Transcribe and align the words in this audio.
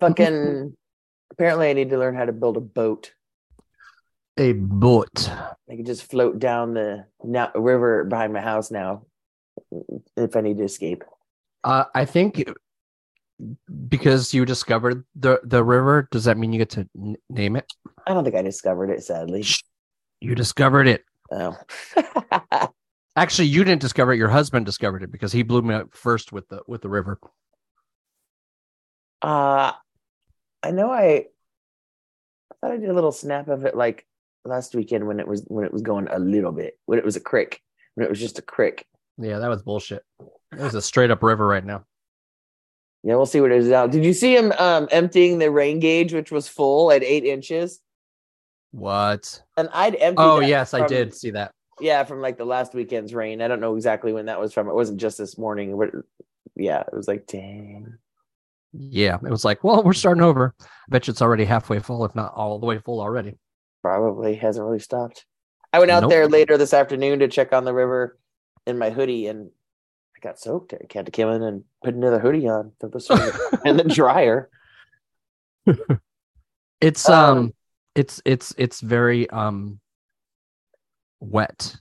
Fucking. 0.00 0.76
Apparently, 1.30 1.70
I 1.70 1.72
need 1.72 1.90
to 1.90 1.98
learn 1.98 2.14
how 2.16 2.24
to 2.24 2.32
build 2.32 2.56
a 2.56 2.60
boat. 2.60 3.12
a 4.38 4.52
boat. 4.52 5.30
I 5.30 5.76
can 5.76 5.84
just 5.84 6.10
float 6.10 6.38
down 6.38 6.74
the 6.74 7.06
now, 7.22 7.50
river 7.54 8.04
behind 8.04 8.32
my 8.32 8.40
house 8.40 8.70
now 8.70 9.02
if 10.16 10.36
I 10.36 10.40
need 10.40 10.58
to 10.58 10.64
escape. 10.64 11.04
Uh, 11.64 11.84
I 11.94 12.04
think 12.04 12.48
because 13.88 14.34
you 14.34 14.44
discovered 14.44 15.04
the 15.14 15.40
the 15.44 15.62
river, 15.62 16.08
does 16.10 16.24
that 16.24 16.38
mean 16.38 16.52
you 16.52 16.58
get 16.58 16.70
to 16.70 16.88
n- 16.96 17.16
name 17.30 17.56
it? 17.56 17.72
I 18.06 18.14
don't 18.14 18.24
think 18.24 18.36
I 18.36 18.42
discovered 18.42 18.90
it, 18.90 19.04
sadly. 19.04 19.44
You 20.20 20.34
discovered 20.34 20.88
it. 20.88 21.04
Oh. 21.30 21.56
Actually, 23.18 23.48
you 23.48 23.64
didn't 23.64 23.80
discover 23.80 24.12
it. 24.12 24.18
Your 24.18 24.28
husband 24.28 24.64
discovered 24.64 25.02
it 25.02 25.10
because 25.10 25.32
he 25.32 25.42
blew 25.42 25.62
me 25.62 25.74
up 25.74 25.94
first 25.94 26.32
with 26.32 26.48
the 26.48 26.62
with 26.66 26.82
the 26.82 26.88
river. 26.88 27.18
uh, 29.22 29.72
I 30.62 30.70
know 30.70 30.90
I, 30.90 31.02
I 31.02 31.24
thought 32.60 32.72
I 32.72 32.76
did 32.76 32.88
a 32.88 32.94
little 32.94 33.12
snap 33.12 33.48
of 33.48 33.64
it 33.64 33.76
like 33.76 34.06
last 34.44 34.74
weekend 34.74 35.06
when 35.06 35.20
it 35.20 35.26
was 35.26 35.44
when 35.48 35.64
it 35.64 35.72
was 35.72 35.82
going 35.82 36.08
a 36.08 36.18
little 36.18 36.52
bit 36.52 36.78
when 36.86 36.98
it 36.98 37.04
was 37.04 37.16
a 37.16 37.20
crick 37.20 37.60
when 37.94 38.06
it 38.06 38.10
was 38.10 38.20
just 38.20 38.38
a 38.38 38.42
crick. 38.42 38.86
Yeah, 39.18 39.40
that 39.40 39.48
was 39.48 39.62
bullshit. 39.62 40.04
It 40.52 40.60
was 40.60 40.74
a 40.76 40.82
straight 40.82 41.10
up 41.10 41.22
river 41.22 41.46
right 41.46 41.64
now. 41.64 41.84
Yeah, 43.02 43.16
we'll 43.16 43.26
see 43.26 43.40
what 43.40 43.50
it 43.50 43.58
is 43.58 43.72
out. 43.72 43.90
Did 43.90 44.04
you 44.04 44.12
see 44.12 44.36
him 44.36 44.52
um, 44.58 44.88
emptying 44.92 45.38
the 45.38 45.50
rain 45.50 45.80
gauge, 45.80 46.12
which 46.12 46.30
was 46.30 46.48
full 46.48 46.92
at 46.92 47.02
eight 47.02 47.24
inches? 47.24 47.80
What? 48.70 49.42
And 49.56 49.68
I'd 49.72 49.96
empty. 49.96 50.22
Oh 50.22 50.38
yes, 50.40 50.74
I 50.74 50.86
did 50.86 51.14
see 51.14 51.30
that. 51.30 51.52
Yeah, 51.80 52.04
from 52.04 52.20
like 52.20 52.38
the 52.38 52.44
last 52.44 52.74
weekend's 52.74 53.14
rain. 53.14 53.40
I 53.40 53.48
don't 53.48 53.60
know 53.60 53.74
exactly 53.76 54.12
when 54.12 54.26
that 54.26 54.40
was 54.40 54.52
from. 54.52 54.68
It 54.68 54.74
wasn't 54.74 55.00
just 55.00 55.18
this 55.18 55.38
morning, 55.38 55.76
but 55.78 55.90
yeah, 56.56 56.80
it 56.80 56.94
was 56.94 57.08
like, 57.08 57.26
dang. 57.26 57.94
Yeah, 58.72 59.16
it 59.16 59.30
was 59.30 59.44
like, 59.44 59.64
well, 59.64 59.82
we're 59.82 59.92
starting 59.94 60.22
over. 60.22 60.54
I 60.60 60.64
bet 60.88 61.06
you 61.06 61.12
it's 61.12 61.22
already 61.22 61.44
halfway 61.44 61.78
full, 61.78 62.04
if 62.04 62.14
not 62.14 62.34
all 62.34 62.58
the 62.58 62.66
way 62.66 62.78
full 62.78 63.00
already. 63.00 63.38
Probably 63.82 64.34
hasn't 64.34 64.64
really 64.64 64.78
stopped. 64.78 65.24
I 65.72 65.78
went 65.78 65.90
out 65.90 66.02
Nope. 66.02 66.10
there 66.10 66.28
later 66.28 66.56
this 66.58 66.74
afternoon 66.74 67.20
to 67.20 67.28
check 67.28 67.52
on 67.52 67.64
the 67.64 67.72
river 67.74 68.18
in 68.66 68.78
my 68.78 68.90
hoodie, 68.90 69.26
and 69.26 69.50
I 70.16 70.20
got 70.20 70.38
soaked. 70.38 70.74
I 70.74 70.78
had 70.92 71.06
to 71.06 71.12
come 71.12 71.30
in 71.30 71.42
and 71.42 71.64
put 71.82 71.94
another 71.94 72.18
hoodie 72.18 72.48
on 72.48 72.72
for 72.80 72.88
the 72.88 73.60
in 73.64 73.76
the 73.78 73.84
dryer. 73.84 74.50
It's 76.80 77.08
Um, 77.08 77.38
um, 77.38 77.54
it's 77.94 78.22
it's 78.24 78.54
it's 78.56 78.80
very 78.80 79.28
um 79.30 79.80
wet 81.20 81.76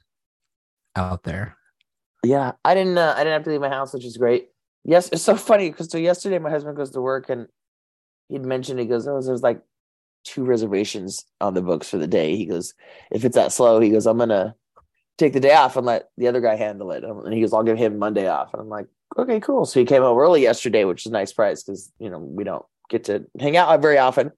out 0.95 1.23
there. 1.23 1.55
Yeah, 2.23 2.53
I 2.65 2.73
didn't. 2.73 2.97
Uh, 2.97 3.13
I 3.15 3.19
didn't 3.19 3.33
have 3.33 3.43
to 3.43 3.51
leave 3.51 3.61
my 3.61 3.69
house, 3.69 3.93
which 3.93 4.05
is 4.05 4.17
great. 4.17 4.49
Yes, 4.83 5.09
it's 5.11 5.21
so 5.21 5.35
funny 5.35 5.69
because 5.69 5.91
so 5.91 5.97
yesterday 5.97 6.39
my 6.39 6.49
husband 6.49 6.77
goes 6.77 6.91
to 6.91 7.01
work 7.01 7.29
and 7.29 7.47
he'd 8.29 8.45
mentioned 8.45 8.79
he 8.79 8.85
goes, 8.85 9.07
"Oh, 9.07 9.21
there's 9.21 9.43
like 9.43 9.61
two 10.23 10.43
reservations 10.43 11.25
on 11.39 11.53
the 11.53 11.61
books 11.61 11.89
for 11.89 11.97
the 11.97 12.07
day." 12.07 12.35
He 12.35 12.45
goes, 12.45 12.73
"If 13.11 13.23
it's 13.23 13.35
that 13.35 13.51
slow, 13.51 13.79
he 13.79 13.89
goes, 13.89 14.07
I'm 14.07 14.17
gonna 14.17 14.55
take 15.17 15.33
the 15.33 15.39
day 15.39 15.53
off 15.53 15.77
and 15.77 15.85
let 15.85 16.09
the 16.17 16.27
other 16.27 16.41
guy 16.41 16.55
handle 16.55 16.91
it." 16.91 17.03
And 17.03 17.33
he 17.33 17.41
goes, 17.41 17.53
"I'll 17.53 17.63
give 17.63 17.77
him 17.77 17.99
Monday 17.99 18.27
off." 18.27 18.53
And 18.53 18.61
I'm 18.61 18.69
like, 18.69 18.87
"Okay, 19.17 19.39
cool." 19.39 19.65
So 19.65 19.79
he 19.79 19.85
came 19.85 20.01
home 20.01 20.17
early 20.17 20.41
yesterday, 20.41 20.85
which 20.85 21.05
is 21.05 21.11
a 21.11 21.13
nice 21.13 21.31
price 21.31 21.63
because 21.63 21.91
you 21.99 22.09
know 22.09 22.19
we 22.19 22.43
don't 22.43 22.65
get 22.89 23.05
to 23.05 23.25
hang 23.39 23.57
out 23.57 23.81
very 23.81 23.97
often. 23.97 24.31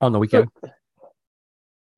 On 0.00 0.12
the 0.12 0.18
weekend. 0.18 0.48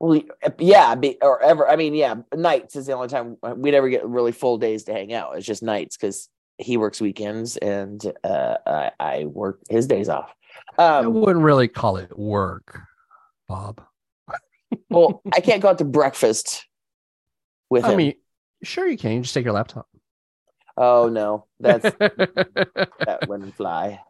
Well, 0.03 0.21
yeah, 0.59 0.95
be, 0.95 1.17
or 1.21 1.41
ever. 1.41 1.65
I 1.65 1.77
mean, 1.77 1.93
yeah, 1.93 2.15
nights 2.35 2.75
is 2.75 2.87
the 2.87 2.91
only 2.91 3.07
time 3.07 3.37
we 3.55 3.71
never 3.71 3.87
get 3.87 4.05
really 4.05 4.33
full 4.33 4.57
days 4.57 4.83
to 4.83 4.91
hang 4.93 5.13
out. 5.13 5.37
It's 5.37 5.45
just 5.47 5.63
nights 5.63 5.95
because 5.95 6.27
he 6.57 6.75
works 6.75 6.99
weekends 6.99 7.55
and 7.55 8.03
uh, 8.21 8.57
I, 8.67 8.91
I 8.99 9.25
work 9.25 9.59
his 9.69 9.87
days 9.87 10.09
off. 10.09 10.33
I 10.77 10.97
Um, 10.99 11.13
wouldn't 11.13 11.45
really 11.45 11.69
call 11.69 11.95
it 11.95 12.19
work, 12.19 12.81
Bob. 13.47 13.81
well, 14.89 15.21
I 15.33 15.39
can't 15.39 15.61
go 15.61 15.69
out 15.69 15.77
to 15.77 15.85
breakfast 15.85 16.67
with 17.69 17.85
I 17.85 17.91
him. 17.91 17.97
mean, 17.97 18.13
sure 18.61 18.85
you 18.85 18.97
can. 18.97 19.13
You 19.13 19.21
just 19.21 19.33
take 19.33 19.45
your 19.45 19.53
laptop. 19.53 19.87
oh 20.75 21.07
no, 21.07 21.45
that's 21.61 21.83
that 21.99 23.25
wouldn't 23.29 23.55
fly. 23.55 24.01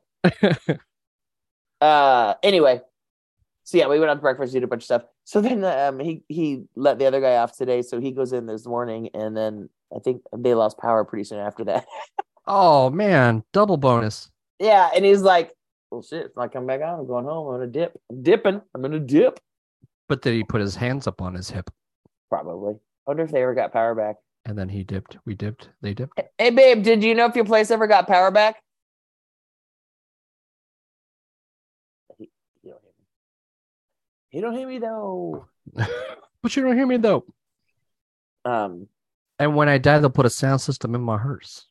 Uh, 1.80 2.34
anyway, 2.42 2.82
so 3.64 3.78
yeah, 3.78 3.88
we 3.88 4.00
went 4.00 4.12
out 4.12 4.16
to 4.16 4.22
breakfast, 4.22 4.54
did 4.54 4.64
a 4.64 4.68
bunch 4.68 4.82
of 4.82 4.86
stuff. 4.86 5.04
So 5.24 5.42
then 5.42 5.64
um, 5.64 6.00
he 6.00 6.24
he 6.28 6.64
let 6.76 7.00
the 7.00 7.06
other 7.06 7.22
guy 7.22 7.38
off 7.38 7.56
today, 7.58 7.82
so 7.82 8.00
he 8.00 8.12
goes 8.12 8.34
in 8.34 8.46
this 8.46 8.66
morning, 8.66 9.10
and 9.14 9.36
then 9.36 9.70
I 9.96 10.00
think 10.00 10.22
they 10.38 10.54
lost 10.54 10.78
power 10.78 11.04
pretty 11.06 11.24
soon 11.24 11.40
after 11.40 11.64
that. 11.66 11.86
oh 12.48 12.90
man, 12.90 13.44
double 13.54 13.78
bonus. 13.78 14.30
Yeah, 14.60 14.90
and 14.96 15.06
he's 15.06 15.22
like, 15.22 15.54
"Well, 15.92 16.02
shit, 16.02 16.28
if 16.28 16.38
I 16.38 16.48
come 16.48 16.68
back 16.68 16.82
out, 16.82 17.00
I'm 17.00 17.08
going 17.08 17.26
home. 17.26 17.48
I'm 17.48 17.60
gonna 17.60 17.72
dip. 17.72 18.00
I'm 18.10 18.22
dipping. 18.24 18.62
I'm 18.76 18.82
gonna 18.82 19.00
dip." 19.00 19.40
But 20.10 20.22
then 20.22 20.34
he 20.34 20.44
put 20.44 20.62
his 20.62 20.76
hands 20.76 21.08
up 21.08 21.22
on 21.22 21.34
his 21.34 21.50
hip, 21.50 21.70
Probably. 22.30 22.74
I 22.74 22.78
wonder 23.08 23.24
if 23.24 23.32
they 23.32 23.42
ever 23.44 23.54
got 23.56 23.72
power 23.74 23.96
back. 23.96 24.18
and 24.46 24.58
then 24.58 24.68
he 24.70 24.84
dipped. 24.84 25.18
We 25.26 25.36
dipped. 25.36 25.70
They 25.82 25.94
dipped. 25.94 26.20
Hey, 26.38 26.50
babe, 26.50 26.84
did 26.84 27.04
you 27.04 27.16
know 27.16 27.26
if 27.26 27.36
your 27.36 27.46
place 27.46 27.72
ever 27.72 27.88
got 27.88 28.08
power 28.08 28.30
back? 28.32 28.62
He, 32.18 32.30
he 32.62 32.70
don't 32.70 32.82
hear 32.82 32.92
me. 32.98 33.06
He 34.34 34.42
don't 34.42 34.58
hear 34.58 34.68
me 34.68 34.80
though. 34.80 35.46
but 35.74 36.56
you 36.56 36.64
don't 36.64 36.76
hear 36.76 36.88
me 36.88 36.98
though. 36.98 37.24
Um, 38.44 38.88
And 39.38 39.56
when 39.56 39.70
I 39.70 39.78
die, 39.78 40.00
they'll 40.00 40.10
put 40.10 40.26
a 40.26 40.30
sound 40.30 40.60
system 40.60 40.96
in 40.96 41.02
my 41.02 41.18
hearse. 41.20 41.68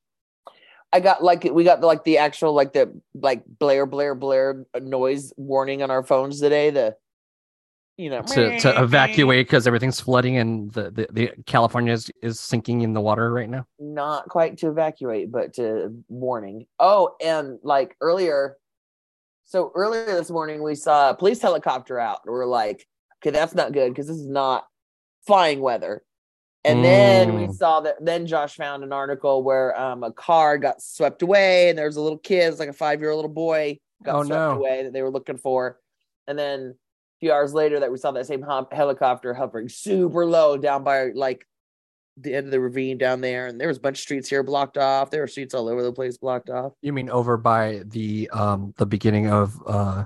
I 0.92 1.00
got 1.00 1.24
like 1.24 1.42
we 1.42 1.64
got 1.64 1.80
like 1.80 2.04
the 2.04 2.18
actual 2.18 2.52
like 2.52 2.72
the 2.72 3.00
like 3.14 3.42
Blair 3.46 3.84
Blair 3.84 4.14
Blair 4.14 4.64
noise 4.80 5.32
warning 5.36 5.82
on 5.82 5.90
our 5.90 6.04
phones 6.04 6.38
today. 6.38 6.70
The 6.70 6.96
you 7.96 8.10
know 8.10 8.22
to, 8.22 8.60
to 8.60 8.82
evacuate 8.82 9.46
because 9.46 9.66
everything's 9.66 10.00
flooding 10.00 10.36
and 10.36 10.70
the, 10.72 10.90
the, 10.90 11.08
the 11.10 11.30
California 11.46 11.92
is, 11.94 12.10
is 12.22 12.38
sinking 12.38 12.82
in 12.82 12.92
the 12.92 13.00
water 13.00 13.32
right 13.32 13.50
now. 13.50 13.66
not 13.80 14.28
quite 14.28 14.58
to 14.58 14.68
evacuate, 14.68 15.32
but 15.32 15.54
to 15.54 15.96
warning. 16.08 16.66
Oh, 16.78 17.16
and 17.24 17.58
like 17.64 17.96
earlier, 18.00 18.56
so 19.52 19.70
earlier 19.74 20.06
this 20.06 20.30
morning 20.30 20.62
we 20.62 20.74
saw 20.74 21.10
a 21.10 21.14
police 21.14 21.42
helicopter 21.42 21.98
out. 21.98 22.20
And 22.24 22.32
we're 22.32 22.46
like, 22.46 22.88
okay, 23.18 23.28
that's 23.30 23.54
not 23.54 23.72
good 23.72 23.90
because 23.90 24.06
this 24.06 24.16
is 24.16 24.26
not 24.26 24.66
flying 25.26 25.60
weather. 25.60 26.02
And 26.64 26.82
then 26.82 27.34
we 27.34 27.48
Mm. 27.48 27.54
saw 27.54 27.80
that. 27.80 28.02
Then 28.02 28.26
Josh 28.26 28.56
found 28.56 28.82
an 28.82 28.94
article 28.94 29.42
where 29.42 29.78
um, 29.78 30.04
a 30.04 30.10
car 30.10 30.56
got 30.56 30.80
swept 30.80 31.20
away, 31.20 31.68
and 31.68 31.76
there 31.76 31.84
was 31.84 31.96
a 31.96 32.00
little 32.00 32.16
kid, 32.16 32.48
it's 32.48 32.60
like 32.60 32.70
a 32.70 32.72
five 32.72 33.00
year 33.00 33.10
old 33.10 33.18
little 33.18 33.34
boy, 33.34 33.78
got 34.02 34.14
Oh, 34.14 34.22
swept 34.22 34.40
no. 34.40 34.52
away 34.52 34.84
that 34.84 34.94
they 34.94 35.02
were 35.02 35.10
looking 35.10 35.36
for. 35.36 35.78
And 36.26 36.38
then 36.38 36.60
a 36.70 37.18
few 37.20 37.30
hours 37.30 37.52
later, 37.52 37.78
that 37.80 37.92
we 37.92 37.98
saw 37.98 38.10
that 38.12 38.26
same 38.26 38.40
hum- 38.40 38.68
helicopter 38.72 39.34
hovering 39.34 39.68
super 39.68 40.24
low 40.24 40.56
down 40.56 40.82
by 40.82 41.10
like 41.10 41.46
the 42.16 42.34
end 42.34 42.46
of 42.46 42.50
the 42.52 42.60
ravine 42.60 42.98
down 42.98 43.20
there, 43.20 43.46
and 43.46 43.60
there 43.60 43.68
was 43.68 43.78
a 43.78 43.80
bunch 43.80 43.98
of 43.98 44.02
streets 44.02 44.28
here 44.28 44.42
blocked 44.42 44.76
off. 44.78 45.10
There 45.10 45.20
were 45.22 45.26
streets 45.26 45.54
all 45.54 45.68
over 45.68 45.82
the 45.82 45.92
place 45.92 46.16
blocked 46.18 46.50
off. 46.50 46.72
You 46.82 46.92
mean 46.92 47.08
over 47.10 47.36
by 47.36 47.82
the 47.86 48.28
um 48.32 48.74
the 48.76 48.86
beginning 48.86 49.28
of 49.30 49.60
uh 49.66 50.04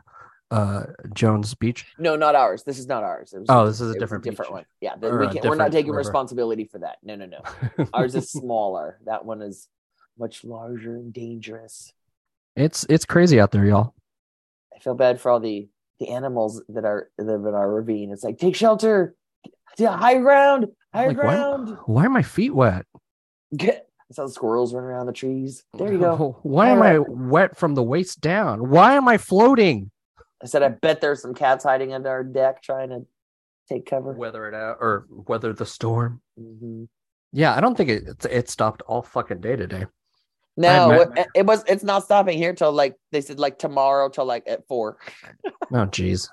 uh 0.53 0.85
Jones 1.15 1.53
Beach? 1.55 1.85
No, 1.99 2.15
not 2.17 2.35
ours. 2.37 2.63
This 2.63 2.79
is 2.79 2.87
not 2.87 3.03
ours. 3.03 3.33
It 3.33 3.41
was 3.41 3.47
Oh, 3.51 3.67
this 3.67 3.81
is 3.81 3.91
a 3.95 3.99
different 3.99 4.23
different 4.25 4.51
beach. 4.51 4.55
one. 4.55 4.65
Yeah, 4.81 4.95
the- 4.97 5.17
we 5.17 5.27
can't, 5.29 5.45
we're 5.45 5.57
not 5.57 5.73
taking 5.73 5.91
river. 5.91 5.99
responsibility 5.99 6.65
for 6.65 6.79
that. 6.79 6.99
No, 7.03 7.17
no, 7.17 7.27
no. 7.27 7.87
ours 7.93 8.15
is 8.15 8.31
smaller. 8.31 8.99
That 9.07 9.25
one 9.25 9.43
is 9.43 9.69
much 10.19 10.45
larger 10.45 10.95
and 10.97 11.13
dangerous. 11.13 11.93
it's 12.55 12.87
it's 12.89 13.05
crazy 13.05 13.41
out 13.41 13.51
there, 13.51 13.65
y'all. 13.67 13.95
I 14.75 14.79
feel 14.79 14.95
bad 14.95 15.21
for 15.21 15.31
all 15.31 15.41
the 15.41 15.69
the 15.99 16.09
animals 16.11 16.63
that 16.69 16.85
are 16.85 17.11
that 17.19 17.25
live 17.25 17.45
in 17.47 17.55
our 17.55 17.69
ravine. 17.71 18.13
It's 18.13 18.23
like 18.23 18.39
take 18.39 18.55
shelter, 18.55 19.15
yeah, 19.79 19.97
high 19.97 20.19
ground, 20.19 20.67
high 20.93 21.09
Like, 21.09 21.17
ground. 21.17 21.71
why, 21.71 21.75
why 21.87 22.07
are 22.07 22.11
my 22.11 22.23
feet 22.23 22.55
wet? 22.55 22.87
Get. 23.57 23.89
I 24.11 24.15
saw 24.15 24.27
the 24.27 24.33
squirrels 24.33 24.73
running 24.73 24.89
around 24.91 25.07
the 25.07 25.13
trees. 25.13 25.65
There 25.77 25.93
you 25.93 25.99
go. 25.99 26.39
Why 26.45 26.69
am 26.69 26.81
I 26.81 27.01
wet 27.01 27.57
from 27.57 27.75
the 27.75 27.83
waist 27.83 28.21
down? 28.21 28.71
Why 28.71 28.95
am 28.95 29.09
I 29.09 29.19
floating? 29.19 29.91
I 30.41 30.47
said, 30.47 30.63
I 30.63 30.69
bet 30.69 31.01
there's 31.01 31.21
some 31.23 31.35
cats 31.35 31.65
hiding 31.65 31.93
under 31.93 32.09
our 32.09 32.23
deck 32.23 32.63
trying 32.63 32.91
to 32.91 33.05
take 33.69 33.85
cover. 33.85 34.13
Weather 34.13 34.47
it 34.47 34.55
out 34.55 34.77
or 34.81 35.07
weather 35.09 35.53
the 35.53 35.67
storm. 35.67 36.21
hmm 36.39 36.85
Yeah, 37.33 37.57
I 37.57 37.61
don't 37.61 37.77
think 37.77 37.91
it 37.91 38.05
it, 38.07 38.25
it 38.31 38.49
stopped 38.49 38.83
all 38.83 39.03
fucking 39.03 39.41
day 39.41 39.57
today. 39.57 39.87
No, 40.57 40.89
met- 40.89 41.19
it, 41.19 41.27
it 41.35 41.47
was. 41.47 41.65
It's 41.67 41.83
not 41.83 42.05
stopping 42.05 42.39
here 42.39 42.55
till 42.55 42.71
like 42.73 42.95
they 43.11 43.21
said, 43.21 43.41
like 43.41 43.59
tomorrow 43.59 44.09
till 44.09 44.25
like 44.25 44.45
at 44.47 44.69
four. 44.69 44.99
Oh 45.45 45.87
jeez. 45.87 46.29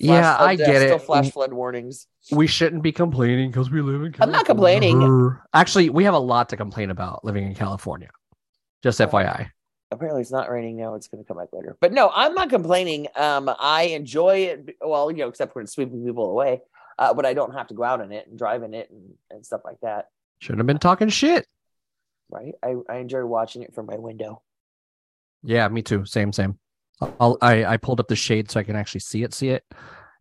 Flash 0.00 0.22
Yeah, 0.22 0.36
flood- 0.36 0.48
I 0.48 0.52
yeah, 0.52 0.56
get 0.66 0.80
Still 0.82 0.96
it. 0.96 1.02
flash 1.02 1.30
flood 1.30 1.52
warnings. 1.52 2.06
we 2.32 2.46
shouldn't 2.46 2.82
be 2.82 2.92
complaining 2.92 3.50
because 3.50 3.70
we 3.70 3.80
live 3.82 4.02
in 4.02 4.12
California. 4.12 4.22
I'm 4.22 4.32
not 4.32 4.46
complaining. 4.46 5.36
Actually, 5.52 5.90
we 5.90 6.04
have 6.04 6.14
a 6.14 6.18
lot 6.18 6.48
to 6.50 6.56
complain 6.56 6.90
about 6.90 7.24
living 7.24 7.44
in 7.46 7.54
California. 7.54 8.10
Just 8.82 8.98
FYI. 9.00 9.50
Apparently, 9.90 10.22
it's 10.22 10.30
not 10.30 10.48
raining 10.50 10.76
now. 10.76 10.94
It's 10.94 11.08
going 11.08 11.22
to 11.22 11.26
come 11.28 11.36
back 11.36 11.48
later. 11.52 11.76
But 11.80 11.92
no, 11.92 12.10
I'm 12.14 12.34
not 12.34 12.48
complaining. 12.48 13.08
Um, 13.16 13.50
I 13.58 13.82
enjoy 13.92 14.36
it. 14.38 14.76
Well, 14.80 15.10
you 15.10 15.18
know, 15.18 15.28
except 15.28 15.54
when 15.54 15.64
it's 15.64 15.72
sweeping 15.72 16.04
people 16.04 16.30
away. 16.30 16.62
Uh, 16.98 17.12
but 17.12 17.26
I 17.26 17.34
don't 17.34 17.52
have 17.54 17.66
to 17.68 17.74
go 17.74 17.82
out 17.82 18.00
in 18.00 18.12
it 18.12 18.26
and 18.28 18.38
drive 18.38 18.62
in 18.62 18.72
it 18.72 18.90
and, 18.90 19.14
and 19.30 19.44
stuff 19.44 19.62
like 19.64 19.80
that. 19.82 20.08
Shouldn't 20.38 20.60
have 20.60 20.66
been 20.66 20.78
talking 20.78 21.08
shit. 21.08 21.46
right? 22.30 22.54
I, 22.62 22.76
I 22.88 22.96
enjoy 22.98 23.24
watching 23.26 23.62
it 23.62 23.74
from 23.74 23.86
my 23.86 23.96
window. 23.96 24.42
Yeah, 25.42 25.66
me 25.68 25.82
too. 25.82 26.04
Same, 26.06 26.32
same. 26.32 26.58
I'll, 27.00 27.38
I 27.40 27.64
I 27.64 27.76
pulled 27.76 28.00
up 28.00 28.08
the 28.08 28.16
shade 28.16 28.50
so 28.50 28.60
I 28.60 28.62
can 28.62 28.76
actually 28.76 29.00
see 29.00 29.22
it, 29.22 29.32
see 29.34 29.50
it, 29.50 29.64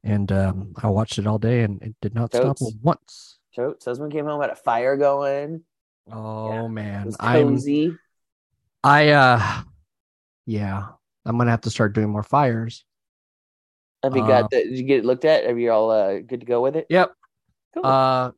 and 0.03 0.31
um, 0.31 0.73
I 0.81 0.87
watched 0.87 1.17
it 1.17 1.27
all 1.27 1.37
day, 1.39 1.63
and 1.63 1.81
it 1.81 1.95
did 2.01 2.15
not 2.15 2.33
stop 2.33 2.57
once. 2.81 3.39
So 3.53 3.75
husband 3.83 4.11
came 4.11 4.25
home, 4.25 4.41
had 4.41 4.49
a 4.49 4.55
fire 4.55 4.95
going. 4.95 5.63
Oh 6.11 6.49
Yeah, 6.49 6.65
It 6.65 6.69
man, 6.69 7.15
I'm 7.19 7.55
cozy. 7.55 7.97
I 8.83 9.09
uh, 9.09 9.61
yeah, 10.45 10.87
I'm 11.25 11.37
gonna 11.37 11.51
have 11.51 11.61
to 11.61 11.69
start 11.69 11.93
doing 11.93 12.09
more 12.09 12.23
fires. 12.23 12.85
Have 14.03 14.15
you 14.15 14.23
Uh, 14.23 14.27
got 14.27 14.51
that? 14.51 14.63
Did 14.63 14.77
you 14.77 14.83
get 14.83 14.99
it 14.99 15.05
looked 15.05 15.25
at? 15.25 15.45
Are 15.45 15.57
you 15.57 15.71
all 15.71 15.91
uh, 15.91 16.19
good 16.19 16.39
to 16.39 16.45
go 16.45 16.61
with 16.61 16.75
it? 16.77 16.87
Yep. 16.89 17.11
Cool. 17.73 17.85
Uh, 17.85 18.31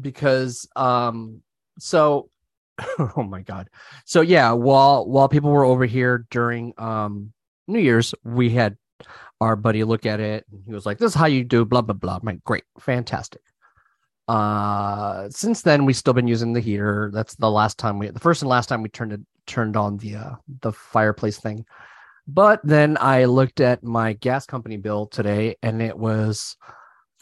because 0.00 0.68
um, 0.74 1.42
so 1.78 2.30
oh 2.98 3.22
my 3.22 3.42
god, 3.42 3.70
so 4.04 4.20
yeah, 4.20 4.50
while 4.50 5.06
while 5.06 5.28
people 5.28 5.50
were 5.50 5.64
over 5.64 5.86
here 5.86 6.26
during 6.30 6.74
um 6.78 7.32
New 7.66 7.80
Year's, 7.80 8.14
we 8.24 8.50
had 8.50 8.76
our 9.40 9.56
buddy 9.56 9.84
look 9.84 10.06
at 10.06 10.20
it, 10.20 10.44
and 10.50 10.62
he 10.64 10.72
was 10.72 10.86
like, 10.86 10.98
"This 10.98 11.12
is 11.12 11.14
how 11.14 11.26
you 11.26 11.44
do 11.44 11.64
blah 11.64 11.82
blah 11.82 11.94
blah." 11.94 12.16
I'm 12.16 12.22
like, 12.24 12.44
"Great, 12.44 12.64
fantastic." 12.78 13.42
Uh, 14.26 15.28
since 15.30 15.62
then, 15.62 15.84
we've 15.84 15.96
still 15.96 16.14
been 16.14 16.28
using 16.28 16.52
the 16.52 16.60
heater. 16.60 17.10
That's 17.12 17.34
the 17.34 17.50
last 17.50 17.78
time 17.78 17.98
we, 17.98 18.08
the 18.08 18.20
first 18.20 18.42
and 18.42 18.48
last 18.48 18.68
time 18.68 18.82
we 18.82 18.88
turned 18.88 19.12
it 19.12 19.20
turned 19.46 19.76
on 19.76 19.98
the 19.98 20.16
uh 20.16 20.34
the 20.60 20.72
fireplace 20.72 21.38
thing. 21.38 21.66
But 22.26 22.60
then 22.64 22.96
I 22.98 23.26
looked 23.26 23.60
at 23.60 23.84
my 23.84 24.14
gas 24.14 24.46
company 24.46 24.78
bill 24.78 25.06
today, 25.06 25.56
and 25.62 25.82
it 25.82 25.98
was 25.98 26.56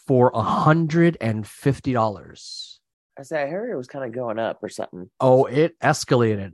for 0.07 0.31
a 0.35 0.43
hundred 0.43 1.17
and 1.21 1.47
fifty 1.47 1.93
dollars. 1.93 2.81
I 3.19 3.23
said 3.23 3.47
I 3.47 3.51
heard 3.51 3.71
it 3.71 3.77
was 3.77 3.89
kind 3.89 4.05
of 4.05 4.13
going 4.13 4.39
up 4.39 4.63
or 4.63 4.69
something. 4.69 5.11
Oh, 5.21 5.47
it 5.47 5.79
escalated. 5.81 6.53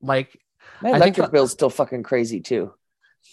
Like 0.00 0.36
My 0.80 0.90
I 0.90 0.92
think 0.92 1.18
electric 1.18 1.32
bill's 1.32 1.52
still 1.52 1.70
fucking 1.70 2.02
crazy 2.02 2.40
too. 2.40 2.72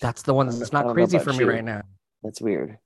That's 0.01 0.23
the 0.23 0.33
one 0.33 0.47
that's 0.47 0.73
not 0.73 0.93
crazy 0.93 1.19
for 1.19 1.33
me 1.33 1.39
you. 1.39 1.49
right 1.49 1.63
now. 1.63 1.81
That's 2.23 2.41
weird. 2.41 2.77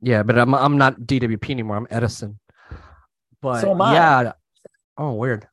Yeah, 0.00 0.22
but 0.22 0.38
I'm 0.38 0.54
I'm 0.54 0.78
not 0.78 1.00
DWP 1.00 1.50
anymore. 1.50 1.76
I'm 1.76 1.86
Edison. 1.90 2.38
But 3.40 3.60
So 3.62 3.72
am 3.72 3.82
I. 3.82 3.92
yeah. 3.92 4.32
Oh, 4.98 5.14
weird. 5.14 5.48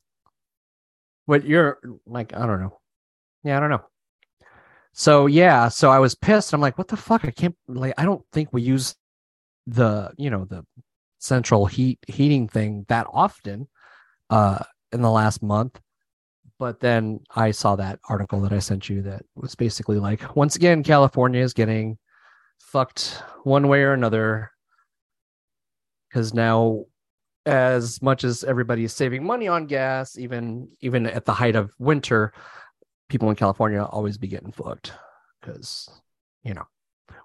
But 1.27 1.45
you're 1.45 1.79
like 2.05 2.35
I 2.35 2.45
don't 2.45 2.61
know. 2.61 2.79
Yeah, 3.43 3.57
I 3.57 3.59
don't 3.59 3.69
know. 3.69 3.83
So 4.93 5.25
yeah, 5.25 5.69
so 5.69 5.89
I 5.89 5.99
was 5.99 6.15
pissed. 6.15 6.53
I'm 6.53 6.61
like, 6.61 6.77
what 6.77 6.87
the 6.87 6.97
fuck? 6.97 7.25
I 7.25 7.31
can't 7.31 7.55
like 7.67 7.93
I 7.97 8.05
don't 8.05 8.23
think 8.31 8.49
we 8.51 8.61
use 8.61 8.95
the 9.65 10.11
you 10.17 10.29
know 10.29 10.45
the 10.45 10.65
central 11.19 11.65
heat 11.65 11.99
heating 12.07 12.49
thing 12.49 12.85
that 12.89 13.07
often 13.11 13.67
uh 14.29 14.63
in 14.91 15.01
the 15.01 15.09
last 15.09 15.41
month. 15.41 15.79
But 16.63 16.79
then 16.79 17.19
I 17.35 17.51
saw 17.51 17.75
that 17.75 17.99
article 18.07 18.39
that 18.41 18.53
I 18.53 18.59
sent 18.59 18.87
you 18.87 19.01
that 19.01 19.23
was 19.35 19.53
basically 19.53 19.99
like 19.99 20.35
once 20.35 20.55
again 20.55 20.81
California 20.81 21.41
is 21.41 21.53
getting 21.53 21.97
fucked 22.59 23.21
one 23.43 23.67
way 23.67 23.83
or 23.83 23.91
another 23.91 24.49
because 26.09 26.33
now 26.33 26.85
as 27.45 28.01
much 28.01 28.23
as 28.23 28.45
everybody 28.45 28.85
is 28.85 28.93
saving 28.93 29.25
money 29.25 29.49
on 29.49 29.65
gas 29.65 30.17
even 30.17 30.69
even 30.79 31.05
at 31.05 31.25
the 31.25 31.33
height 31.33 31.57
of 31.57 31.73
winter 31.77 32.31
people 33.09 33.29
in 33.29 33.35
california 33.35 33.83
always 33.83 34.17
be 34.17 34.29
getting 34.29 34.53
fucked 34.53 34.93
because 35.41 35.89
you 36.43 36.53
know 36.53 36.65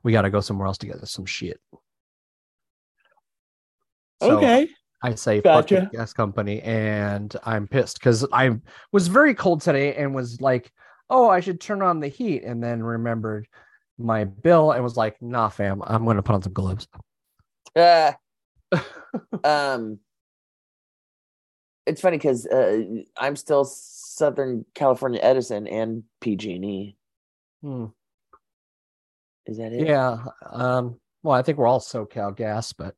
we 0.03 0.13
got 0.13 0.23
to 0.23 0.31
go 0.31 0.41
somewhere 0.41 0.67
else 0.67 0.79
to 0.79 0.87
get 0.87 1.07
some 1.07 1.27
shit. 1.27 1.61
So 4.21 4.39
i 5.03 5.15
say 5.15 5.41
fuck 5.41 5.69
the 5.69 5.89
gas 5.93 6.13
company 6.13 6.61
and 6.63 7.37
i'm 7.45 7.67
pissed 7.67 7.99
because 7.99 8.27
i 8.33 8.51
was 8.93 9.09
very 9.09 9.35
cold 9.35 9.61
today 9.61 9.95
and 9.95 10.15
was 10.15 10.41
like 10.41 10.73
oh 11.11 11.29
i 11.29 11.41
should 11.41 11.61
turn 11.61 11.83
on 11.83 12.01
the 12.01 12.09
heat 12.09 12.43
and 12.43 12.63
then 12.63 12.83
remembered 12.83 13.47
my 13.99 14.25
bill 14.25 14.73
and 14.73 14.83
was 14.83 14.97
like 14.97 15.21
nah 15.23 15.49
fam 15.49 15.83
i'm 15.87 16.05
gonna 16.05 16.23
put 16.23 16.35
on 16.35 16.43
some 16.43 16.53
gloves 16.53 16.89
Uh, 17.77 18.13
um, 19.45 19.99
it's 21.87 22.01
funny 22.01 22.19
because 22.19 22.47
uh, 22.47 22.83
I'm 23.17 23.37
still 23.37 23.65
Southern 23.65 24.65
California 24.75 25.21
Edison 25.23 25.67
and 25.67 26.05
PG&E. 26.21 26.97
Hmm. 27.63 27.87
Is 29.47 29.57
that 29.57 29.73
it? 29.73 29.87
Yeah. 29.87 30.19
Um, 30.51 31.01
well, 31.23 31.35
I 31.35 31.43
think 31.43 31.57
we're 31.57 31.67
all 31.67 31.81
SoCal 31.81 32.37
gas, 32.37 32.75
but 32.75 32.95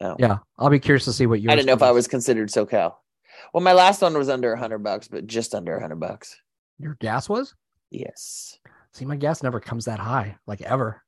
Oh. 0.00 0.16
yeah, 0.18 0.38
I'll 0.58 0.70
be 0.70 0.80
curious 0.80 1.04
to 1.04 1.12
see 1.12 1.26
what 1.26 1.40
yours. 1.40 1.52
I 1.52 1.56
didn't 1.56 1.66
know 1.66 1.74
if 1.74 1.82
I 1.82 1.90
was 1.90 2.08
considered 2.08 2.48
SoCal. 2.48 2.94
Well, 3.52 3.62
my 3.62 3.72
last 3.72 4.00
one 4.00 4.16
was 4.16 4.28
under 4.28 4.52
a 4.52 4.58
hundred 4.58 4.78
bucks, 4.78 5.08
but 5.08 5.26
just 5.26 5.54
under 5.54 5.76
a 5.76 5.80
hundred 5.80 6.00
bucks. 6.00 6.40
Your 6.78 6.96
gas 7.00 7.28
was? 7.28 7.54
Yes. 7.90 8.58
See, 8.92 9.04
my 9.04 9.16
gas 9.16 9.42
never 9.42 9.60
comes 9.60 9.84
that 9.84 9.98
high, 9.98 10.36
like 10.46 10.62
ever. 10.62 11.02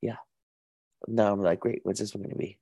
Yeah. 0.00 0.16
Now 1.06 1.32
I'm 1.32 1.40
like, 1.40 1.60
great. 1.60 1.80
What's 1.84 2.00
this 2.00 2.14
one 2.14 2.22
going 2.22 2.32
to 2.32 2.38
be? 2.38 2.58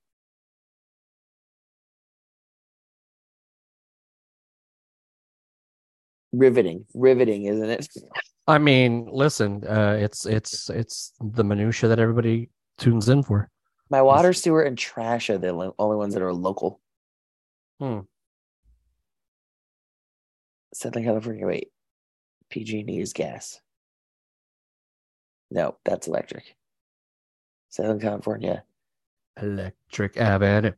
Riveting, 6.32 6.87
riveting, 6.94 7.47
isn't 7.47 7.70
it? 7.70 7.88
I 8.47 8.58
mean, 8.58 9.08
listen, 9.11 9.64
uh, 9.67 9.97
it's 10.00 10.26
it's 10.26 10.70
it's 10.70 11.12
the 11.20 11.43
minutia 11.43 11.88
that 11.88 11.99
everybody 11.99 12.50
tunes 12.79 13.08
in 13.08 13.23
for. 13.23 13.49
My 13.90 14.02
water, 14.02 14.32
sewer, 14.32 14.62
and 14.62 14.78
trash 14.78 15.28
are 15.31 15.38
the 15.38 15.72
only 15.78 15.96
ones 15.96 16.14
that 16.14 16.22
are 16.22 16.32
local. 16.32 16.81
Hmm. 17.81 18.00
Southern 20.72 21.02
California. 21.04 21.44
Wait, 21.46 21.69
PG&E 22.50 23.00
is 23.00 23.12
gas. 23.12 23.60
No, 25.50 25.76
that's 25.84 26.06
electric. 26.06 26.56
Southern 27.69 28.00
California 28.00 28.64
Electric 29.40 30.16
Avenue. 30.16 30.72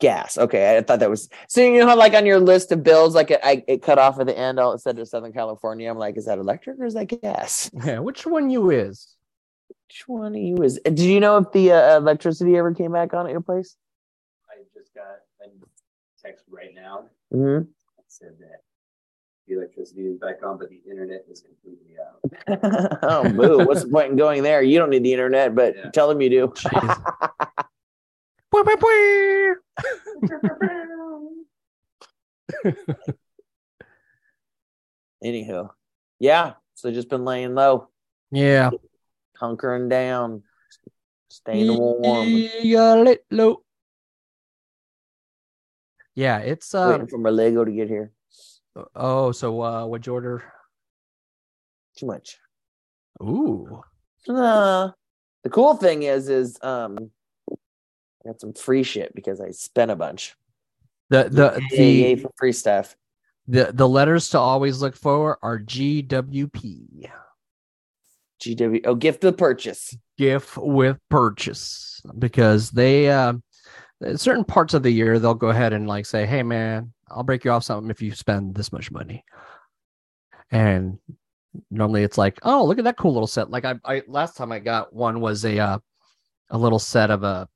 gas. 0.00 0.36
Okay, 0.38 0.76
I 0.76 0.82
thought 0.82 1.00
that 1.00 1.10
was 1.10 1.28
so. 1.48 1.62
You 1.62 1.78
know 1.78 1.86
how 1.86 1.96
like 1.96 2.14
on 2.14 2.26
your 2.26 2.40
list 2.40 2.72
of 2.72 2.82
bills, 2.82 3.14
like 3.14 3.30
it, 3.30 3.40
I, 3.42 3.64
it 3.66 3.82
cut 3.82 3.98
off 3.98 4.18
at 4.18 4.26
the 4.26 4.36
end. 4.36 4.58
All 4.58 4.72
it 4.72 4.80
said 4.80 4.98
is 4.98 5.10
Southern 5.10 5.32
California. 5.32 5.90
I'm 5.90 5.98
like, 5.98 6.16
is 6.16 6.26
that 6.26 6.38
electric 6.38 6.78
or 6.78 6.84
is 6.84 6.94
that 6.94 7.06
gas? 7.06 7.70
Yeah, 7.72 8.00
which 8.00 8.26
one 8.26 8.50
you 8.50 8.70
is? 8.70 9.14
Which 9.88 10.06
one 10.06 10.34
of 10.34 10.40
you 10.42 10.56
is? 10.62 10.78
Did 10.84 11.00
you 11.00 11.18
know 11.18 11.38
if 11.38 11.50
the 11.52 11.72
uh, 11.72 11.96
electricity 11.96 12.58
ever 12.58 12.74
came 12.74 12.92
back 12.92 13.14
on 13.14 13.24
at 13.24 13.32
your 13.32 13.40
place? 13.40 13.74
I 14.50 14.56
just 14.78 14.94
got 14.94 15.04
a 15.42 15.48
text 16.22 16.44
right 16.50 16.74
now 16.74 17.04
Mm-hmm. 17.32 17.64
that 17.96 18.04
said 18.06 18.32
that 18.40 18.62
the 19.46 19.54
electricity 19.54 20.02
is 20.06 20.18
back 20.18 20.42
on, 20.44 20.58
but 20.58 20.68
the 20.68 20.80
internet 20.90 21.24
is 21.30 21.40
completely 21.42 21.96
out. 21.98 22.20
oh, 23.02 23.30
boo! 23.30 23.60
What's 23.60 23.82
the 23.82 23.88
point 23.88 24.10
in 24.10 24.16
going 24.16 24.42
there? 24.42 24.62
You 24.62 24.78
don't 24.78 24.90
need 24.90 25.04
the 25.04 25.12
internet, 25.12 25.54
but 25.54 25.74
Yeah. 25.74 25.90
tell 25.90 26.08
them 26.08 26.20
you 26.20 26.28
do. 26.30 26.52
Anywho, 35.24 35.70
yeah. 36.18 36.54
So 36.74 36.90
just 36.92 37.08
been 37.08 37.24
laying 37.24 37.54
low, 37.54 37.88
yeah. 38.30 38.70
Hunkering 39.40 39.88
down, 39.88 40.42
staying 41.28 41.76
warm, 41.76 42.28
Yeah, 42.62 42.94
lit 42.94 43.24
low. 43.30 43.62
Yeah, 46.14 46.38
it's 46.38 46.74
uh 46.74 46.88
waiting 46.90 47.06
for 47.06 47.18
my 47.18 47.30
Lego 47.30 47.64
to 47.64 47.70
get 47.70 47.88
here. 47.88 48.12
oh, 48.94 49.32
so 49.32 49.62
uh 49.62 49.86
what'd 49.86 50.06
you 50.06 50.12
order? 50.14 50.42
Too 51.96 52.06
much. 52.06 52.38
Ooh. 53.22 53.82
Uh, 54.28 54.90
the 55.42 55.50
cool 55.50 55.74
thing 55.74 56.02
is, 56.04 56.28
is 56.28 56.58
um, 56.62 57.10
I 57.50 58.28
got 58.28 58.40
some 58.40 58.52
free 58.52 58.82
shit 58.82 59.14
because 59.14 59.40
I 59.40 59.50
spent 59.50 59.90
a 59.90 59.96
bunch. 59.96 60.36
The 61.10 61.28
the 61.30 61.62
Yay, 61.72 61.92
yay 61.92 62.14
the 62.14 62.22
for 62.22 62.30
free 62.36 62.52
stuff. 62.52 62.96
the, 63.48 63.70
the 63.72 63.88
letters 63.88 64.28
to 64.30 64.38
always 64.38 64.82
look 64.82 64.94
for 64.94 65.38
are 65.42 65.58
GWP. 65.58 67.10
GW. 68.40 68.80
Oh, 68.84 68.94
gift 68.94 69.24
of 69.24 69.36
purchase. 69.36 69.96
gift 70.16 70.56
with 70.56 70.98
purchase 71.08 72.00
because 72.18 72.70
they 72.70 73.10
uh 73.10 73.34
certain 74.16 74.44
parts 74.44 74.74
of 74.74 74.82
the 74.82 74.90
year 74.90 75.18
they'll 75.18 75.34
go 75.34 75.48
ahead 75.48 75.72
and 75.72 75.88
like 75.88 76.06
say 76.06 76.24
hey 76.26 76.42
man 76.42 76.92
i'll 77.10 77.22
break 77.22 77.44
you 77.44 77.50
off 77.50 77.64
something 77.64 77.90
if 77.90 78.00
you 78.00 78.12
spend 78.12 78.54
this 78.54 78.72
much 78.72 78.90
money 78.90 79.24
and 80.50 80.98
normally 81.70 82.02
it's 82.04 82.18
like 82.18 82.38
oh 82.42 82.64
look 82.64 82.78
at 82.78 82.84
that 82.84 82.96
cool 82.96 83.12
little 83.12 83.26
set 83.26 83.50
like 83.50 83.64
i, 83.64 83.74
I 83.84 84.02
last 84.06 84.36
time 84.36 84.52
i 84.52 84.58
got 84.60 84.92
one 84.92 85.20
was 85.20 85.44
a 85.44 85.58
uh, 85.58 85.78
a 86.50 86.58
little 86.58 86.78
set 86.78 87.10
of 87.10 87.24
a 87.24 87.48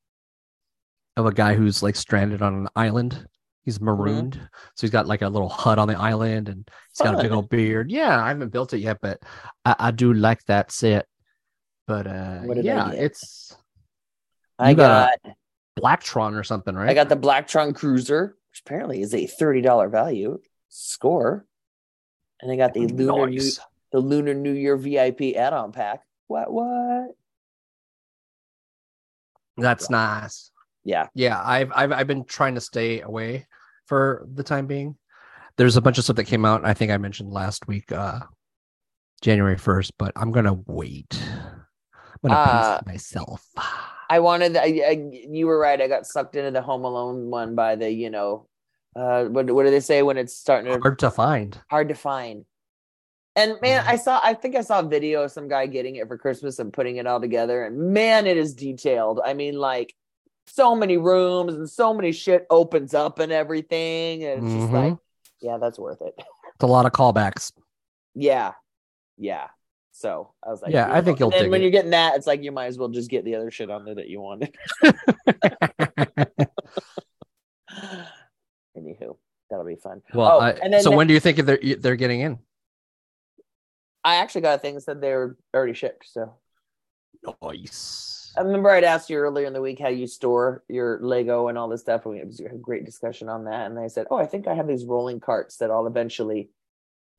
of 1.16 1.26
a 1.26 1.32
guy 1.32 1.54
who's 1.54 1.82
like 1.82 1.94
stranded 1.96 2.42
on 2.42 2.54
an 2.54 2.68
island 2.74 3.26
he's 3.64 3.80
marooned 3.80 4.34
so 4.74 4.80
he's 4.80 4.90
got 4.90 5.06
like 5.06 5.22
a 5.22 5.28
little 5.28 5.48
hut 5.48 5.78
on 5.78 5.88
the 5.88 5.98
island 5.98 6.48
and 6.48 6.68
he's 6.90 7.04
got 7.04 7.18
a 7.18 7.22
big 7.22 7.32
old 7.32 7.48
beard 7.48 7.90
yeah 7.90 8.22
i 8.22 8.28
haven't 8.28 8.50
built 8.50 8.72
it 8.72 8.78
yet 8.78 8.98
but 9.00 9.22
i, 9.64 9.74
I 9.78 9.90
do 9.90 10.12
like 10.12 10.44
that 10.44 10.72
set 10.72 11.06
but 11.86 12.06
uh 12.06 12.40
What 12.40 12.56
did 12.56 12.66
I 12.66 12.90
yeah 12.90 12.90
it's 12.92 13.56
I 14.58 14.74
got 14.74 15.18
got, 15.24 15.34
Blacktron 15.78 16.38
or 16.38 16.44
something, 16.44 16.74
right? 16.74 16.88
I 16.88 16.94
got 16.94 17.08
the 17.08 17.16
Blacktron 17.16 17.74
Cruiser. 17.74 18.36
which 18.50 18.62
apparently 18.64 19.00
is 19.00 19.14
a 19.14 19.26
thirty 19.26 19.60
dollar 19.60 19.88
value. 19.88 20.38
Score, 20.68 21.46
and 22.40 22.50
I 22.50 22.56
got 22.56 22.74
the 22.74 22.86
lunar 22.86 23.28
new, 23.28 23.50
the 23.90 24.00
lunar 24.00 24.34
New 24.34 24.52
Year 24.52 24.76
VIP 24.76 25.36
add 25.36 25.52
on 25.52 25.72
pack. 25.72 26.00
What? 26.28 26.52
What? 26.52 27.14
That's 29.56 29.90
nice. 29.90 30.50
Yeah. 30.84 31.08
Yeah, 31.14 31.40
I've 31.42 31.72
I've 31.74 31.92
I've 31.92 32.06
been 32.06 32.24
trying 32.24 32.54
to 32.54 32.60
stay 32.60 33.00
away 33.00 33.46
for 33.92 34.26
the 34.32 34.42
time 34.42 34.66
being. 34.66 34.96
There's 35.58 35.76
a 35.76 35.82
bunch 35.82 35.98
of 35.98 36.04
stuff 36.04 36.16
that 36.16 36.24
came 36.24 36.46
out. 36.46 36.64
I 36.64 36.72
think 36.72 36.90
I 36.90 36.96
mentioned 36.96 37.30
last 37.30 37.68
week, 37.68 37.92
uh 37.92 38.20
January 39.20 39.58
first, 39.58 39.92
but 39.98 40.12
I'm 40.16 40.32
gonna 40.32 40.58
wait. 40.66 41.20
I'm 42.24 42.30
gonna 42.30 42.40
Uh, 42.40 42.78
pace 42.78 42.86
myself. 42.86 43.46
I 44.08 44.20
wanted. 44.20 44.56
I, 44.56 44.62
I, 44.62 45.10
you 45.12 45.46
were 45.46 45.58
right. 45.58 45.78
I 45.78 45.88
got 45.88 46.06
sucked 46.06 46.36
into 46.36 46.50
the 46.52 46.62
Home 46.62 46.84
Alone 46.86 47.28
one 47.28 47.54
by 47.54 47.76
the, 47.76 47.90
you 47.90 48.08
know, 48.08 48.46
uh, 48.96 49.24
what 49.26 49.50
what 49.50 49.64
do 49.64 49.70
they 49.70 49.80
say 49.80 50.02
when 50.02 50.16
it's 50.16 50.34
starting 50.34 50.72
to 50.72 50.80
Hard 50.80 50.98
to 51.00 51.10
find. 51.10 51.58
hard 51.70 51.88
to 51.90 51.94
find. 51.94 52.46
And 53.36 53.60
man, 53.60 53.84
Mhm. 53.84 53.88
I 53.88 53.96
saw. 53.96 54.20
I 54.24 54.32
think 54.32 54.56
I 54.56 54.62
saw 54.62 54.80
a 54.80 54.88
video 54.88 55.24
of 55.24 55.32
some 55.32 55.48
guy 55.48 55.66
getting 55.66 55.96
it 55.96 56.08
for 56.08 56.16
Christmas 56.16 56.58
and 56.58 56.72
putting 56.72 56.96
it 56.96 57.06
all 57.06 57.20
together. 57.20 57.62
And 57.66 57.92
man, 57.92 58.26
it 58.26 58.38
is 58.38 58.54
detailed. 58.54 59.20
I 59.22 59.34
mean, 59.34 59.54
like 59.58 59.94
so 60.46 60.74
many 60.76 60.96
rooms 60.98 61.54
and 61.54 61.68
so 61.68 61.92
many 61.94 62.12
shit 62.12 62.46
opens 62.50 62.94
up 62.94 63.18
and 63.18 63.32
everything. 63.32 64.24
And 64.24 64.44
it's 64.44 64.54
just 64.54 64.68
Mhm. 64.68 64.90
like, 64.90 64.98
yeah, 65.40 65.58
that's 65.58 65.78
worth 65.78 66.00
it. 66.02 66.14
It's 66.54 66.64
a 66.64 66.66
lot 66.66 66.84
of 66.86 66.92
callbacks. 66.92 67.52
yeah, 68.14 68.52
yeah. 69.16 69.48
So 69.92 70.32
I 70.46 70.50
was 70.50 70.62
like, 70.62 70.72
Yeah, 70.72 70.92
I 70.92 71.00
think 71.02 71.18
you'll 71.18 71.32
and 71.34 71.50
when 71.50 71.60
it. 71.60 71.64
you're 71.64 71.70
getting 71.72 71.90
that, 71.92 72.14
it's 72.16 72.26
like 72.26 72.42
you 72.42 72.52
might 72.52 72.66
as 72.66 72.78
well 72.78 72.88
just 72.88 73.10
get 73.10 73.24
the 73.24 73.34
other 73.36 73.50
shit 73.50 73.70
on 73.70 73.84
there 73.84 73.94
that 73.96 74.08
you 74.08 74.20
wanted. 74.20 74.54
Anywho, 78.76 79.16
that'll 79.50 79.64
be 79.66 79.76
fun. 79.76 80.02
well, 80.14 80.36
Oh, 80.36 80.40
I- 80.40 80.50
and 80.52 80.72
then 80.72 80.82
so 80.82 80.90
when 80.96 81.06
do 81.06 81.14
you 81.14 81.20
think 81.20 81.38
they're 81.38 81.58
they're 81.78 81.96
getting 81.96 82.20
in? 82.20 82.38
I 84.04 84.16
actually 84.16 84.40
got 84.42 84.56
a 84.56 84.58
thing 84.58 84.74
that 84.74 84.80
said 84.82 85.00
they 85.00 85.12
were 85.12 85.36
already 85.54 85.74
shipped. 85.74 86.06
So 86.10 86.34
Nice. 87.42 88.21
I 88.36 88.40
remember 88.40 88.70
I'd 88.70 88.84
asked 88.84 89.10
you 89.10 89.18
earlier 89.18 89.46
in 89.46 89.52
the 89.52 89.60
week 89.60 89.78
how 89.78 89.88
you 89.88 90.06
store 90.06 90.62
your 90.68 90.98
Lego 91.02 91.48
and 91.48 91.58
all 91.58 91.68
this 91.68 91.82
stuff. 91.82 92.06
And 92.06 92.14
we 92.14 92.44
had 92.44 92.54
a 92.54 92.58
great 92.58 92.84
discussion 92.84 93.28
on 93.28 93.44
that. 93.44 93.66
And 93.70 93.78
I 93.78 93.88
said, 93.88 94.06
Oh, 94.10 94.16
I 94.16 94.26
think 94.26 94.46
I 94.46 94.54
have 94.54 94.66
these 94.66 94.84
rolling 94.86 95.20
carts 95.20 95.58
that 95.58 95.70
I'll 95.70 95.86
eventually 95.86 96.50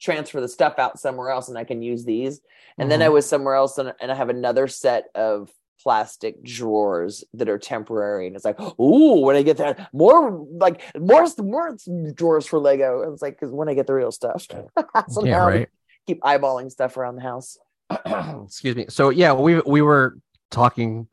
transfer 0.02 0.42
the 0.42 0.48
stuff 0.50 0.80
out 0.80 1.00
somewhere 1.00 1.30
else 1.30 1.50
and 1.50 1.58
I 1.58 1.64
can 1.64 1.82
use 1.82 2.04
these. 2.04 2.42
And 2.80 2.90
then 2.92 3.02
I 3.02 3.06
Mm-hmm. 3.06 3.14
was 3.14 3.28
somewhere 3.30 3.56
else 3.56 3.78
and, 3.78 3.94
and 4.02 4.12
I 4.12 4.16
have 4.16 4.30
another 4.30 4.68
set 4.68 5.06
of 5.16 5.50
plastic 5.82 6.42
drawers 6.44 7.24
that 7.34 7.48
are 7.50 7.60
temporary. 7.60 8.26
And 8.28 8.36
it's 8.36 8.46
like, 8.46 8.60
Ooh, 8.80 9.20
when 9.22 9.36
I 9.36 9.44
get 9.44 9.58
that, 9.58 9.90
more 9.94 10.46
like 10.52 10.82
more, 10.98 11.26
more 11.40 11.78
drawers 12.16 12.48
for 12.48 12.58
Lego. 12.60 13.02
It 13.04 13.12
was 13.12 13.22
like, 13.22 13.40
because 13.40 13.52
when 13.52 13.70
I 13.70 13.76
get 13.76 13.86
the 13.88 13.94
real 13.94 14.12
stuff. 14.12 14.48
so 15.10 15.26
yeah, 15.26 15.32
now 15.32 15.48
right. 15.48 15.70
keep 16.08 16.22
eyeballing 16.22 16.72
stuff 16.72 16.98
around 16.98 17.18
the 17.18 17.22
house. 17.22 17.58
Excuse 18.46 18.76
me. 18.76 18.86
So 18.90 19.10
yeah, 19.10 19.34
we 19.34 19.60
we 19.62 19.82
were 19.82 20.18
talking. 20.54 21.08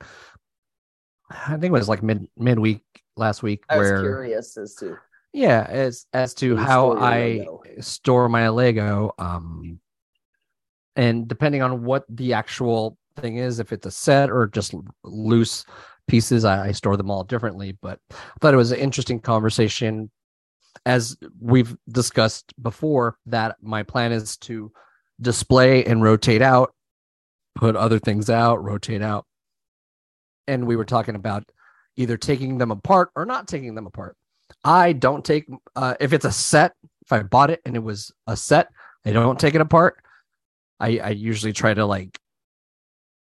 I 1.31 1.57
think 1.57 1.65
it 1.65 1.73
was 1.73 1.89
like 1.89 2.03
mid 2.03 2.27
midweek 2.37 2.83
last 3.17 3.43
week, 3.43 3.65
I 3.69 3.79
was 3.79 3.91
where 3.91 4.01
curious 4.01 4.57
as 4.57 4.75
to 4.77 4.97
yeah, 5.33 5.65
as 5.69 6.07
as 6.13 6.35
to 6.35 6.57
how 6.57 6.97
I 6.99 7.47
store 7.81 8.29
my 8.29 8.49
Lego. 8.49 9.13
Um, 9.19 9.79
and 10.97 11.29
depending 11.29 11.63
on 11.63 11.85
what 11.85 12.05
the 12.09 12.33
actual 12.33 12.99
thing 13.17 13.37
is, 13.37 13.61
if 13.61 13.73
it's 13.73 13.87
a 13.87 13.91
set 13.91 14.31
or 14.31 14.49
just 14.49 14.75
loose 15.05 15.65
pieces, 16.09 16.45
I, 16.45 16.69
I 16.69 16.73
store 16.73 16.97
them 16.97 17.11
all 17.11 17.23
differently. 17.23 17.79
But 17.81 18.01
I 18.11 18.15
thought 18.41 18.55
it 18.55 18.59
was 18.59 18.73
an 18.73 18.81
interesting 18.81 19.21
conversation. 19.21 20.11
As 20.87 21.17
we've 21.41 21.77
discussed 21.91 22.55
before, 22.61 23.17
that 23.27 23.57
my 23.61 23.83
plan 23.83 24.13
is 24.13 24.37
to 24.39 24.73
display 25.21 25.85
and 25.85 26.03
rotate 26.03 26.43
out, 26.43 26.75
put 27.55 27.77
other 27.77 27.99
things 27.99 28.31
out, 28.31 28.65
rotate 28.65 29.03
out. 29.03 29.27
And 30.51 30.67
we 30.67 30.77
were 30.77 30.85
talking 30.85 31.15
about 31.15 31.45
either 31.97 32.17
taking 32.17 32.59
them 32.59 32.71
apart 32.71 33.11
or 33.15 33.25
not 33.25 33.47
taking 33.47 33.75
them 33.75 33.87
apart. 33.87 34.17
I 34.65 34.93
don't 34.93 35.25
take 35.25 35.47
uh, 35.77 35.95
if 36.01 36.13
it's 36.13 36.25
a 36.25 36.33
set. 36.33 36.75
If 37.03 37.13
I 37.13 37.23
bought 37.23 37.51
it 37.51 37.61
and 37.65 37.77
it 37.77 37.83
was 37.83 38.13
a 38.27 38.37
set, 38.37 38.69
I 39.05 39.13
don't 39.13 39.39
take 39.39 39.55
it 39.55 39.61
apart. 39.61 40.03
I, 40.79 40.99
I 40.99 41.11
usually 41.11 41.53
try 41.53 41.73
to 41.75 41.87
like 41.87 42.19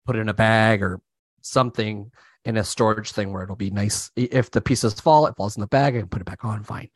put 0.06 0.16
it 0.16 0.20
in 0.20 0.28
a 0.28 0.34
bag 0.34 0.82
or 0.82 1.00
something 1.42 2.10
in 2.44 2.56
a 2.56 2.64
storage 2.64 3.12
thing 3.12 3.32
where 3.32 3.42
it'll 3.42 3.56
be 3.56 3.70
nice. 3.70 4.10
If 4.16 4.50
the 4.50 4.60
pieces 4.60 4.98
fall, 5.00 5.26
it 5.26 5.36
falls 5.36 5.56
in 5.56 5.60
the 5.60 5.66
bag 5.68 5.94
I 5.94 6.00
can 6.00 6.08
put 6.08 6.22
it 6.22 6.26
back 6.26 6.44
on. 6.44 6.64
Fine. 6.64 6.90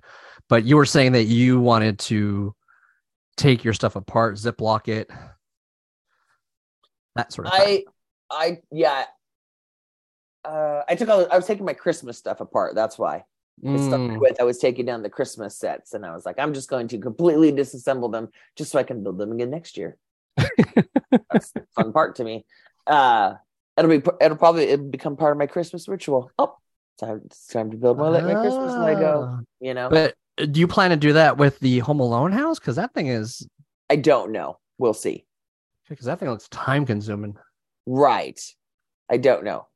But 0.49 0.64
you 0.64 0.76
were 0.76 0.87
saying 0.87 1.12
that 1.12 1.25
you 1.25 1.61
wanted 1.61 1.99
to 2.00 2.54
take 3.37 3.64
your 3.64 3.75
stuff 3.75 3.97
apart, 3.97 4.37
ziplock 4.37 4.88
it, 4.88 5.11
that 7.14 7.33
sort 7.33 7.49
of 7.49 7.54
thing. 7.54 7.85
I, 8.30 8.45
I, 8.45 8.59
yeah. 8.71 9.04
Uh, 10.47 10.83
I 10.88 10.95
took 10.95 11.09
all. 11.09 11.26
I 11.31 11.37
was 11.37 11.47
taking 11.47 11.65
my 11.65 11.75
Christmas 11.75 12.17
stuff 12.19 12.41
apart. 12.41 12.75
That's 12.75 12.99
why. 12.99 13.25
Mm, 13.65 14.21
with. 14.21 14.41
I 14.41 14.45
was 14.45 14.59
taking 14.59 14.85
down 14.87 15.03
the 15.03 15.11
Christmas 15.11 15.59
sets, 15.59 15.95
and 15.95 16.05
I 16.05 16.15
was 16.15 16.26
like, 16.26 16.38
I'm 16.38 16.55
just 16.55 16.69
going 16.69 16.88
to 16.88 16.99
completely 16.99 17.53
disassemble 17.53 18.12
them, 18.12 18.29
just 18.55 18.71
so 18.71 18.79
I 18.79 18.83
can 18.83 19.03
build 19.03 19.19
them 19.19 19.33
again 19.33 19.50
next 19.50 19.76
year. 19.76 19.97
That's 20.37 21.53
the 21.53 21.67
fun 21.75 21.93
part 21.93 22.17
to 22.17 22.25
me. 22.25 22.45
Uh, 22.87 23.35
it'll 23.76 23.91
be. 23.91 24.03
It'll 24.21 24.37
probably 24.37 24.65
it'll 24.65 24.87
become 24.87 25.17
part 25.17 25.33
of 25.33 25.38
my 25.38 25.47
Christmas 25.47 25.88
ritual. 25.88 26.31
Oh, 26.38 26.57
time, 27.00 27.23
it's 27.25 27.47
time 27.47 27.71
to 27.71 27.76
build 27.76 27.99
my, 27.99 28.11
my 28.11 28.35
Christmas 28.35 28.75
Lego. 28.75 29.29
ah. 29.31 29.41
You 29.61 29.75
know, 29.75 29.88
But 29.88 30.15
uh, 30.38 30.47
do 30.47 30.61
you 30.61 30.69
plan 30.69 30.91
to 30.91 30.97
do 30.97 31.15
that 31.15 31.38
with 31.38 31.59
the 31.61 31.79
Home 31.81 32.00
Alone 32.00 32.33
house? 32.33 32.59
Because 32.59 32.76
that 32.76 32.93
thing 32.95 33.09
is 33.09 33.49
I 33.88 33.97
don't 33.97 34.33
know. 34.33 34.59
We'll 34.79 34.95
see. 34.95 35.25
because 35.88 36.07
that 36.07 36.21
thing 36.21 36.29
looks 36.29 36.49
time 36.49 36.85
consuming. 36.85 37.37
Right. 37.87 38.38
I 39.09 39.17
don't 39.17 39.45
know. 39.45 39.69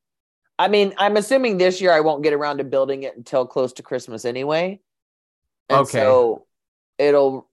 I 0.60 0.68
mean, 0.68 0.92
I'm 0.98 1.16
assuming 1.16 1.56
this 1.56 1.80
year 1.80 1.90
I 1.90 2.00
won't 2.00 2.22
get 2.22 2.34
around 2.34 2.58
to 2.58 2.64
building 2.64 3.04
it 3.04 3.16
until 3.16 3.46
close 3.46 3.72
to 3.74 3.82
Christmas 3.82 4.26
anyway. 4.26 4.78
And 5.70 5.80
Okay. 5.80 5.98
So 5.98 6.46
it'll 6.98 7.48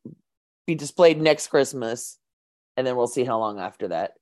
be 0.66 0.76
displayed 0.76 1.22
next 1.22 1.48
Christmas, 1.48 2.18
and 2.76 2.86
then 2.86 2.98
we'll 2.98 3.08
see 3.08 3.24
how 3.24 3.40
long 3.40 3.60
after 3.62 3.88
that. 3.88 4.16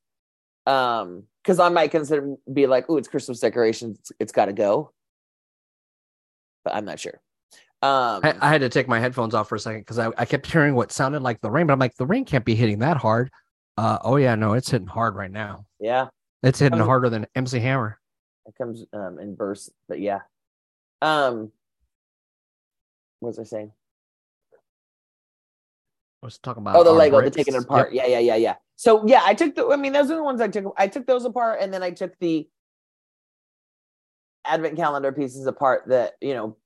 Um, 0.68 1.24
because 1.44 1.60
I 1.60 1.70
might 1.70 1.90
consider 1.90 2.36
be 2.52 2.68
like, 2.68 2.86
oh, 2.88 2.98
it's 2.98 3.08
Christmas 3.08 3.40
decorations, 3.40 3.98
it's, 3.98 4.12
it's 4.20 4.32
got 4.32 4.46
to 4.46 4.54
go. 4.54 4.92
But 6.64 6.76
I'm 6.76 6.86
not 6.86 7.00
sure. 7.00 7.20
Um, 7.82 8.22
I, 8.24 8.36
I 8.40 8.50
had 8.50 8.62
to 8.62 8.70
take 8.70 8.88
my 8.88 9.00
headphones 9.00 9.34
off 9.34 9.50
for 9.50 9.56
a 9.56 9.60
second 9.60 9.82
because 9.82 9.98
I, 9.98 10.12
I 10.16 10.26
kept 10.26 10.52
hearing 10.52 10.76
what 10.76 10.92
sounded 10.92 11.24
like 11.24 11.42
the 11.42 11.50
rain, 11.50 11.66
but 11.66 11.74
I'm 11.74 11.80
like, 11.80 11.96
the 11.96 12.06
rain 12.06 12.24
can't 12.24 12.46
be 12.46 12.54
hitting 12.54 12.80
that 12.80 12.98
hard. 12.98 13.32
Uh, 13.78 13.98
oh 14.04 14.18
yeah, 14.18 14.36
no, 14.36 14.54
it's 14.54 14.70
hitting 14.70 14.88
hard 14.88 15.16
right 15.16 15.32
now. 15.32 15.66
yeah, 15.80 16.10
It's 16.44 16.60
hitting 16.60 16.80
Um, 16.80 16.86
harder 16.88 17.10
than 17.10 17.26
MC 17.36 17.60
Hammer. 17.60 18.00
It 18.46 18.56
comes 18.58 18.86
um 18.94 19.20
in 19.20 19.36
bursts, 19.36 19.72
but 19.88 20.00
yeah. 20.00 20.22
Um, 21.02 21.52
what 23.20 23.30
was 23.30 23.40
I 23.40 23.44
saying? 23.44 23.72
I 26.24 26.26
was 26.26 26.38
talking 26.38 26.62
about 26.62 26.76
Oh, 26.76 26.84
the 26.84 26.92
Lego, 26.92 27.22
the 27.22 27.30
taking 27.30 27.54
it 27.54 27.58
Yep. 27.58 27.64
apart. 27.66 27.94
Yeah, 27.94 28.08
yeah, 28.08 28.20
yeah, 28.20 28.36
yeah. 28.36 28.56
So 28.76 29.06
yeah, 29.08 29.22
I 29.24 29.34
took 29.34 29.56
the. 29.56 29.68
I 29.68 29.76
mean, 29.76 29.94
those 29.94 30.10
are 30.10 30.16
the 30.16 30.24
ones 30.24 30.42
I 30.42 30.48
took. 30.48 30.74
I 30.78 30.88
took 30.88 31.06
those 31.06 31.26
apart, 31.26 31.60
and 31.62 31.74
then 31.74 31.84
I 31.84 31.92
took 31.92 32.18
the 32.20 32.48
advent 34.46 34.76
calendar 34.76 35.12
pieces 35.12 35.46
apart. 35.48 35.84
That 35.88 36.14
you 36.22 36.34
know, 36.34 36.58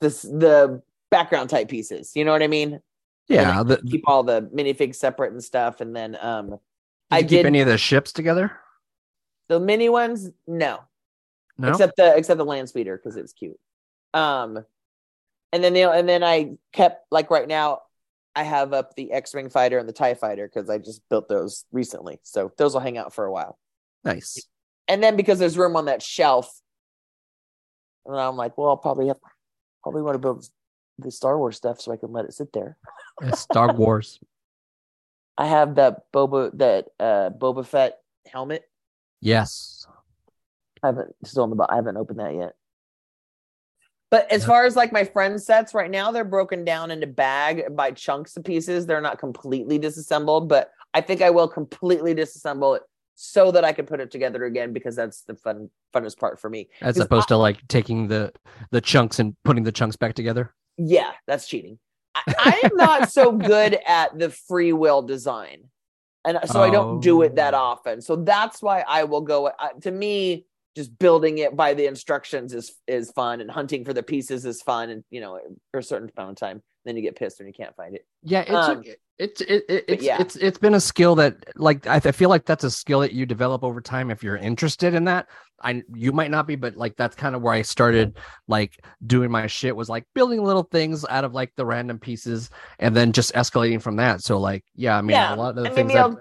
this 0.00 0.22
the 0.22 0.82
background 1.10 1.50
type 1.50 1.68
pieces. 1.68 2.12
You 2.14 2.24
know 2.24 2.32
what 2.32 2.42
I 2.42 2.46
mean? 2.46 2.80
Yeah, 3.28 3.62
the, 3.62 3.78
Keep 3.78 4.04
all 4.06 4.22
the 4.22 4.42
minifigs 4.54 4.96
separate 4.96 5.32
and 5.32 5.42
stuff, 5.42 5.80
and 5.80 5.94
then 5.94 6.16
um, 6.20 6.50
did 6.50 6.58
I 7.10 7.18
you 7.20 7.28
keep 7.28 7.46
any 7.46 7.60
of 7.60 7.68
the 7.68 7.78
ships 7.78 8.12
together? 8.12 8.52
The 9.50 9.60
mini 9.60 9.88
ones. 9.90 10.30
No, 10.46 10.78
No. 11.58 11.68
except 11.68 11.96
the 11.96 12.16
except 12.16 12.38
the 12.38 12.44
land 12.44 12.68
speeder 12.70 12.96
because 12.96 13.16
it's 13.16 13.32
cute. 13.34 13.58
Um, 14.14 14.64
and 15.52 15.62
then 15.62 15.74
the 15.74 15.90
and 15.90 16.08
then 16.08 16.22
I 16.24 16.52
kept 16.72 17.04
like 17.10 17.30
right 17.30 17.46
now 17.48 17.82
I 18.34 18.44
have 18.44 18.72
up 18.72 18.94
the 18.94 19.12
X 19.12 19.34
Wing 19.34 19.50
fighter 19.50 19.76
and 19.78 19.88
the 19.88 19.92
Tie 19.92 20.14
fighter 20.14 20.46
because 20.48 20.70
I 20.70 20.78
just 20.78 21.02
built 21.10 21.28
those 21.28 21.64
recently, 21.72 22.20
so 22.22 22.52
those 22.56 22.72
will 22.74 22.80
hang 22.80 22.96
out 22.96 23.12
for 23.12 23.24
a 23.26 23.32
while. 23.32 23.58
nice. 24.04 24.46
And 24.88 25.02
then 25.02 25.16
because 25.16 25.38
there's 25.40 25.58
room 25.58 25.76
on 25.76 25.84
that 25.86 26.00
shelf, 26.02 26.60
and 28.06 28.16
I'm 28.16 28.36
like, 28.36 28.56
well, 28.56 28.68
I'll 28.68 28.76
probably 28.76 29.08
have 29.08 29.18
probably 29.82 30.02
want 30.02 30.14
to 30.14 30.18
build 30.20 30.46
the 30.98 31.10
Star 31.10 31.36
Wars 31.38 31.56
stuff 31.56 31.80
so 31.80 31.92
I 31.92 31.96
can 31.96 32.12
let 32.12 32.24
it 32.24 32.34
sit 32.34 32.52
there. 32.52 32.76
Star 33.32 33.72
Wars. 33.76 34.20
I 35.36 35.46
have 35.46 35.74
that 35.76 36.10
Boba 36.12 36.56
that 36.58 36.86
uh 37.00 37.30
Boba 37.30 37.66
Fett 37.66 37.98
helmet. 38.26 38.69
Yes. 39.20 39.86
I 40.82 40.88
haven't 40.88 41.14
still 41.24 41.44
in 41.44 41.50
the 41.50 41.56
bo- 41.56 41.66
I 41.68 41.76
haven't 41.76 41.96
opened 41.96 42.20
that 42.20 42.34
yet. 42.34 42.54
But 44.10 44.30
as 44.32 44.42
Yeah. 44.42 44.48
far 44.48 44.64
as 44.64 44.76
like 44.76 44.92
my 44.92 45.04
friend 45.04 45.40
sets 45.40 45.72
right 45.74 45.90
now, 45.90 46.10
they're 46.10 46.24
broken 46.24 46.64
down 46.64 46.90
into 46.90 47.06
bag 47.06 47.76
by 47.76 47.92
chunks 47.92 48.36
of 48.36 48.44
pieces. 48.44 48.86
They're 48.86 49.00
not 49.00 49.18
completely 49.18 49.78
disassembled, 49.78 50.48
but 50.48 50.70
I 50.94 51.00
think 51.00 51.22
I 51.22 51.30
will 51.30 51.48
completely 51.48 52.14
disassemble 52.14 52.76
it 52.76 52.82
so 53.14 53.52
that 53.52 53.64
I 53.64 53.72
can 53.72 53.86
put 53.86 54.00
it 54.00 54.10
together 54.10 54.44
again 54.44 54.72
because 54.72 54.96
that's 54.96 55.22
the 55.22 55.36
fun 55.36 55.70
funnest 55.94 56.18
part 56.18 56.40
for 56.40 56.50
me. 56.50 56.70
As 56.80 56.98
opposed 56.98 57.28
to 57.28 57.36
like 57.36 57.66
taking 57.68 58.08
the 58.08 58.32
the 58.72 58.80
chunks 58.80 59.18
and 59.20 59.36
putting 59.44 59.62
the 59.62 59.72
chunks 59.72 59.96
back 59.96 60.14
together. 60.14 60.54
Yeah, 60.76 61.12
that's 61.26 61.46
cheating. 61.46 61.78
I, 62.14 62.22
I 62.38 62.60
am 62.64 62.76
not 62.76 63.12
so 63.12 63.30
good 63.32 63.78
at 63.86 64.18
the 64.18 64.30
free 64.30 64.72
will 64.72 65.02
design, 65.02 65.69
and 66.24 66.38
so 66.46 66.62
I 66.62 66.70
don't 66.70 67.00
do 67.00 67.22
it 67.22 67.36
that 67.36 67.54
Oh. 67.54 67.58
often. 67.58 68.00
So 68.00 68.16
that's 68.16 68.62
why 68.62 68.84
I 68.86 69.04
will 69.04 69.22
go. 69.22 69.46
Uh, 69.46 69.68
to 69.82 69.90
me, 69.90 70.46
just 70.76 70.98
building 70.98 71.38
it 71.38 71.56
by 71.56 71.74
the 71.74 71.86
instructions 71.86 72.52
is 72.54 72.74
is 72.86 73.10
fun, 73.12 73.40
and 73.40 73.50
hunting 73.50 73.84
for 73.84 73.92
the 73.92 74.02
pieces 74.02 74.44
is 74.44 74.62
fun, 74.62 74.90
and 74.90 75.04
you 75.10 75.20
know, 75.20 75.38
for 75.70 75.80
a 75.80 75.82
certain 75.82 76.10
amount 76.16 76.30
of 76.30 76.36
time, 76.36 76.62
then 76.84 76.96
you 76.96 77.02
get 77.02 77.16
pissed 77.16 77.38
when 77.38 77.46
you 77.48 77.54
can't 77.54 77.74
find 77.76 77.94
it. 77.94 78.06
Yeah, 78.22 78.40
it's 78.46 78.54
Um, 78.54 78.82
it's 79.18 79.40
it, 79.42 79.64
it, 79.68 79.84
it's 79.88 80.04
yeah. 80.04 80.20
it's 80.20 80.36
it's 80.36 80.58
been 80.58 80.74
a 80.74 80.80
skill 80.80 81.14
that 81.16 81.36
like 81.56 81.86
I, 81.86 81.96
I 81.96 82.12
feel 82.12 82.28
like 82.30 82.44
that's 82.46 82.64
a 82.64 82.70
skill 82.70 83.00
that 83.00 83.12
you 83.12 83.26
develop 83.26 83.62
over 83.64 83.80
time 83.80 84.10
if 84.10 84.22
you're 84.22 84.36
interested 84.36 84.94
in 84.94 85.04
that. 85.04 85.28
I 85.62 85.82
you 85.94 86.12
might 86.12 86.30
not 86.30 86.46
be, 86.46 86.56
but 86.56 86.76
like 86.76 86.96
that's 86.96 87.16
kind 87.16 87.34
of 87.34 87.42
where 87.42 87.52
I 87.52 87.62
started 87.62 88.18
like 88.48 88.82
doing 89.06 89.30
my 89.30 89.46
shit 89.46 89.76
was 89.76 89.88
like 89.88 90.06
building 90.14 90.42
little 90.42 90.62
things 90.64 91.04
out 91.06 91.24
of 91.24 91.34
like 91.34 91.52
the 91.56 91.66
random 91.66 91.98
pieces 91.98 92.50
and 92.78 92.94
then 92.96 93.12
just 93.12 93.34
escalating 93.34 93.80
from 93.80 93.96
that. 93.96 94.22
So 94.22 94.38
like 94.38 94.64
yeah, 94.74 94.96
I 94.96 95.02
mean 95.02 95.16
Yeah, 95.16 95.34
a 95.34 95.36
lot 95.36 95.50
of 95.50 95.56
the 95.56 95.68
and 95.68 95.74
things 95.74 95.88
maybe 95.88 95.98
that, 95.98 96.10
I'll 96.16 96.20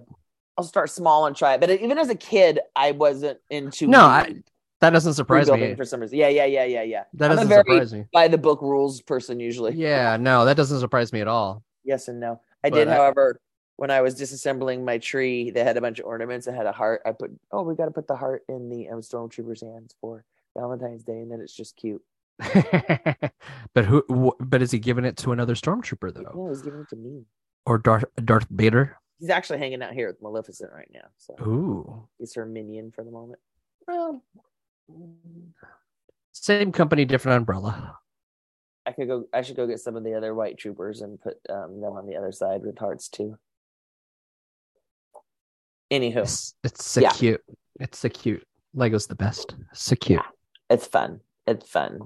I'll 0.58 0.64
start 0.66 0.90
small 0.90 1.26
and 1.26 1.36
try 1.36 1.54
it. 1.54 1.62
But 1.62 1.70
even 1.70 1.98
as 1.98 2.10
a 2.10 2.16
kid, 2.16 2.60
I 2.76 2.92
wasn't 2.92 3.40
into 3.50 3.88
No, 3.88 4.00
I- 4.02 4.42
that 4.82 4.92
doesn't 4.92 5.14
surprise 5.16 5.50
me. 5.52 5.76
for 5.76 5.86
some 5.86 6.00
reason. 6.02 6.18
Yeah, 6.18 6.30
yeah, 6.30 6.46
yeah, 6.46 6.64
yeah, 6.66 6.84
yeah. 6.84 7.04
That 7.14 7.30
doesn't 7.30 7.48
very 7.48 7.62
surprise 7.62 7.94
me. 7.94 8.06
by 8.14 8.28
the 8.28 8.38
book 8.38 8.62
rules 8.62 9.02
person 9.02 9.40
usually. 9.40 9.74
Yeah, 9.76 10.18
no, 10.18 10.46
that 10.46 10.56
doesn't 10.58 10.80
surprise 10.80 11.12
me 11.14 11.22
at 11.22 11.28
all. 11.28 11.64
Yes 11.84 12.08
and 12.08 12.20
no. 12.20 12.42
I 12.64 12.70
But 12.70 12.76
did, 12.78 12.88
I- 12.88 12.96
however, 12.96 13.40
when 13.78 13.92
I 13.92 14.02
was 14.02 14.16
disassembling 14.20 14.84
my 14.84 14.98
tree, 14.98 15.52
they 15.52 15.64
had 15.64 15.78
a 15.78 15.82
bunch 15.82 16.00
of 16.00 16.06
ornaments. 16.06 16.48
It 16.48 16.54
had 16.54 16.66
a 16.66 16.72
heart. 16.74 17.02
I 17.06 17.12
put, 17.14 17.32
oh, 17.52 17.62
we 17.64 17.76
got 17.76 17.86
to 17.86 17.92
put 17.92 18.08
the 18.08 18.16
heart 18.16 18.44
in 18.50 18.70
the 18.70 18.90
um, 18.90 19.00
stormtrooper's 19.00 19.62
hands 19.62 19.96
for 20.02 20.26
Valentine's 20.58 21.04
Day, 21.04 21.20
and 21.20 21.32
then 21.32 21.40
it's 21.40 21.56
just 21.56 21.78
cute. 21.78 22.02
but 23.74 23.86
who? 23.86 24.04
wh- 24.10 24.44
But 24.44 24.62
is 24.62 24.72
he 24.72 24.80
giving 24.80 25.06
it 25.06 25.18
to 25.18 25.32
another 25.32 25.56
stormtrooper 25.56 26.14
though, 26.14 26.32
No, 26.36 26.50
he's 26.50 26.62
giving 26.62 26.82
it 26.82 26.90
to 26.90 26.96
me. 26.96 27.24
or 27.66 27.78
Darth 27.78 28.06
Darth 28.24 28.48
Vader? 28.50 28.98
He's 29.20 29.30
actually 29.30 29.60
hanging 29.60 29.82
out 29.82 29.94
here 29.94 30.08
with 30.08 30.22
Maleficent 30.22 30.72
right 30.74 30.90
now, 30.94 31.08
so 31.18 31.36
Ooh, 31.42 32.08
he's 32.18 32.34
her 32.36 32.46
minion 32.46 32.92
for 32.92 33.04
the 33.04 33.12
moment. 33.12 33.40
Well, 33.88 34.24
same 36.32 36.72
company, 36.72 37.06
different 37.06 37.38
umbrella. 37.38 37.98
I 38.86 38.92
could 38.92 39.08
go. 39.08 39.26
I 39.34 39.42
should 39.42 39.56
go 39.56 39.68
get 39.68 39.80
some 39.80 39.96
of 39.96 40.04
the 40.04 40.16
other 40.16 40.34
white 40.34 40.58
troopers 40.58 41.02
and 41.02 41.20
put 41.22 41.38
um, 41.50 41.80
them 41.82 41.94
on 41.94 42.08
the 42.08 42.16
other 42.16 42.32
side 42.32 42.62
with 42.64 42.78
hearts 42.80 43.08
too. 43.10 43.38
Anywho, 45.92 46.18
It's, 46.18 46.56
it's 46.64 46.86
so 46.86 47.02
Yeah. 47.02 47.12
cute. 47.12 47.42
It's 47.80 48.00
so 48.00 48.10
cute. 48.10 48.44
Lego's 48.74 49.08
the 49.08 49.16
best. 49.16 49.56
So 49.74 49.96
cute. 49.96 50.22
it's 50.70 50.86
fun. 50.88 51.22
It's 51.48 51.68
fun. 51.70 52.02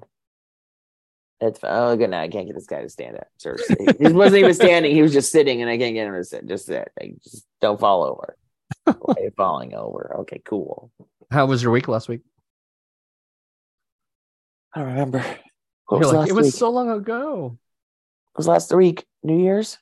It's 1.42 1.60
fun. 1.60 1.72
Oh, 1.74 1.96
good. 1.98 2.10
Now 2.10 2.22
I 2.22 2.30
can't 2.30 2.48
get 2.48 2.56
this 2.56 2.66
guy 2.66 2.82
to 2.82 2.90
stand 2.90 3.18
up. 3.18 3.28
Seriously, 3.38 3.88
he 4.00 4.12
wasn't 4.14 4.40
even 4.40 4.54
standing. 4.54 4.96
He 4.96 5.02
was 5.02 5.12
just 5.14 5.32
sitting, 5.32 5.62
and 5.62 5.70
I 5.70 5.78
can't 5.78 5.94
get 5.94 6.08
him 6.08 6.14
to 6.14 6.24
sit. 6.24 6.48
Just 6.48 6.66
sit. 6.68 6.90
Like, 7.00 7.16
just 7.24 7.46
don't 7.60 7.80
fall 7.80 8.04
over. 8.06 8.38
okay, 9.10 9.30
falling 9.36 9.74
over. 9.74 10.16
Okay, 10.22 10.42
cool. 10.46 10.92
How 11.32 11.46
was 11.46 11.62
your 11.62 11.72
week 11.72 11.88
last 11.88 12.08
week? 12.08 12.22
I 14.74 14.80
don't 14.80 14.90
remember. 14.90 15.26
What 15.88 16.00
was 16.00 16.14
like, 16.14 16.30
it 16.30 16.34
was 16.34 16.48
week? 16.48 16.56
so 16.56 16.70
long 16.70 16.90
ago. 16.90 17.58
It 18.34 18.38
was 18.38 18.48
last 18.48 18.74
week. 18.74 19.06
New 19.22 19.40
Year's. 19.42 19.78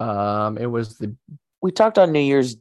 Um, 0.00 0.58
it 0.58 0.66
was 0.66 0.98
the 0.98 1.14
We 1.60 1.70
talked 1.70 1.98
on 1.98 2.12
New 2.12 2.20
Year's. 2.20 2.56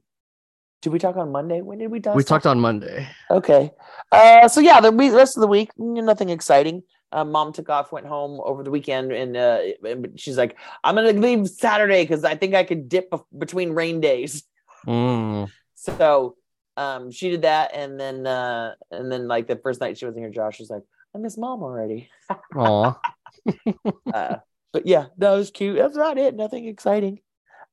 Did 0.82 0.92
we 0.92 1.00
talk 1.00 1.16
on 1.16 1.32
Monday? 1.32 1.62
When 1.62 1.78
did 1.78 1.90
we 1.90 2.02
talk? 2.02 2.16
we 2.16 2.24
talked 2.24 2.46
on 2.46 2.60
Monday. 2.60 3.08
Okay. 3.32 3.72
Uh, 4.12 4.48
so 4.50 4.60
yeah, 4.60 4.82
the 4.82 4.92
week, 4.92 5.14
rest 5.14 5.38
of 5.38 5.42
the 5.42 5.48
week, 5.48 5.72
mm, 5.80 6.04
nothing 6.04 6.30
exciting. 6.30 6.84
Um, 7.14 7.32
mom 7.32 7.54
took 7.54 7.70
off, 7.70 7.92
went 7.92 8.08
home 8.08 8.42
over 8.44 8.64
the 8.64 8.72
weekend, 8.72 9.12
and 9.12 9.38
uh, 9.38 9.60
and 9.86 10.20
she's 10.20 10.38
like, 10.38 10.58
"I'm 10.84 10.96
gonna 10.96 11.14
leave 11.14 11.48
Saturday 11.48 12.04
because 12.04 12.24
I 12.24 12.36
think 12.36 12.54
I 12.54 12.64
could 12.64 12.90
dip 12.90 13.12
bef- 13.12 13.24
between 13.38 13.72
rain 13.72 14.02
days." 14.02 14.44
Mm. 14.86 15.50
So, 15.76 16.38
um, 16.78 17.12
she 17.12 17.30
did 17.30 17.44
that, 17.44 17.72
and 17.76 18.00
then 18.00 18.26
uh, 18.26 18.76
and 18.92 19.12
then 19.12 19.28
like 19.28 19.48
the 19.48 19.56
first 19.58 19.80
night 19.82 19.98
she 19.98 20.06
wasn't 20.06 20.24
here, 20.24 20.32
Josh 20.32 20.60
was 20.60 20.70
like, 20.70 20.84
"I 21.16 21.20
miss 21.20 21.38
mom 21.38 21.64
already." 21.64 22.10
Aw. 22.56 23.00
Uh, 24.14 24.38
but 24.72 24.86
yeah, 24.86 25.08
that 25.18 25.32
was 25.32 25.50
cute. 25.52 25.76
That's 25.78 25.98
not 25.98 26.18
it. 26.18 26.36
Nothing 26.36 26.68
exciting. 26.68 27.20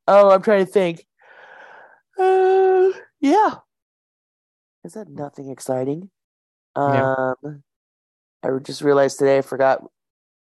Oh, 0.09 0.31
I'm 0.31 0.43
trying 0.43 0.65
to 0.65 0.73
think. 0.73 1.07
Uh, 2.19 2.91
yeah. 3.21 3.57
Is 4.85 4.95
that 4.95 5.09
nothing 5.09 5.51
exciting? 5.51 6.11
Yeah. 6.77 7.15
Um, 7.45 7.63
I 8.43 8.49
just 8.63 8.81
realized 8.83 9.19
today 9.19 9.39
I 9.39 9.43
forgot 9.43 9.85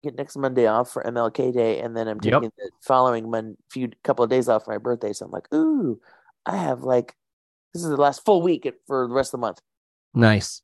get 0.03 0.15
next 0.15 0.38
Monday 0.38 0.67
off 0.67 0.91
for 0.91 1.03
MLK 1.03 1.53
Day, 1.53 1.79
and 1.79 1.95
then 1.95 2.07
I'm 2.07 2.19
Yep. 2.21 2.33
taking 2.33 2.51
the 2.57 2.69
following 2.81 3.31
mon- 3.31 3.57
few 3.71 3.89
couple 4.03 4.23
of 4.23 4.29
days 4.29 4.49
off 4.49 4.65
for 4.65 4.71
my 4.71 4.77
birthday. 4.77 5.13
So 5.13 5.25
I'm 5.25 5.31
like, 5.31 5.51
ooh, 5.53 5.99
I 6.45 6.57
have 6.57 6.83
like 6.83 7.15
this 7.78 7.84
is 7.84 7.92
the 7.92 7.98
last 7.98 8.26
full 8.26 8.42
week 8.42 8.68
for 8.88 9.08
the 9.08 9.13
rest 9.13 9.30
of 9.30 9.40
the 9.40 9.46
month. 9.46 9.62
Nice. 10.13 10.63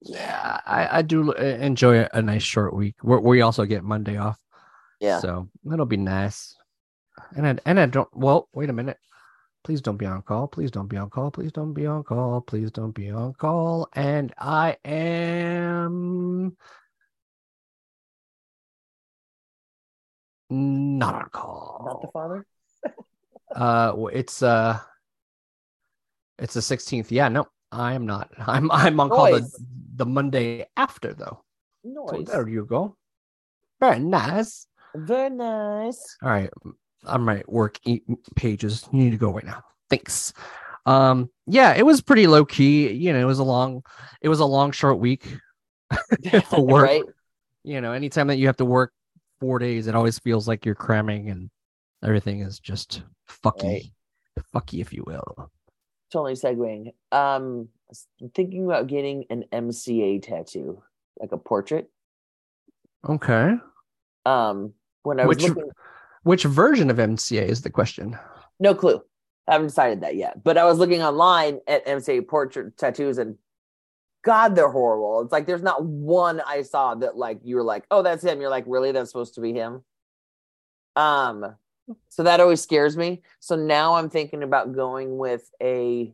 Yeah, 0.00 0.60
I, 0.66 0.98
I 0.98 1.02
do 1.02 1.34
uh, 1.34 1.42
enjoy 1.42 2.00
a, 2.00 2.08
a 2.14 2.22
nice 2.22 2.42
short 2.42 2.74
week. 2.74 2.96
we 3.02 3.16
we 3.18 3.40
also 3.42 3.64
get 3.64 3.84
Monday 3.84 4.16
off. 4.16 4.38
Yeah. 5.00 5.20
So 5.20 5.48
that'll 5.64 5.86
be 5.86 5.96
nice. 5.96 6.54
And 7.34 7.46
I 7.46 7.58
and 7.66 7.78
I 7.80 7.86
don't 7.86 8.08
well, 8.14 8.48
wait 8.54 8.70
a 8.70 8.72
minute. 8.72 8.98
Please 9.64 9.80
don't 9.80 9.96
be 9.96 10.06
on 10.06 10.22
call. 10.22 10.46
Please 10.48 10.70
don't 10.70 10.86
be 10.86 10.96
on 10.96 11.10
call. 11.10 11.30
Please 11.30 11.52
don't 11.52 11.74
be 11.74 11.86
on 11.86 12.04
call. 12.04 12.40
Please 12.40 12.70
don't 12.70 12.92
be 12.92 13.10
on 13.10 13.34
call. 13.34 13.88
And 13.94 14.32
I 14.38 14.76
am 14.84 16.56
not 20.48 21.14
on 21.16 21.28
call. 21.30 21.82
Not 21.84 22.00
the 22.02 22.08
father. 22.12 22.46
Uh, 23.54 24.06
it's 24.12 24.42
uh, 24.42 24.78
it's 26.38 26.54
the 26.54 26.62
sixteenth. 26.62 27.10
Yeah, 27.12 27.28
no, 27.28 27.46
I 27.72 27.94
am 27.94 28.06
not. 28.06 28.30
I'm 28.46 28.70
I'm 28.70 28.98
on 29.00 29.08
call 29.08 29.32
the, 29.32 29.50
the 29.96 30.06
Monday 30.06 30.66
after 30.76 31.14
though. 31.14 31.42
So 31.84 32.22
there 32.22 32.48
you 32.48 32.64
go. 32.64 32.96
Very 33.80 34.00
nice. 34.00 34.66
Very 34.94 35.30
nice. 35.30 36.16
All 36.22 36.30
right, 36.30 36.50
I'm 37.06 37.24
my 37.24 37.42
work 37.46 37.78
pages. 38.34 38.88
You 38.92 38.98
need 38.98 39.10
to 39.10 39.16
go 39.18 39.32
right 39.32 39.44
now. 39.44 39.62
Thanks. 39.90 40.32
Um, 40.86 41.30
yeah, 41.46 41.74
it 41.74 41.84
was 41.84 42.00
pretty 42.00 42.26
low 42.26 42.44
key. 42.44 42.92
You 42.92 43.12
know, 43.12 43.18
it 43.20 43.24
was 43.24 43.38
a 43.40 43.44
long, 43.44 43.82
it 44.20 44.28
was 44.28 44.40
a 44.40 44.44
long, 44.44 44.70
short 44.72 44.98
week. 44.98 45.26
For 46.48 46.60
work. 46.64 46.84
right? 46.88 47.02
You 47.64 47.80
know, 47.80 47.92
anytime 47.92 48.28
that 48.28 48.36
you 48.36 48.46
have 48.46 48.56
to 48.58 48.64
work 48.64 48.92
four 49.40 49.58
days, 49.58 49.86
it 49.86 49.94
always 49.94 50.18
feels 50.18 50.48
like 50.48 50.64
you're 50.64 50.74
cramming 50.74 51.28
and 51.30 51.50
everything 52.04 52.40
is 52.40 52.58
just 52.60 53.02
fucky, 53.28 53.92
Right. 54.36 54.44
fucky, 54.54 54.80
if 54.80 54.92
you 54.92 55.04
will. 55.06 55.50
Totally 56.12 56.34
segueing. 56.34 56.92
Um, 57.12 57.68
was 57.88 58.06
thinking 58.34 58.64
about 58.64 58.86
getting 58.86 59.24
an 59.30 59.44
MCA 59.52 60.22
tattoo, 60.22 60.82
like 61.20 61.32
a 61.32 61.38
portrait. 61.38 61.88
Okay. 63.08 63.54
Um, 64.24 64.72
when 65.02 65.20
I 65.20 65.26
was 65.26 65.36
Which- 65.36 65.48
looking, 65.48 65.70
Which 66.22 66.44
version 66.44 66.90
of 66.90 66.96
MCA 66.98 67.42
is 67.48 67.62
the 67.62 67.70
question? 67.70 68.18
no 68.58 68.74
clue. 68.74 69.02
I 69.48 69.52
haven't 69.52 69.68
decided 69.68 70.00
that 70.00 70.16
yet. 70.16 70.42
But 70.42 70.58
I 70.58 70.64
was 70.64 70.78
looking 70.78 71.02
online 71.02 71.60
at 71.68 71.86
MCA 71.86 72.26
portrait 72.26 72.76
tattoos, 72.76 73.18
and 73.18 73.36
God, 74.24 74.56
they're 74.56 74.70
horrible. 74.70 75.20
It's 75.20 75.30
like 75.30 75.46
there's 75.46 75.62
not 75.62 75.84
one 75.84 76.40
I 76.40 76.62
saw 76.62 76.96
that 76.96 77.16
like 77.16 77.38
you 77.44 77.54
were 77.54 77.62
like, 77.62 77.84
oh, 77.92 78.02
that's 78.02 78.24
him. 78.24 78.40
You're 78.40 78.50
like, 78.50 78.64
really? 78.66 78.90
That's 78.90 79.10
supposed 79.10 79.36
to 79.36 79.40
be 79.40 79.52
him. 79.52 79.84
Um, 80.96 81.54
so 82.08 82.22
that 82.22 82.40
always 82.40 82.62
scares 82.62 82.96
me. 82.96 83.22
So 83.40 83.56
now 83.56 83.94
I'm 83.94 84.10
thinking 84.10 84.42
about 84.42 84.74
going 84.74 85.18
with 85.18 85.50
a 85.62 86.12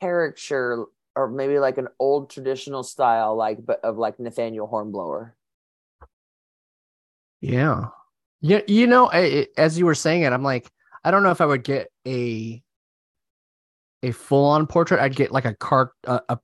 caricature 0.00 0.86
or 1.16 1.28
maybe 1.28 1.58
like 1.58 1.78
an 1.78 1.88
old 1.98 2.30
traditional 2.30 2.82
style, 2.82 3.36
like 3.36 3.64
but 3.64 3.80
of 3.84 3.98
like 3.98 4.18
Nathaniel 4.18 4.66
Hornblower. 4.66 5.36
Yeah. 7.40 7.86
Yeah, 8.40 8.60
you 8.66 8.86
know, 8.86 9.08
I, 9.10 9.46
as 9.56 9.78
you 9.78 9.86
were 9.86 9.94
saying 9.94 10.22
it, 10.22 10.32
I'm 10.32 10.42
like, 10.42 10.70
I 11.02 11.10
don't 11.10 11.22
know 11.22 11.30
if 11.30 11.40
I 11.40 11.46
would 11.46 11.64
get 11.64 11.88
a 12.06 12.62
a 14.02 14.10
full 14.10 14.44
on 14.44 14.66
portrait. 14.66 15.00
I'd 15.00 15.16
get 15.16 15.32
like 15.32 15.46
a 15.46 15.54
cart 15.54 15.92
uh, 16.06 16.20
a 16.28 16.38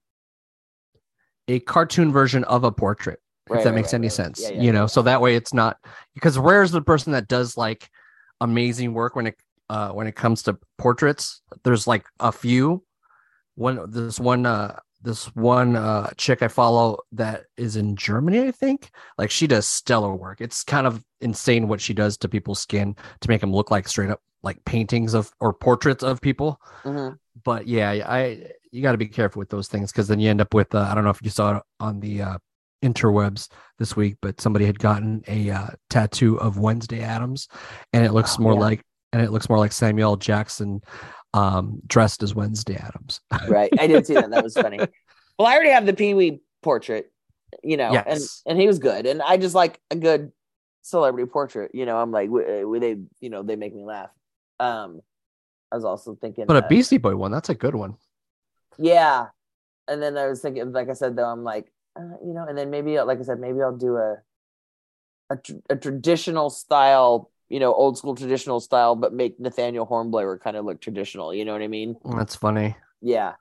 a 1.48 1.60
cartoon 1.60 2.10
version 2.10 2.44
of 2.44 2.64
a 2.64 2.72
portrait, 2.72 3.20
Right, 3.48 3.58
if 3.58 3.64
that 3.64 3.70
right, 3.70 3.76
makes 3.76 3.92
right, 3.92 3.98
any 3.98 4.08
sense. 4.08 4.40
Yeah, 4.40 4.50
yeah, 4.50 4.62
you 4.62 4.72
know, 4.72 4.86
so 4.86 5.02
that 5.02 5.20
way 5.20 5.36
it's 5.36 5.52
not 5.52 5.76
because 6.14 6.38
Rare's 6.38 6.70
the 6.70 6.80
person 6.80 7.12
that 7.12 7.28
does 7.28 7.56
like 7.56 7.90
amazing 8.40 8.94
work 8.94 9.16
when 9.16 9.26
it 9.28 9.36
uh 9.68 9.90
when 9.90 10.06
it 10.06 10.16
comes 10.16 10.42
to 10.44 10.58
portraits. 10.78 11.42
There's 11.64 11.86
like 11.86 12.06
a 12.18 12.32
few. 12.32 12.84
One 13.54 13.90
this 13.90 14.18
one 14.20 14.46
uh 14.46 14.78
this 15.02 15.26
one 15.34 15.76
uh 15.76 16.10
chick 16.16 16.42
I 16.42 16.48
follow 16.48 16.98
that 17.12 17.44
is 17.56 17.76
in 17.76 17.96
Germany, 17.96 18.40
I 18.48 18.50
think. 18.52 18.90
Like 19.18 19.30
she 19.30 19.46
does 19.46 19.66
stellar 19.66 20.14
work. 20.14 20.40
It's 20.40 20.62
kind 20.64 20.86
of 20.86 21.04
insane 21.20 21.68
what 21.68 21.80
she 21.80 21.94
does 21.94 22.16
to 22.18 22.28
people's 22.28 22.60
skin 22.60 22.96
to 23.20 23.28
make 23.28 23.40
them 23.40 23.52
look 23.52 23.70
like 23.70 23.88
straight 23.88 24.10
up 24.10 24.20
like 24.42 24.64
paintings 24.64 25.12
of 25.14 25.30
or 25.40 25.52
portraits 25.52 26.02
of 26.02 26.20
people. 26.20 26.60
Mhm. 26.84 27.18
but 27.44 27.66
yeah, 27.66 27.90
I 27.90 28.46
you 28.72 28.82
got 28.82 28.92
to 28.92 28.98
be 28.98 29.08
careful 29.08 29.40
with 29.40 29.50
those 29.50 29.68
things 29.68 29.90
because 29.92 30.08
then 30.08 30.20
you 30.20 30.30
end 30.30 30.40
up 30.40 30.54
with 30.54 30.74
uh, 30.74 30.86
I 30.90 30.94
don't 30.94 31.04
know 31.04 31.10
if 31.10 31.20
you 31.22 31.30
saw 31.30 31.56
it 31.56 31.62
on 31.80 32.00
the 32.00 32.22
uh, 32.22 32.38
interwebs 32.82 33.48
this 33.78 33.96
week, 33.96 34.16
but 34.22 34.40
somebody 34.40 34.64
had 34.66 34.78
gotten 34.78 35.22
a 35.28 35.50
uh, 35.50 35.66
tattoo 35.90 36.38
of 36.40 36.58
Wednesday 36.58 37.02
Addams, 37.02 37.48
and 37.92 38.04
it 38.04 38.12
looks 38.12 38.36
Oh, 38.38 38.42
more 38.42 38.54
yeah. 38.54 38.60
like 38.60 38.84
and 39.12 39.20
it 39.22 39.30
looks 39.32 39.48
more 39.48 39.58
like 39.58 39.72
Samuel 39.72 40.16
Jackson 40.16 40.80
um, 41.34 41.80
dressed 41.86 42.22
as 42.22 42.34
Wednesday 42.34 42.76
Addams. 42.76 43.20
Right. 43.48 43.70
I 43.78 43.86
did 43.88 44.06
see 44.06 44.14
that. 44.14 44.30
That 44.30 44.44
was 44.44 44.54
funny. 44.54 44.78
Well, 45.38 45.48
I 45.48 45.54
already 45.54 45.70
have 45.70 45.86
the 45.86 45.94
Pee 45.94 46.14
Wee 46.14 46.40
portrait, 46.62 47.10
you 47.64 47.76
know, 47.76 47.88
and 47.88 47.94
Yes. 48.20 48.42
and 48.46 48.60
he 48.60 48.66
was 48.66 48.78
good, 48.78 49.06
and 49.06 49.20
I 49.22 49.36
just 49.36 49.54
like 49.54 49.80
a 49.90 49.96
good 49.96 50.32
celebrity 50.82 51.28
portrait. 51.28 51.70
You 51.74 51.86
know, 51.86 51.96
I'm 51.98 52.10
like, 52.12 52.28
w- 52.28 52.46
w- 52.60 52.80
they, 52.80 52.96
you 53.20 53.30
know, 53.30 53.42
they 53.42 53.56
make 53.56 53.74
me 53.74 53.84
laugh. 53.84 54.10
Um, 54.60 55.00
I 55.72 55.76
was 55.76 55.84
also 55.84 56.14
thinking, 56.20 56.46
but 56.46 56.56
a 56.56 56.64
uh, 56.64 56.68
Beastie 56.68 56.98
Boy 56.98 57.16
one, 57.16 57.30
that's 57.32 57.48
a 57.48 57.54
good 57.54 57.74
one. 57.74 57.96
yeah. 58.78 59.26
And 59.88 60.00
then 60.00 60.16
I 60.16 60.28
was 60.28 60.40
thinking, 60.40 60.70
like 60.72 60.88
I 60.88 60.92
said, 60.92 61.16
though, 61.16 61.24
I'm 61.28 61.42
like, 61.42 61.72
uh, 61.96 62.16
you 62.24 62.32
know, 62.32 62.46
and 62.48 62.56
then 62.56 62.70
maybe, 62.70 63.00
like 63.00 63.18
I 63.18 63.22
said, 63.22 63.40
maybe 63.40 63.60
I'll 63.62 63.76
do 63.76 63.96
a 63.96 64.16
a, 65.30 65.36
tr- 65.36 65.52
a 65.70 65.76
traditional 65.76 66.50
style, 66.50 67.30
you 67.48 67.60
know, 67.60 67.72
old 67.72 67.96
school 67.96 68.14
traditional 68.14 68.60
style, 68.60 68.96
but 68.96 69.12
make 69.12 69.38
Nathaniel 69.38 69.86
Hornblower 69.86 70.38
kind 70.38 70.56
of 70.56 70.64
look 70.64 70.80
traditional. 70.80 71.32
You 71.32 71.44
know 71.44 71.52
what 71.52 71.62
I 71.62 71.68
mean? 71.68 71.96
That's 72.04 72.34
funny. 72.34 72.76
Yeah. 73.00 73.34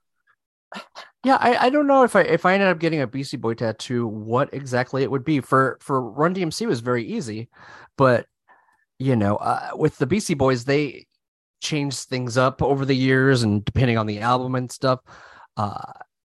Yeah, 1.26 1.38
I, 1.40 1.66
I 1.66 1.70
don't 1.70 1.88
know 1.88 2.04
if 2.04 2.16
I 2.16 2.22
if 2.22 2.46
I 2.46 2.54
ended 2.54 2.70
up 2.70 2.80
getting 2.80 3.02
a 3.02 3.08
Beastie 3.08 3.38
Boy 3.38 3.54
tattoo, 3.54 4.08
what 4.08 4.54
exactly 4.54 5.04
it 5.04 5.12
would 5.12 5.26
be. 5.26 5.42
For 5.42 5.78
for 5.82 6.02
Run 6.02 6.34
DMC 6.34 6.66
was 6.66 6.80
very 6.80 7.04
easy, 7.04 7.50
but 7.98 8.26
you 9.00 9.16
know, 9.16 9.36
uh, 9.38 9.72
with 9.76 9.98
the 9.98 10.06
Beastie 10.06 10.34
Boys, 10.34 10.64
they 10.64 11.08
changed 11.62 12.08
things 12.08 12.38
up 12.38 12.62
over 12.62 12.86
the 12.86 12.96
years, 12.96 13.44
and 13.44 13.66
depending 13.66 13.98
on 13.98 14.06
the 14.06 14.20
album 14.20 14.56
and 14.56 14.72
stuff, 14.72 15.02
uh, 15.58 15.92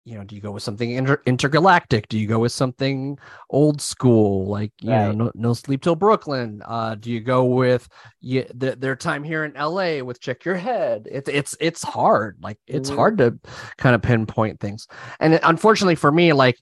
you 0.05 0.17
know, 0.17 0.25
do 0.25 0.35
you 0.35 0.41
go 0.41 0.51
with 0.51 0.63
something 0.63 0.91
inter- 0.91 1.21
intergalactic? 1.27 2.09
Do 2.09 2.19
you 2.19 2.27
go 2.27 2.39
with 2.39 2.53
something 2.53 3.19
old 3.51 3.81
school, 3.81 4.47
like 4.47 4.73
you 4.81 4.91
Right. 4.91 5.07
know, 5.07 5.13
no, 5.27 5.33
no 5.35 5.53
Sleep 5.53 5.83
Till 5.83 5.95
Brooklyn? 5.95 6.63
Uh, 6.65 6.95
do 6.95 7.11
you 7.11 7.21
go 7.21 7.45
with 7.45 7.87
yeah, 8.21 8.45
the, 8.55 8.77
their 8.77 8.97
time 8.97 9.23
here 9.23 9.45
in 9.45 9.55
L.A. 9.57 10.01
with 10.03 10.21
Check 10.21 10.45
Your 10.45 10.57
Head? 10.57 11.07
It's 11.11 11.29
it's 11.29 11.57
it's 11.61 11.83
hard, 11.83 12.39
like 12.41 12.59
it's 12.67 12.91
Mhm. 12.91 12.95
hard 12.97 13.19
to 13.19 13.39
kind 13.77 13.95
of 13.95 14.03
pinpoint 14.03 14.59
things, 14.61 14.87
and 15.21 15.39
unfortunately 15.43 15.97
for 15.97 16.11
me, 16.11 16.33
like 16.33 16.57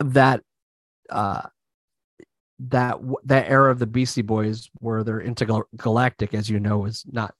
that, 0.00 0.42
uh, 1.08 1.42
that 2.60 2.98
that 3.24 3.48
era 3.48 3.70
of 3.72 3.78
the 3.78 3.86
Beastie 3.86 4.20
Boys, 4.22 4.68
where 4.74 5.02
they're 5.02 5.20
intergalactic, 5.22 6.34
as 6.34 6.50
you 6.50 6.60
know, 6.60 6.84
is 6.84 7.04
not 7.10 7.34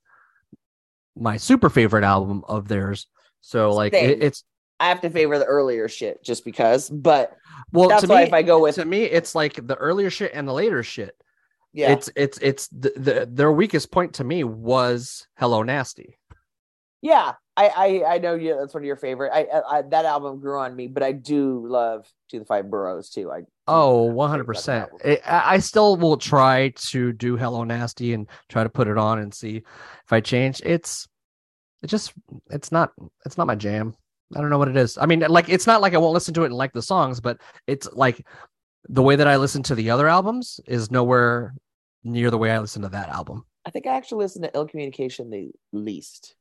my 1.14 1.36
super 1.36 1.68
favorite 1.68 2.04
album 2.04 2.42
of 2.48 2.68
theirs. 2.68 3.06
So 3.42 3.72
like 3.72 3.92
it, 3.92 4.22
it's 4.22 4.44
I 4.80 4.88
have 4.88 5.02
to 5.02 5.10
favor 5.10 5.38
the 5.38 5.44
earlier 5.44 5.88
shit 5.88 6.24
just 6.24 6.44
because, 6.44 6.90
but 6.90 7.36
well 7.72 7.88
that's 7.88 8.02
to 8.02 8.08
why 8.08 8.22
me 8.22 8.26
if 8.26 8.32
I 8.32 8.42
go 8.42 8.60
with 8.60 8.74
to 8.76 8.84
me 8.84 9.02
it's 9.04 9.34
like 9.34 9.66
the 9.66 9.76
earlier 9.76 10.10
shit 10.10 10.32
and 10.34 10.48
the 10.48 10.52
later 10.52 10.82
shit. 10.82 11.14
yeah, 11.72 11.92
It's 11.92 12.10
it's 12.16 12.38
it's 12.38 12.68
the, 12.68 12.92
the 12.96 13.28
their 13.30 13.52
weakest 13.52 13.92
point 13.92 14.14
to 14.14 14.24
me 14.24 14.42
was 14.42 15.28
Hello 15.36 15.62
Nasty. 15.62 16.18
yeah, 17.02 17.34
I, 17.56 17.68
I 17.68 18.14
I 18.14 18.18
know 18.18 18.34
you. 18.34 18.56
That's 18.58 18.74
one 18.74 18.82
of 18.82 18.86
your 18.86 18.96
favorite. 18.96 19.32
I, 19.32 19.42
I, 19.44 19.78
I 19.78 19.82
that 19.82 20.04
album 20.04 20.40
grew 20.40 20.58
on 20.58 20.74
me, 20.74 20.86
but 20.86 21.02
I 21.02 21.12
do 21.12 21.66
love 21.66 22.06
To 22.30 22.38
the 22.38 22.44
Five 22.44 22.70
Boroughs 22.70 23.10
too. 23.10 23.30
I 23.30 23.42
Oh, 23.66 24.10
100%. 24.10 24.80
love 24.80 24.90
that 25.04 25.20
I 25.30 25.54
I 25.54 25.58
still 25.58 25.96
will 25.96 26.16
try 26.16 26.70
to 26.90 27.12
do 27.12 27.36
Hello 27.36 27.64
Nasty 27.64 28.14
and 28.14 28.26
try 28.48 28.64
to 28.64 28.68
put 28.70 28.88
it 28.88 28.98
on 28.98 29.18
and 29.18 29.32
see 29.32 29.56
if 29.58 30.12
I 30.12 30.20
change. 30.20 30.60
It's 30.64 31.06
it 31.82 31.86
just 31.86 32.12
it's 32.50 32.72
not 32.72 32.92
it's 33.24 33.38
not 33.38 33.46
my 33.46 33.54
jam. 33.54 33.94
I 34.34 34.40
don't 34.40 34.50
know 34.50 34.58
what 34.58 34.68
it 34.68 34.76
is. 34.76 34.96
I 34.98 35.06
mean, 35.06 35.20
like 35.20 35.48
it's 35.48 35.66
not 35.66 35.80
like 35.80 35.94
I 35.94 35.98
won't 35.98 36.14
listen 36.14 36.34
to 36.34 36.42
it 36.42 36.46
and 36.46 36.54
like 36.54 36.72
the 36.72 36.82
songs, 36.82 37.20
but 37.20 37.38
it's 37.66 37.88
like 37.92 38.24
the 38.88 39.02
way 39.02 39.16
that 39.16 39.26
I 39.26 39.36
listen 39.36 39.62
to 39.64 39.74
the 39.74 39.90
other 39.90 40.08
albums 40.08 40.60
is 40.66 40.90
nowhere 40.90 41.54
near 42.04 42.30
the 42.30 42.38
way 42.38 42.50
I 42.50 42.58
listen 42.58 42.82
to 42.82 42.88
that 42.90 43.08
album. 43.08 43.44
I 43.66 43.70
think 43.70 43.86
I 43.86 43.96
actually 43.96 44.24
listen 44.24 44.42
to 44.42 44.50
Ill 44.54 44.66
Communication 44.66 45.30
the 45.30 45.50
least. 45.72 46.34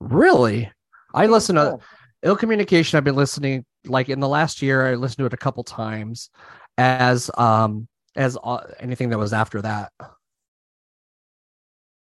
Really? 0.00 0.70
I 1.14 1.26
listen 1.26 1.56
to 1.56 1.78
Ill 2.22 2.36
Communication. 2.36 2.96
I've 2.96 3.04
been 3.04 3.16
listening 3.16 3.64
like 3.84 4.08
in 4.08 4.20
the 4.20 4.28
last 4.28 4.62
year. 4.62 4.86
I 4.86 4.94
listened 4.94 5.18
to 5.18 5.26
it 5.26 5.34
a 5.34 5.38
couple 5.38 5.64
times 5.64 6.30
as 6.78 7.30
um 7.36 7.88
as 8.14 8.38
uh, 8.42 8.58
anything 8.80 9.10
that 9.10 9.18
was 9.18 9.32
after 9.32 9.62
that. 9.62 9.92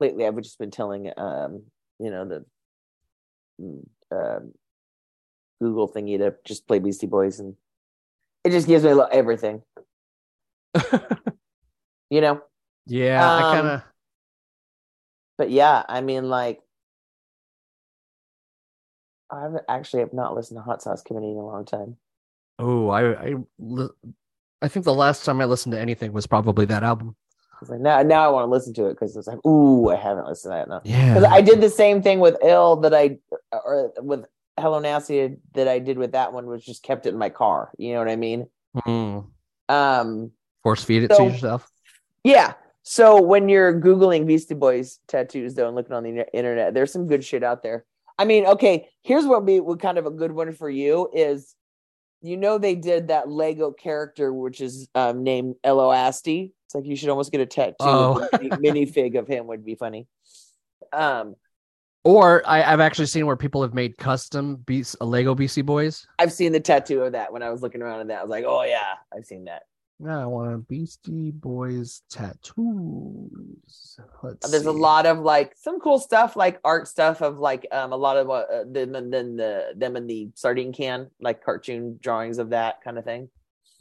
lately 0.02 0.26
I've 0.26 0.36
just 0.42 0.58
been 0.58 0.70
telling 0.70 1.10
um 1.16 1.62
you 1.98 2.10
know 2.10 2.24
the 2.26 2.44
mm, 3.60 3.86
um 4.10 4.52
Google 5.62 5.88
thingy 5.88 6.18
to 6.18 6.34
just 6.44 6.66
play 6.66 6.80
Beastie 6.80 7.06
Boys 7.06 7.38
and 7.38 7.54
it 8.44 8.50
just 8.50 8.66
gives 8.66 8.82
me 8.84 8.90
a 8.90 8.96
everything. 9.12 9.62
You 12.10 12.20
know, 12.20 12.42
Yeah, 12.84 13.24
I 13.24 13.42
Um, 13.42 13.54
kind 13.54 13.66
of. 13.68 13.82
but 15.38 15.50
yeah, 15.50 15.82
I 15.88 16.02
mean, 16.02 16.28
like, 16.28 16.60
I 19.30 19.40
haven't 19.40 19.64
actually 19.66 20.00
have 20.00 20.12
not 20.12 20.34
listened 20.34 20.58
to 20.58 20.62
Hot 20.62 20.82
Sauce 20.82 21.00
Committee 21.00 21.30
in 21.30 21.38
a 21.38 21.46
long 21.46 21.64
time. 21.64 21.96
Oh, 22.58 22.90
I 22.90 23.30
I 23.30 23.34
I 24.60 24.68
think 24.68 24.84
the 24.84 24.92
last 24.92 25.24
time 25.24 25.40
I 25.40 25.46
listened 25.46 25.72
to 25.72 25.80
anything 25.80 26.12
was 26.12 26.26
probably 26.26 26.66
that 26.66 26.82
album. 26.82 27.16
It's 27.62 27.70
like 27.70 27.80
now, 27.80 28.02
now 28.02 28.26
I 28.26 28.28
want 28.28 28.44
to 28.44 28.50
listen 28.50 28.74
to 28.74 28.86
it 28.88 28.94
because 28.94 29.16
it's 29.16 29.26
like, 29.28 29.42
ooh, 29.46 29.88
I 29.88 29.96
haven't 29.96 30.26
listened 30.26 30.52
to 30.52 30.56
that 30.56 30.66
enough. 30.66 30.82
Yeah, 30.84 31.14
Because 31.14 31.30
I 31.32 31.40
did 31.40 31.62
the 31.62 31.70
same 31.70 32.02
thing 32.02 32.20
with 32.20 32.36
Ill 32.42 32.76
that 32.76 32.92
I, 32.92 33.18
or 33.52 33.90
with 34.02 34.26
Hello 34.58 34.78
Nasty 34.80 35.36
that 35.54 35.68
I 35.68 35.78
did 35.78 35.98
with 35.98 36.12
that 36.12 36.32
one, 36.32 36.46
was 36.46 36.64
just 36.64 36.82
kept 36.82 37.06
it 37.06 37.10
in 37.10 37.18
my 37.18 37.30
car. 37.30 37.70
You 37.78 37.92
know 37.94 38.00
what 38.00 38.08
I 38.08 38.16
mean? 38.16 38.46
Mm. 38.76 39.26
Um, 39.68 40.30
force 40.62 40.84
feed 40.84 41.04
it 41.04 41.12
So- 41.12 41.18
to 41.26 41.32
yourself. 41.32 41.70
yeah. 42.24 42.54
So 42.84 43.22
when 43.22 43.48
you're 43.48 43.80
googling 43.80 44.26
Beastie 44.26 44.54
Boys 44.54 44.98
tattoos, 45.06 45.54
though, 45.54 45.68
and 45.68 45.76
looking 45.76 45.92
on 45.92 46.02
the 46.02 46.26
internet, 46.34 46.74
there's 46.74 46.92
some 46.92 47.06
good 47.06 47.24
shit 47.24 47.44
out 47.44 47.62
there. 47.62 47.84
I 48.18 48.24
mean, 48.24 48.44
okay, 48.46 48.88
here's 49.02 49.24
what 49.24 49.46
be 49.46 49.60
what 49.60 49.80
kind 49.80 49.98
of 49.98 50.06
a 50.06 50.10
good 50.10 50.32
one 50.32 50.52
for 50.52 50.68
you 50.68 51.08
is, 51.14 51.54
you 52.20 52.36
know, 52.36 52.58
they 52.58 52.74
did 52.74 53.08
that 53.08 53.28
Lego 53.28 53.70
character 53.70 54.32
which 54.32 54.60
is 54.60 54.88
um, 54.94 55.22
named 55.22 55.54
Eloasti. 55.64 56.52
It's 56.66 56.74
like 56.74 56.84
you 56.84 56.96
should 56.96 57.08
almost 57.08 57.32
get 57.32 57.40
a 57.40 57.46
tattoo. 57.46 57.76
Oh. 57.80 58.28
mini, 58.40 58.84
minifig 58.86 59.16
of 59.18 59.28
him 59.28 59.46
would 59.46 59.64
be 59.64 59.76
funny. 59.76 60.06
Um, 60.92 61.36
Or 62.04 62.42
I, 62.46 62.64
I've 62.64 62.80
actually 62.80 63.06
seen 63.06 63.26
where 63.26 63.36
people 63.36 63.62
have 63.62 63.74
made 63.74 63.96
custom 63.96 64.56
beats 64.56 64.96
Lego 65.00 65.34
Beastie 65.34 65.62
Boys. 65.62 66.06
I've 66.18 66.32
seen 66.32 66.52
the 66.52 66.60
tattoo 66.60 67.02
of 67.02 67.12
that 67.12 67.32
when 67.32 67.42
I 67.42 67.50
was 67.50 67.62
looking 67.62 67.80
around 67.80 68.00
at 68.00 68.08
that. 68.08 68.18
I 68.18 68.22
was 68.22 68.30
like, 68.30 68.44
oh 68.46 68.64
yeah, 68.64 68.94
I've 69.16 69.24
seen 69.24 69.44
that. 69.44 69.62
Yeah, 70.04 70.20
I 70.20 70.26
want 70.26 70.52
a 70.52 70.58
Beastie 70.58 71.30
Boys 71.30 72.02
tattoos. 72.10 74.00
Let's 74.20 74.50
There's 74.50 74.66
a 74.66 74.72
lot 74.72 75.06
of 75.06 75.20
like 75.20 75.54
some 75.56 75.78
cool 75.78 76.00
stuff, 76.00 76.34
like 76.34 76.58
art 76.64 76.88
stuff 76.88 77.22
of 77.22 77.38
like 77.38 77.68
um 77.70 77.92
a 77.92 77.96
lot 77.96 78.16
of 78.16 78.28
uh, 78.28 78.32
uh, 78.32 78.64
them 78.66 78.96
and 78.96 79.12
then 79.12 79.36
the 79.36 79.72
them 79.76 79.94
in 79.94 80.08
the 80.08 80.30
sardine 80.34 80.72
can, 80.72 81.08
like 81.20 81.44
cartoon 81.44 82.00
drawings 82.02 82.38
of 82.38 82.50
that 82.50 82.82
kind 82.82 82.98
of 82.98 83.04
thing. 83.04 83.28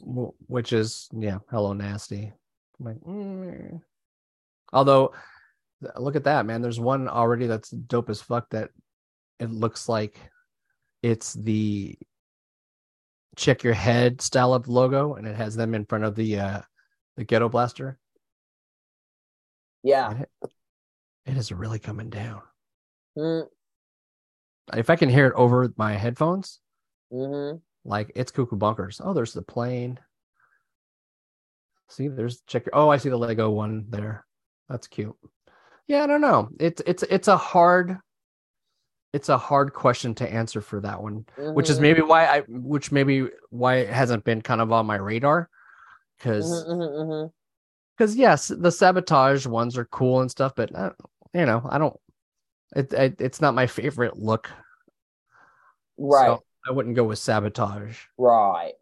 Which 0.00 0.72
is 0.72 1.08
yeah, 1.12 1.38
Hello 1.50 1.72
Nasty. 1.72 2.32
I'm 2.78 2.86
like, 2.86 3.00
mm. 3.00 3.80
although, 4.72 5.08
th- 5.08 5.18
look 5.96 6.16
at 6.16 6.24
that 6.24 6.46
man. 6.46 6.62
There's 6.62 6.80
one 6.80 7.08
already 7.08 7.46
that's 7.46 7.70
dope 7.70 8.10
as 8.10 8.20
fuck. 8.22 8.50
That 8.50 8.70
it 9.38 9.50
looks 9.50 9.88
like 9.88 10.18
it's 11.02 11.34
the 11.34 11.98
check 13.36 13.62
your 13.62 13.74
head 13.74 14.20
style 14.20 14.54
of 14.54 14.68
logo, 14.68 15.14
and 15.14 15.26
it 15.26 15.36
has 15.36 15.54
them 15.54 15.74
in 15.74 15.84
front 15.86 16.04
of 16.04 16.14
the 16.14 16.38
uh 16.38 16.60
the 17.16 17.24
ghetto 17.24 17.48
blaster. 17.48 17.98
Yeah. 19.82 20.22
It, 20.22 20.28
it 21.26 21.36
is 21.36 21.52
really 21.52 21.78
coming 21.78 22.10
down. 22.10 22.42
Mm, 23.16 23.48
If 24.74 24.90
I 24.90 24.96
can 24.96 25.08
hear 25.08 25.26
it 25.26 25.34
over 25.34 25.72
my 25.76 25.92
headphones, 25.94 26.60
hmm 27.10 27.56
like 27.84 28.12
it's 28.14 28.30
cuckoo 28.30 28.56
bunkers. 28.56 29.00
Oh, 29.02 29.12
there's 29.12 29.32
the 29.32 29.42
plane. 29.42 29.98
See, 31.88 32.08
there's 32.08 32.40
check. 32.46 32.66
Your, 32.66 32.74
oh, 32.74 32.88
I 32.88 32.96
see 32.96 33.08
the 33.08 33.16
Lego 33.18 33.50
one 33.50 33.86
there. 33.90 34.24
That's 34.68 34.86
cute. 34.86 35.16
Yeah, 35.86 36.04
I 36.04 36.06
don't 36.06 36.20
know. 36.20 36.48
It's 36.58 36.80
it's 36.86 37.02
it's 37.04 37.28
a 37.28 37.36
hard, 37.36 37.98
it's 39.12 39.28
a 39.28 39.36
hard 39.38 39.74
question 39.74 40.14
to 40.16 40.32
answer 40.32 40.60
for 40.60 40.80
that 40.80 41.02
one, 41.02 41.26
which 41.54 41.68
is 41.68 41.78
Mhm. 41.78 41.82
maybe 41.82 42.00
why 42.02 42.26
I, 42.26 42.40
which 42.48 42.92
maybe 42.92 43.28
why 43.50 43.76
it 43.76 43.88
hasn't 43.90 44.24
been 44.24 44.40
kind 44.42 44.60
of 44.60 44.72
on 44.72 44.86
my 44.86 44.96
radar, 44.96 45.50
because 46.18 46.64
Mhm, 46.64 46.66
mhm, 46.66 47.08
mhm. 47.08 47.32
because 47.96 48.16
yes, 48.16 48.48
the 48.48 48.70
sabotage 48.72 49.46
ones 49.46 49.76
are 49.76 49.84
cool 49.86 50.20
and 50.20 50.30
stuff, 50.30 50.54
but 50.56 50.74
uh, 50.74 50.92
you 51.34 51.46
know, 51.46 51.62
I 51.68 51.78
don't. 51.78 51.96
It, 52.74 52.92
it 52.92 53.20
it's 53.20 53.40
not 53.40 53.54
my 53.54 53.66
favorite 53.66 54.18
look. 54.18 54.50
Right, 55.98 56.38
So 56.38 56.44
I 56.66 56.70
wouldn't 56.72 56.96
go 56.96 57.04
with 57.04 57.18
sabotage. 57.18 57.98
right. 58.18 58.72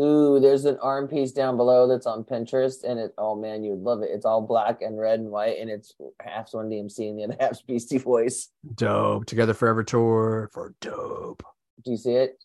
Ooh, 0.00 0.40
there's 0.40 0.64
an 0.64 0.78
arm 0.80 1.08
piece 1.08 1.32
down 1.32 1.56
below 1.56 1.86
that's 1.86 2.06
on 2.06 2.24
Pinterest, 2.24 2.84
and 2.84 2.98
it. 2.98 3.12
Oh 3.18 3.34
man, 3.34 3.62
you'd 3.62 3.80
love 3.80 4.02
it. 4.02 4.10
It's 4.10 4.24
all 4.24 4.40
black 4.40 4.80
and 4.80 4.98
red 4.98 5.20
and 5.20 5.30
white, 5.30 5.58
and 5.58 5.68
it's 5.68 5.94
half 6.22 6.54
Run 6.54 6.70
DMC 6.70 7.10
and 7.10 7.18
the 7.18 7.24
other 7.24 7.36
half's 7.40 7.62
Beastie 7.62 7.98
Boys. 7.98 8.48
Dope. 8.74 9.26
Together 9.26 9.52
Forever 9.52 9.84
tour 9.84 10.48
for 10.54 10.74
dope. 10.80 11.42
Do 11.84 11.90
you 11.90 11.96
see 11.96 12.12
it? 12.12 12.42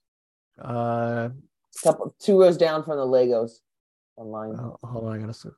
Uh, 0.62 1.30
Couple 1.84 2.16
two 2.20 2.40
rows 2.40 2.58
down 2.58 2.84
from 2.84 2.98
the 2.98 3.06
Legos 3.06 3.52
online. 4.18 4.56
oh, 4.60 4.78
hold 4.84 5.06
on. 5.06 5.14
I 5.14 5.18
gotta 5.20 5.34
see. 5.34 5.50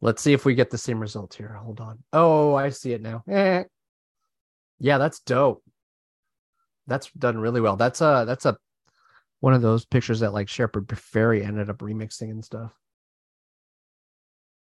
Let's 0.00 0.22
see 0.22 0.32
if 0.32 0.44
we 0.44 0.54
get 0.54 0.70
the 0.70 0.78
same 0.78 1.00
result 1.00 1.34
here. 1.34 1.52
Hold 1.62 1.80
on. 1.80 1.98
Oh, 2.12 2.54
I 2.54 2.68
see 2.70 2.92
it 2.92 3.02
now. 3.02 3.22
Eh. 3.28 3.64
Yeah, 4.80 4.98
that's 4.98 5.20
dope. 5.20 5.62
That's 6.86 7.10
done 7.12 7.36
really 7.38 7.60
well. 7.60 7.76
That's 7.76 8.00
a 8.00 8.24
that's 8.26 8.46
a 8.46 8.56
one 9.40 9.54
of 9.54 9.62
those 9.62 9.84
pictures 9.84 10.20
that 10.20 10.32
like 10.32 10.48
Shepard 10.48 10.86
Fairey 10.88 11.44
ended 11.46 11.70
up 11.70 11.78
remixing 11.78 12.30
and 12.30 12.44
stuff. 12.44 12.72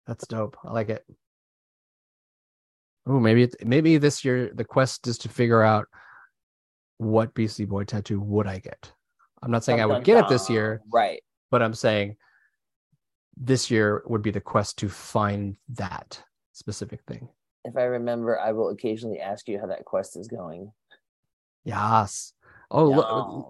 That's 0.06 0.26
dope. 0.26 0.56
I 0.64 0.72
like 0.72 0.88
it. 0.88 1.04
Oh, 3.06 3.18
maybe 3.18 3.44
it, 3.44 3.56
maybe 3.64 3.98
this 3.98 4.24
year 4.24 4.50
the 4.54 4.64
quest 4.64 5.06
is 5.06 5.18
to 5.18 5.28
figure 5.28 5.62
out 5.62 5.88
what 6.98 7.34
Beastie 7.34 7.64
Boy 7.64 7.84
tattoo 7.84 8.20
would 8.20 8.46
I 8.46 8.58
get. 8.58 8.92
I'm 9.42 9.50
not 9.50 9.64
saying 9.64 9.80
I 9.80 9.86
would 9.86 9.94
dun, 9.94 10.02
get 10.04 10.24
it 10.24 10.28
this 10.28 10.48
year, 10.48 10.80
Right. 10.92 11.20
but 11.50 11.62
I'm 11.62 11.74
saying 11.74 12.16
this 13.36 13.70
year 13.70 14.02
would 14.06 14.22
be 14.22 14.30
the 14.30 14.40
quest 14.40 14.78
to 14.78 14.88
find 14.88 15.56
that 15.70 16.22
specific 16.52 17.00
thing. 17.08 17.28
If 17.64 17.76
I 17.76 17.84
remember, 17.84 18.38
I 18.38 18.52
will 18.52 18.68
occasionally 18.68 19.18
ask 19.18 19.48
you 19.48 19.58
how 19.58 19.66
that 19.66 19.84
quest 19.84 20.16
is 20.16 20.28
going. 20.28 20.72
Yes. 21.64 22.34
Oh, 22.70 22.84
look, 22.88 23.06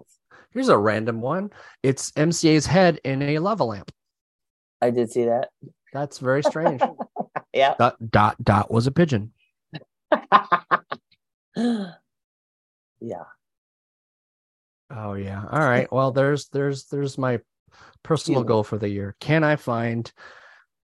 Yes. 0.07 0.17
Here's 0.53 0.69
a 0.69 0.77
random 0.77 1.21
one. 1.21 1.51
It's 1.81 2.11
MCA's 2.11 2.65
head 2.65 2.99
in 3.03 3.21
a 3.21 3.39
lava 3.39 3.63
lamp. 3.63 3.91
I 4.81 4.89
did 4.89 5.11
see 5.11 5.25
that. 5.25 5.49
That's 5.91 6.19
very 6.19 6.43
strange. 6.43 6.81
Yeah. 7.55 7.75
dot 7.77 7.97
dot 8.09 8.43
dot 8.43 8.71
was 8.71 8.87
a 8.87 8.91
pigeon. 8.91 9.31
yeah. 11.55 11.75
Oh 14.89 15.13
yeah. 15.13 15.43
All 15.51 15.59
right. 15.59 15.87
Well, 15.91 16.11
there's 16.11 16.47
there's 16.47 16.85
there's 16.85 17.19
my 17.19 17.41
personal 18.01 18.43
goal 18.43 18.63
for 18.63 18.79
the 18.79 18.89
year. 18.89 19.15
Can 19.19 19.43
I 19.43 19.55
find 19.55 20.11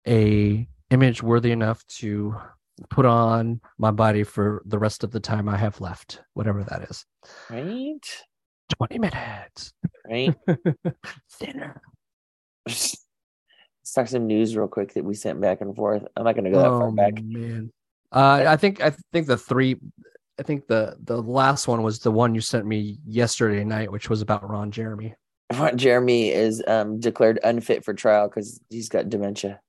a 0.08 0.68
image 0.92 1.24
worthy 1.24 1.52
enough 1.52 1.84
to 1.88 2.36
put 2.90 3.06
on 3.06 3.60
my 3.78 3.92
body 3.92 4.24
for 4.24 4.62
the 4.66 4.80
rest 4.80 5.04
of 5.04 5.12
the 5.12 5.20
time 5.20 5.50
I 5.50 5.58
have 5.58 5.82
left, 5.82 6.22
whatever 6.34 6.64
that 6.64 6.84
is. 6.90 7.06
Right. 7.50 8.00
20 8.70 9.00
minutes. 9.00 9.74
Right. 10.10 10.34
Dinner. 11.40 11.82
Let's 12.68 13.94
talk 13.96 14.08
some 14.08 14.28
news 14.28 14.56
real 14.56 14.68
quick 14.68 14.94
that 14.94 15.04
we 15.04 15.16
sent 15.16 15.42
back 15.42 15.62
and 15.62 15.76
forth. 15.76 16.06
I'm 16.16 16.24
not 16.24 16.34
going 16.36 16.46
to 16.46 16.52
go 16.52 16.58
that 16.60 16.68
far 16.70 16.88
Oh 16.88 16.92
back. 16.92 17.22
man. 17.24 17.72
Uh, 18.12 18.44
I 18.48 18.58
think 18.58 18.82
I 18.82 18.92
think 19.12 19.28
the 19.28 19.38
three 19.38 19.78
I 20.40 20.44
think 20.44 20.68
the 20.68 20.96
the 21.04 21.22
last 21.22 21.68
one 21.68 21.84
was 21.84 22.00
the 22.00 22.12
one 22.12 22.34
you 22.34 22.42
sent 22.42 22.66
me 22.66 23.00
yesterday 23.06 23.64
night, 23.64 23.92
which 23.92 24.10
was 24.10 24.22
about 24.22 24.50
Ron 24.50 24.72
Jeremy. 24.72 25.16
Ron 25.54 25.78
Jeremy 25.78 26.30
is 26.30 26.64
um, 26.68 27.00
declared 27.00 27.40
unfit 27.44 27.84
for 27.84 27.94
trial 27.94 28.28
because 28.28 28.60
he's 28.70 28.90
got 28.90 29.10
dementia. 29.10 29.60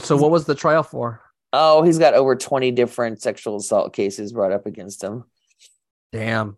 So 0.00 0.16
what 0.16 0.30
was 0.30 0.44
the 0.44 0.54
trial 0.54 0.82
for? 0.82 1.22
Oh, 1.52 1.82
he's 1.82 1.98
got 1.98 2.14
over 2.14 2.36
20 2.36 2.70
different 2.72 3.20
sexual 3.22 3.56
assault 3.56 3.92
cases 3.92 4.32
brought 4.32 4.52
up 4.52 4.66
against 4.66 5.02
him. 5.02 5.24
Damn. 6.12 6.56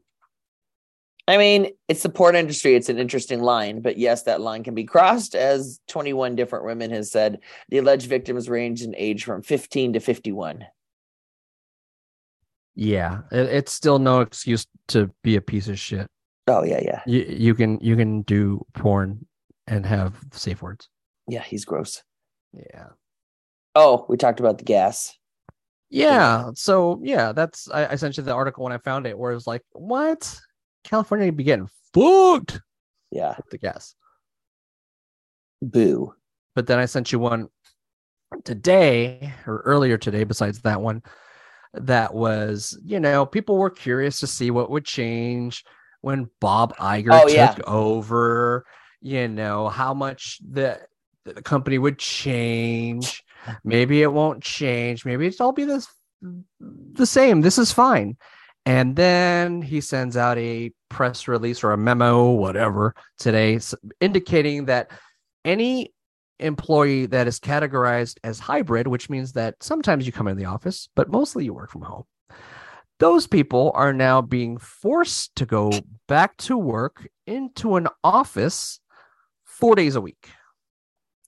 I 1.29 1.37
mean, 1.37 1.71
it's 1.89 2.03
the 2.03 2.09
porn 2.09 2.35
industry. 2.35 2.75
It's 2.75 2.89
an 2.89 2.99
interesting 2.99 3.41
line, 3.43 3.81
but 3.81 3.97
yes, 3.97 4.25
that 4.25 4.41
line 4.41 4.65
can 4.65 4.75
be 4.75 4.85
crossed, 4.85 5.35
as 5.37 5.81
21 5.89 6.35
different 6.35 6.65
women 6.65 6.91
has 6.91 7.13
said. 7.13 7.39
The 7.69 7.79
alleged 7.79 8.09
victims 8.09 8.49
range 8.49 8.83
in 8.83 8.95
age 8.97 9.25
from 9.25 9.43
15 9.43 9.93
to 9.93 10.01
51. 10.01 10.67
Yeah, 12.75 13.21
it's 13.31 13.73
still 13.73 13.99
no 13.99 14.21
excuse 14.21 14.67
to 14.89 15.11
be 15.23 15.37
a 15.37 15.41
piece 15.41 15.69
of 15.69 15.79
shit. 15.79 16.09
Oh 16.49 16.65
yeah, 16.65 16.81
yeah, 16.83 17.03
You 17.07 17.21
you 17.29 17.55
can 17.55 17.79
you 17.81 17.97
can 17.97 18.23
do 18.23 18.65
porn 18.75 19.27
and 19.67 19.87
have 19.87 20.17
safe 20.33 20.61
words. 20.63 20.89
yeah. 21.29 21.43
He's 21.43 21.65
gross. 21.65 22.03
Yeah. 22.53 22.89
Oh, 23.75 24.07
we 24.09 24.17
talked 24.17 24.41
about 24.41 24.59
the 24.59 24.65
gas. 24.65 25.17
Yeah. 25.91 26.51
So 26.55 26.99
yeah, 27.03 27.33
that's 27.33 27.71
I, 27.71 27.89
I 27.93 27.95
sent 27.97 28.17
you 28.17 28.23
the 28.23 28.33
article 28.35 28.65
when 28.65 28.73
I 28.73 28.79
found 28.79 29.07
it 29.07 29.17
where 29.19 29.31
it 29.31 29.35
was 29.37 29.47
like, 29.47 29.63
what? 29.73 30.35
California 30.85 31.31
be 31.33 31.45
getting 31.45 31.69
fucked 31.95 32.61
Yeah, 33.11 33.35
with 33.37 33.51
the 33.51 33.59
gas. 33.59 33.95
boo. 35.61 36.15
But 36.55 36.67
then 36.67 36.79
I 36.79 36.87
sent 36.87 37.13
you 37.13 37.19
one 37.19 37.49
today 38.45 39.33
or 39.47 39.59
earlier 39.65 39.97
today, 39.97 40.25
besides 40.25 40.61
that 40.63 40.81
one, 40.81 41.03
that 41.75 42.13
was, 42.13 42.79
you 42.85 43.01
know, 43.01 43.25
people 43.25 43.57
were 43.57 43.71
curious 43.71 44.21
to 44.21 44.27
see 44.27 44.51
what 44.51 44.71
would 44.71 44.85
change 44.85 45.65
when 46.03 46.29
Bob 46.41 46.77
Iger 46.77 47.09
Oh, 47.13 47.21
took 47.27 47.35
yeah. 47.35 47.57
over, 47.67 48.67
you 49.01 49.29
know, 49.29 49.69
how 49.69 49.95
much 49.95 50.39
the 50.47 50.81
the 51.25 51.41
company 51.41 51.79
would 51.79 51.99
change. 51.99 53.23
Maybe 53.65 54.03
it 54.03 54.13
won't 54.13 54.43
change. 54.43 55.05
Maybe 55.05 55.27
it's 55.27 55.41
all 55.41 55.53
be 55.53 55.65
this 55.65 55.87
the 56.61 57.07
same. 57.07 57.41
This 57.41 57.59
is 57.59 57.73
fine. 57.73 58.17
And 58.65 58.95
then 58.95 59.61
he 59.61 59.81
sends 59.81 60.17
out 60.17 60.39
a 60.39 60.71
press 60.89 61.27
release 61.27 61.65
or 61.65 61.73
a 61.73 61.77
memo, 61.77 62.31
whatever, 62.31 62.95
today, 63.19 63.59
indicating 64.01 64.67
that 64.67 64.91
any 65.45 65.93
employee 66.39 67.07
that 67.07 67.27
is 67.27 67.41
categorized 67.41 68.19
as 68.23 68.39
hybrid, 68.39 68.87
which 68.87 69.11
means 69.11 69.33
that 69.33 69.57
sometimes 69.61 70.07
you 70.07 70.13
come 70.13 70.29
in 70.29 70.37
the 70.37 70.45
office, 70.45 70.89
but 70.95 71.11
mostly 71.11 71.45
you 71.45 71.55
work 71.55 71.71
from 71.71 71.83
home. 71.83 72.05
Those 73.01 73.27
people 73.27 73.73
are 73.75 73.93
now 73.93 74.23
being 74.23 74.59
forced 74.59 75.35
to 75.37 75.47
go 75.47 75.73
back 76.07 76.37
to 76.39 76.57
work 76.57 77.09
into 77.27 77.75
an 77.75 77.89
office 78.05 78.79
four 79.45 79.75
days 79.75 79.97
a 79.97 80.01
week. 80.01 80.29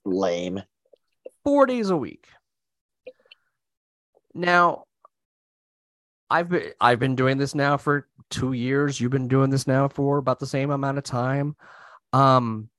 Lame. 0.05 0.63
Four 1.43 1.65
days 1.65 1.89
a 1.89 1.97
week. 1.97 2.27
Now, 4.33 4.84
I've 6.29 6.49
been 6.49 6.71
I've 6.81 6.99
been 6.99 7.15
doing 7.15 7.37
this 7.37 7.53
now 7.55 7.77
for 7.77 8.07
two 8.29 8.53
years. 8.53 8.99
You've 8.99 9.11
been 9.11 9.27
doing 9.27 9.49
this 9.49 9.67
now 9.67 9.87
for 9.87 10.17
about 10.17 10.39
the 10.39 10.47
same 10.47 10.71
amount 10.71 10.97
of 10.97 11.03
time. 11.03 11.55
Um, 12.13 12.69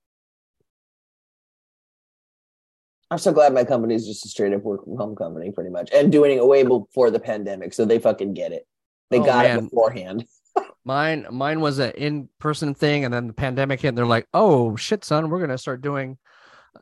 I'm 3.10 3.18
so 3.18 3.32
glad 3.32 3.54
my 3.54 3.64
company 3.64 3.94
is 3.94 4.06
just 4.06 4.24
a 4.26 4.28
straight 4.28 4.52
up 4.52 4.62
work 4.62 4.84
from 4.84 4.96
home 4.96 5.14
company, 5.14 5.52
pretty 5.52 5.70
much, 5.70 5.90
and 5.92 6.10
doing 6.10 6.36
it 6.36 6.44
way 6.46 6.64
before 6.64 7.10
the 7.10 7.20
pandemic, 7.20 7.72
so 7.72 7.84
they 7.84 8.00
fucking 8.00 8.34
get 8.34 8.52
it. 8.52 8.66
They 9.10 9.20
Oh, 9.20 9.24
got 9.24 9.44
man. 9.44 9.58
it 9.58 9.62
beforehand. 9.62 10.26
Mine, 10.84 11.26
mine 11.32 11.60
was 11.60 11.80
an 11.80 11.90
in-person 11.96 12.74
thing, 12.74 13.04
and 13.04 13.12
then 13.12 13.26
the 13.26 13.32
pandemic 13.32 13.80
hit, 13.80 13.88
and 13.88 13.98
they're 13.98 14.06
like, 14.06 14.26
"Oh 14.32 14.76
shit, 14.76 15.04
son, 15.04 15.28
we're 15.30 15.40
gonna 15.40 15.58
start 15.58 15.82
doing, 15.82 16.16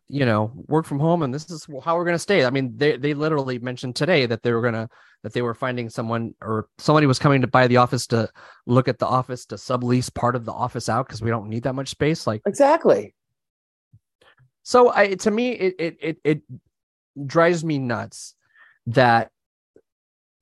you 0.09 0.25
know, 0.27 0.53
work 0.69 0.87
from 0.87 0.99
home, 0.99 1.23
and 1.23 1.33
this 1.33 1.51
is 1.51 1.67
how 1.85 1.97
we're 1.97 2.05
gonna 2.05 2.19
stay." 2.19 2.45
I 2.45 2.51
mean, 2.51 2.77
they 2.77 2.97
they 2.97 3.15
literally 3.15 3.59
mentioned 3.59 3.97
today 3.97 4.27
that 4.27 4.43
they 4.43 4.53
were 4.53 4.63
gonna 4.63 4.89
that 5.23 5.33
they 5.33 5.43
were 5.43 5.55
finding 5.55 5.89
someone 5.89 6.35
or 6.43 6.69
somebody 6.79 7.07
was 7.07 7.19
coming 7.19 7.41
to 7.41 7.47
buy 7.47 7.67
the 7.67 7.79
office 7.79 8.07
to 8.09 8.29
look 8.67 8.89
at 8.89 8.99
the 8.99 9.07
office 9.07 9.47
to 9.47 9.55
sublease 9.55 10.13
part 10.15 10.37
of 10.37 10.45
the 10.45 10.53
office 10.53 10.89
out 10.89 11.07
because 11.07 11.23
we 11.23 11.31
don't 11.31 11.49
need 11.49 11.63
that 11.63 11.75
much 11.75 11.89
space. 11.89 12.27
Like, 12.27 12.43
Exactly. 12.47 13.15
so 14.63 14.93
I 14.93 15.15
to 15.15 15.31
me, 15.31 15.53
it 15.53 15.75
it 15.79 15.97
it 16.01 16.17
it 16.25 16.43
drives 17.27 17.65
me 17.65 17.79
nuts 17.79 18.35
that 18.87 19.31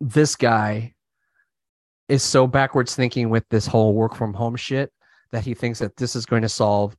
this 0.00 0.34
guy 0.34 0.94
is 2.08 2.22
so 2.22 2.46
backwards 2.46 2.94
thinking 2.94 3.30
with 3.30 3.48
this 3.48 3.66
whole 3.66 3.94
work 3.94 4.14
from 4.14 4.34
home 4.34 4.56
shit 4.56 4.92
that 5.30 5.44
he 5.44 5.54
thinks 5.54 5.78
that 5.78 5.96
this 5.96 6.16
is 6.16 6.26
going 6.26 6.42
to 6.42 6.48
solve 6.48 6.96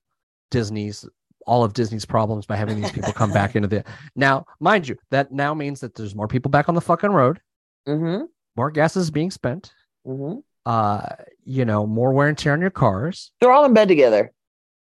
Disney's 0.51 1.05
all 1.45 1.63
of 1.63 1.73
Disney's 1.73 2.05
problems 2.05 2.45
by 2.45 2.55
having 2.55 2.81
these 2.81 2.91
people 2.91 3.13
come 3.13 3.31
back 3.31 3.55
into 3.55 3.67
the 3.67 3.83
now, 4.15 4.45
mind 4.59 4.87
you, 4.87 4.97
that 5.11 5.31
now 5.31 5.53
means 5.53 5.79
that 5.81 5.95
there's 5.95 6.15
more 6.15 6.27
people 6.27 6.49
back 6.49 6.69
on 6.69 6.75
the 6.75 6.81
fucking 6.81 7.11
road, 7.11 7.39
Mm-hmm. 7.87 8.25
more 8.55 8.71
gas 8.71 8.95
is 8.95 9.11
being 9.11 9.31
spent, 9.31 9.73
Mm-hmm. 10.07 10.39
uh, 10.65 11.05
you 11.45 11.65
know, 11.65 11.85
more 11.85 12.13
wear 12.13 12.27
and 12.29 12.37
tear 12.37 12.53
on 12.53 12.61
your 12.61 12.69
cars. 12.69 13.31
They're 13.41 13.51
all 13.51 13.65
in 13.65 13.73
bed 13.73 13.87
together. 13.89 14.31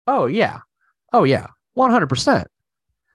Oh 0.08 0.26
yeah. 0.26 0.60
Oh 1.14 1.24
yeah. 1.24 1.48
100%. 1.78 2.46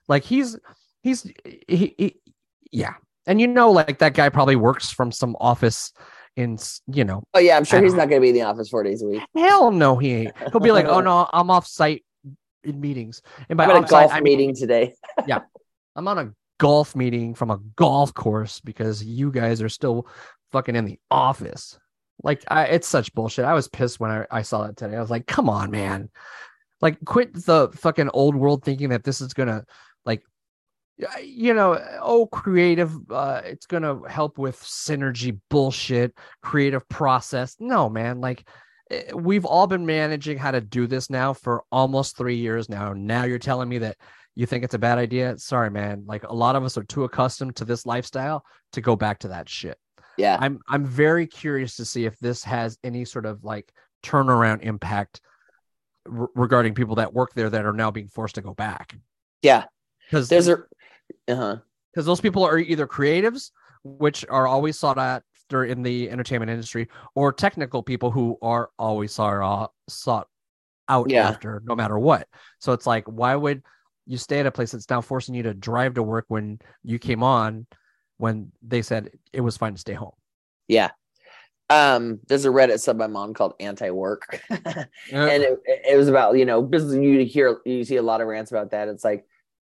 Like 0.08 0.24
he's 0.24 0.58
he's 1.02 1.30
he, 1.68 1.94
he 1.98 2.16
yeah. 2.72 2.94
And 3.26 3.40
you 3.40 3.46
know 3.46 3.70
like 3.70 3.98
that 3.98 4.14
guy 4.14 4.30
probably 4.30 4.56
works 4.56 4.90
from 4.90 5.12
some 5.12 5.36
office 5.38 5.92
in 6.36 6.56
you 6.86 7.04
know, 7.04 7.22
Oh 7.34 7.40
yeah, 7.40 7.56
I'm 7.58 7.64
sure 7.64 7.82
he's 7.82 7.92
don't- 7.92 7.98
not 7.98 8.08
going 8.08 8.20
to 8.20 8.24
be 8.24 8.28
in 8.30 8.34
the 8.34 8.42
office 8.42 8.68
four 8.70 8.82
days 8.84 9.02
a 9.02 9.06
week. 9.06 9.22
hell 9.36 9.70
no 9.70 9.96
he 9.98 10.12
ain't. 10.14 10.32
He'll 10.50 10.60
be 10.60 10.72
like, 10.72 10.86
"Oh 10.86 11.00
no, 11.02 11.28
I'm 11.32 11.50
off 11.50 11.66
site 11.66 12.04
in 12.64 12.80
meetings." 12.80 13.22
And 13.48 13.56
by 13.56 13.66
I'm 13.66 13.84
a 13.84 13.86
golf 13.86 14.12
I 14.12 14.16
mean 14.16 14.38
meeting 14.38 14.54
today. 14.54 14.94
Yeah, 15.26 15.40
I'm 15.96 16.08
on 16.08 16.18
a 16.18 16.32
golf 16.58 16.96
meeting 16.96 17.34
from 17.34 17.50
a 17.50 17.58
golf 17.76 18.14
course 18.14 18.60
because 18.60 19.04
you 19.04 19.30
guys 19.30 19.62
are 19.62 19.68
still 19.68 20.06
fucking 20.52 20.76
in 20.76 20.84
the 20.84 20.98
office. 21.10 21.78
Like 22.22 22.44
I, 22.48 22.64
it's 22.64 22.88
such 22.88 23.14
bullshit. 23.14 23.44
I 23.44 23.54
was 23.54 23.68
pissed 23.68 24.00
when 24.00 24.10
I, 24.10 24.26
I 24.30 24.42
saw 24.42 24.66
that 24.66 24.76
today. 24.76 24.96
I 24.96 25.00
was 25.00 25.10
like, 25.10 25.26
"Come 25.26 25.48
on, 25.48 25.70
man." 25.70 26.10
Like, 26.80 27.04
quit 27.04 27.34
the 27.34 27.70
fucking 27.74 28.10
old 28.10 28.36
world 28.36 28.64
thinking 28.64 28.90
that 28.90 29.04
this 29.04 29.20
is 29.20 29.34
gonna 29.34 29.64
like, 30.04 30.22
you 31.22 31.54
know, 31.54 31.78
oh, 32.00 32.26
creative. 32.26 32.92
Uh, 33.10 33.42
it's 33.44 33.66
gonna 33.66 34.08
help 34.08 34.38
with 34.38 34.60
synergy 34.60 35.38
bullshit, 35.50 36.14
creative 36.42 36.88
process. 36.88 37.56
No, 37.58 37.88
man. 37.88 38.20
Like, 38.20 38.48
we've 39.14 39.44
all 39.44 39.66
been 39.66 39.86
managing 39.86 40.38
how 40.38 40.50
to 40.50 40.60
do 40.60 40.86
this 40.86 41.10
now 41.10 41.32
for 41.32 41.64
almost 41.70 42.16
three 42.16 42.36
years 42.36 42.68
now. 42.68 42.92
Now 42.92 43.24
you're 43.24 43.38
telling 43.38 43.68
me 43.68 43.78
that 43.78 43.96
you 44.34 44.46
think 44.46 44.64
it's 44.64 44.74
a 44.74 44.78
bad 44.78 44.98
idea? 44.98 45.36
Sorry, 45.38 45.70
man. 45.70 46.04
Like, 46.06 46.22
a 46.22 46.34
lot 46.34 46.56
of 46.56 46.64
us 46.64 46.78
are 46.78 46.84
too 46.84 47.04
accustomed 47.04 47.56
to 47.56 47.64
this 47.64 47.84
lifestyle 47.84 48.44
to 48.72 48.80
go 48.80 48.94
back 48.96 49.18
to 49.20 49.28
that 49.28 49.48
shit. 49.48 49.76
Yeah. 50.16 50.36
I'm 50.40 50.60
I'm 50.68 50.84
very 50.84 51.26
curious 51.26 51.76
to 51.76 51.84
see 51.84 52.04
if 52.04 52.18
this 52.18 52.42
has 52.44 52.78
any 52.82 53.04
sort 53.04 53.26
of 53.26 53.44
like 53.44 53.72
turnaround 54.02 54.62
impact 54.62 55.20
r- 56.10 56.28
regarding 56.34 56.74
people 56.74 56.96
that 56.96 57.12
work 57.12 57.34
there 57.34 57.50
that 57.50 57.64
are 57.64 57.72
now 57.72 57.90
being 57.90 58.08
forced 58.08 58.34
to 58.34 58.42
go 58.42 58.52
back 58.54 58.96
Yeah. 59.42 59.64
because 60.06 60.28
There's 60.28 60.48
a 60.48 60.58
uh-huh. 61.28 61.56
because 61.92 62.04
those 62.04 62.20
people 62.20 62.44
are 62.44 62.58
either 62.58 62.86
creatives 62.86 63.50
which 63.84 64.24
are 64.28 64.46
always 64.46 64.78
sought 64.78 64.98
after 65.48 65.64
in 65.64 65.82
the 65.82 66.10
entertainment 66.10 66.50
industry 66.50 66.88
or 67.14 67.32
technical 67.32 67.82
people 67.82 68.10
who 68.10 68.36
are 68.42 68.68
always 68.78 69.12
sought, 69.12 69.72
sought 69.88 70.28
out 70.90 71.08
Yeah. 71.10 71.28
after 71.28 71.62
no 71.64 71.74
matter 71.74 71.98
what 71.98 72.28
so 72.58 72.72
it's 72.72 72.86
like 72.86 73.04
why 73.06 73.34
would 73.34 73.62
you 74.06 74.16
stay 74.18 74.40
at 74.40 74.46
a 74.46 74.50
place 74.50 74.72
that's 74.72 74.88
now 74.88 75.00
forcing 75.00 75.34
you 75.34 75.42
to 75.44 75.54
drive 75.54 75.94
to 75.94 76.02
work 76.02 76.26
when 76.28 76.58
you 76.82 76.98
came 76.98 77.22
on 77.22 77.66
when 78.18 78.52
they 78.62 78.82
said 78.82 79.10
it 79.32 79.40
was 79.40 79.56
fine 79.56 79.72
to 79.74 79.80
stay 79.80 79.94
home 79.94 80.12
Yeah. 80.66 80.90
Um, 81.70 82.20
there's 82.28 82.46
a 82.46 82.48
Reddit 82.48 82.80
sub 82.80 83.00
I'm 83.02 83.14
on 83.14 83.34
called 83.34 83.52
anti-work. 83.60 84.40
and 84.50 84.88
it, 85.12 85.58
it 85.66 85.98
was 85.98 86.08
about, 86.08 86.38
you 86.38 86.46
know, 86.46 86.62
business 86.62 86.94
you 86.94 87.26
hear 87.26 87.58
you 87.66 87.84
see 87.84 87.96
a 87.96 88.02
lot 88.02 88.22
of 88.22 88.26
rants 88.26 88.50
about 88.50 88.70
that. 88.70 88.88
It's 88.88 89.04
like, 89.04 89.26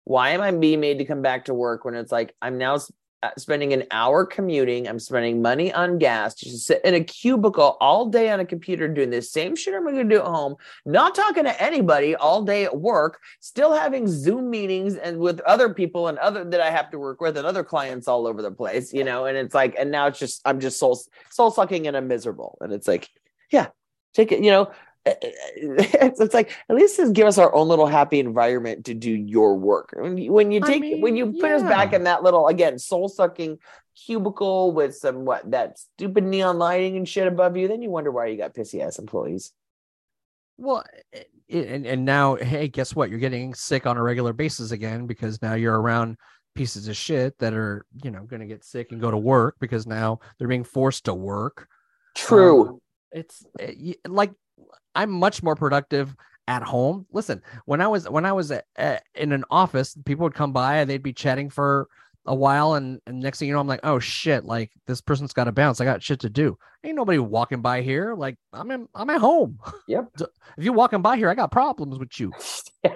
why 0.02 0.30
am 0.30 0.40
I 0.40 0.50
being 0.50 0.80
made 0.80 0.98
to 0.98 1.04
come 1.04 1.22
back 1.22 1.44
to 1.44 1.54
work 1.54 1.84
when 1.84 1.94
it's 1.94 2.10
like 2.10 2.34
I'm 2.42 2.58
now 2.58 2.78
Uh, 3.24 3.30
spending 3.38 3.72
an 3.72 3.84
hour 3.90 4.26
commuting, 4.26 4.86
I'm 4.86 4.98
spending 4.98 5.40
money 5.40 5.72
on 5.72 5.96
gas 5.96 6.34
to 6.34 6.50
sit 6.50 6.82
in 6.84 6.92
a 6.92 7.02
cubicle 7.02 7.78
all 7.80 8.04
day 8.04 8.28
on 8.28 8.40
a 8.40 8.44
computer 8.44 8.86
doing 8.86 9.08
the 9.08 9.22
same 9.22 9.56
shit 9.56 9.72
I'm 9.72 9.82
gonna 9.82 10.04
do 10.04 10.18
at 10.18 10.26
home, 10.26 10.56
not 10.84 11.14
talking 11.14 11.44
to 11.44 11.62
anybody 11.62 12.14
all 12.14 12.42
day 12.42 12.64
at 12.64 12.78
work, 12.78 13.18
still 13.40 13.72
having 13.72 14.06
Zoom 14.06 14.50
meetings 14.50 14.96
and 14.96 15.18
with 15.18 15.40
other 15.40 15.72
people 15.72 16.08
and 16.08 16.18
other 16.18 16.44
that 16.44 16.60
I 16.60 16.68
have 16.68 16.90
to 16.90 16.98
work 16.98 17.22
with 17.22 17.38
and 17.38 17.46
other 17.46 17.64
clients 17.64 18.08
all 18.08 18.26
over 18.26 18.42
the 18.42 18.50
place, 18.50 18.92
you 18.92 19.04
know, 19.04 19.24
and 19.24 19.38
it's 19.38 19.54
like, 19.54 19.74
and 19.78 19.90
now 19.90 20.06
it's 20.08 20.18
just 20.18 20.42
I'm 20.44 20.60
just 20.60 20.78
soul 20.78 21.00
soul 21.30 21.50
sucking 21.50 21.86
and 21.86 21.96
I'm 21.96 22.08
miserable. 22.08 22.58
And 22.60 22.74
it's 22.74 22.86
like, 22.86 23.08
yeah, 23.50 23.68
take 24.12 24.32
it, 24.32 24.44
you 24.44 24.50
know. 24.50 24.70
Eh, 25.06 25.14
eh, 25.22 25.26
eh, 25.26 25.32
it's, 26.06 26.20
it's 26.20 26.34
like 26.34 26.50
at 26.68 26.76
least 26.76 26.96
just 26.96 27.12
give 27.12 27.26
us 27.26 27.38
our 27.38 27.54
own 27.54 27.68
little 27.68 27.86
happy 27.86 28.20
environment 28.20 28.86
to 28.86 28.94
do 28.94 29.10
your 29.10 29.56
work. 29.56 29.94
When 29.96 30.16
you, 30.16 30.32
when 30.32 30.50
you 30.50 30.60
I 30.62 30.66
take 30.66 30.80
mean, 30.80 31.00
when 31.00 31.16
you 31.16 31.32
put 31.32 31.50
us 31.50 31.62
back 31.62 31.92
in 31.92 32.04
that 32.04 32.22
little 32.22 32.48
again 32.48 32.78
soul 32.78 33.08
sucking 33.08 33.58
cubicle 34.06 34.72
with 34.72 34.96
some 34.96 35.24
what 35.24 35.50
that 35.50 35.78
stupid 35.78 36.24
neon 36.24 36.58
lighting 36.58 36.96
and 36.96 37.08
shit 37.08 37.26
above 37.26 37.56
you, 37.56 37.68
then 37.68 37.82
you 37.82 37.90
wonder 37.90 38.10
why 38.10 38.26
you 38.26 38.38
got 38.38 38.54
pissy 38.54 38.80
ass 38.80 38.98
employees. 38.98 39.52
Well, 40.56 40.84
and 41.50 41.86
and 41.86 42.04
now, 42.04 42.36
hey, 42.36 42.68
guess 42.68 42.94
what? 42.94 43.10
You're 43.10 43.18
getting 43.18 43.54
sick 43.54 43.86
on 43.86 43.96
a 43.96 44.02
regular 44.02 44.32
basis 44.32 44.70
again 44.70 45.06
because 45.06 45.42
now 45.42 45.54
you're 45.54 45.78
around 45.78 46.16
pieces 46.54 46.88
of 46.88 46.96
shit 46.96 47.36
that 47.38 47.52
are, 47.52 47.84
you 48.02 48.10
know, 48.10 48.22
going 48.22 48.40
to 48.40 48.46
get 48.46 48.64
sick 48.64 48.92
and 48.92 49.00
go 49.00 49.10
to 49.10 49.18
work 49.18 49.56
because 49.60 49.86
now 49.86 50.20
they're 50.38 50.48
being 50.48 50.64
forced 50.64 51.04
to 51.04 51.14
work. 51.14 51.68
True. 52.14 52.68
Um, 52.68 52.78
it's 53.10 53.44
y- 53.58 53.96
like 54.06 54.32
I'm 54.94 55.10
much 55.10 55.42
more 55.42 55.56
productive 55.56 56.14
at 56.46 56.62
home. 56.62 57.06
Listen, 57.12 57.42
when 57.64 57.80
I 57.80 57.88
was 57.88 58.08
when 58.08 58.26
I 58.26 58.32
was 58.32 58.50
at, 58.50 58.64
at, 58.76 59.04
in 59.14 59.32
an 59.32 59.44
office, 59.50 59.96
people 60.04 60.24
would 60.24 60.34
come 60.34 60.52
by 60.52 60.78
and 60.78 60.90
they'd 60.90 61.02
be 61.02 61.12
chatting 61.12 61.50
for 61.50 61.88
a 62.26 62.34
while, 62.34 62.74
and, 62.74 63.00
and 63.06 63.20
next 63.20 63.38
thing 63.38 63.48
you 63.48 63.54
know, 63.54 63.60
I'm 63.60 63.66
like, 63.66 63.80
oh 63.82 63.98
shit, 63.98 64.44
like 64.44 64.70
this 64.86 65.00
person's 65.00 65.32
got 65.32 65.44
to 65.44 65.52
bounce. 65.52 65.80
I 65.80 65.84
got 65.84 66.02
shit 66.02 66.20
to 66.20 66.30
do. 66.30 66.56
Ain't 66.82 66.96
nobody 66.96 67.18
walking 67.18 67.60
by 67.60 67.82
here. 67.82 68.14
Like 68.14 68.36
I'm 68.52 68.70
in, 68.70 68.88
I'm 68.94 69.10
at 69.10 69.20
home. 69.20 69.58
Yep. 69.88 70.10
if 70.20 70.64
you're 70.64 70.74
walking 70.74 71.02
by 71.02 71.16
here, 71.16 71.28
I 71.28 71.34
got 71.34 71.50
problems 71.50 71.98
with 71.98 72.18
you. 72.18 72.32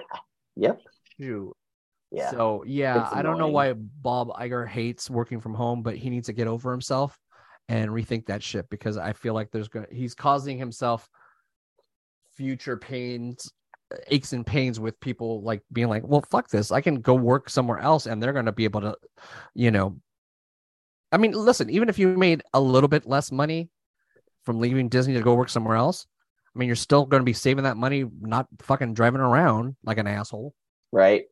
Yep. 0.55 0.81
You. 1.17 1.55
Yeah. 2.11 2.31
So 2.31 2.63
yeah, 2.67 3.05
It's 3.05 3.15
I 3.15 3.21
don't 3.21 3.37
know 3.37 3.47
why 3.47 3.71
Bob 3.73 4.29
Iger 4.29 4.67
hates 4.67 5.09
working 5.09 5.39
from 5.39 5.53
home, 5.53 5.83
but 5.83 5.95
he 5.95 6.09
needs 6.09 6.25
to 6.25 6.33
get 6.33 6.47
over 6.47 6.71
himself 6.71 7.17
and 7.69 7.89
rethink 7.91 8.25
that 8.25 8.43
shit 8.43 8.69
because 8.69 8.97
I 8.97 9.13
feel 9.13 9.33
like 9.33 9.51
there's 9.51 9.69
gonna 9.69 9.87
he's 9.89 10.15
causing 10.15 10.57
himself 10.57 11.07
future 12.39 12.77
pains, 12.77 13.51
aches 14.07 14.31
and 14.31 14.45
pains 14.45 14.79
with 14.79 14.97
people 15.01 15.41
like 15.43 15.61
being 15.73 15.89
like, 15.89 16.03
well, 16.07 16.23
fuck 16.31 16.47
this, 16.49 16.71
I 16.71 16.79
can 16.79 17.01
go 17.01 17.13
work 17.15 17.49
somewhere 17.49 17.79
else 17.79 18.05
and 18.05 18.23
they're 18.23 18.31
gonna 18.31 18.53
be 18.53 18.63
able 18.63 18.79
to, 18.79 18.95
you 19.53 19.71
know. 19.71 19.99
I 21.11 21.17
mean, 21.17 21.33
listen, 21.33 21.69
even 21.69 21.89
if 21.89 21.99
you 21.99 22.07
made 22.07 22.41
a 22.53 22.61
little 22.61 22.87
bit 22.87 23.05
less 23.05 23.29
money 23.29 23.69
from 24.45 24.59
leaving 24.61 24.87
Disney 24.87 25.15
to 25.15 25.21
go 25.21 25.33
work 25.33 25.49
somewhere 25.49 25.75
else, 25.75 26.07
I 26.55 26.59
mean, 26.59 26.67
you're 26.67 26.75
still 26.77 27.05
going 27.05 27.19
to 27.21 27.25
be 27.25 27.33
saving 27.33 27.63
that 27.65 27.77
money, 27.77 28.05
not 28.21 28.47
fucking 28.61 28.93
driving 28.93 29.19
around 29.21 29.75
like 29.83 29.97
an 29.97 30.07
asshole. 30.07 30.53
right. 30.91 31.25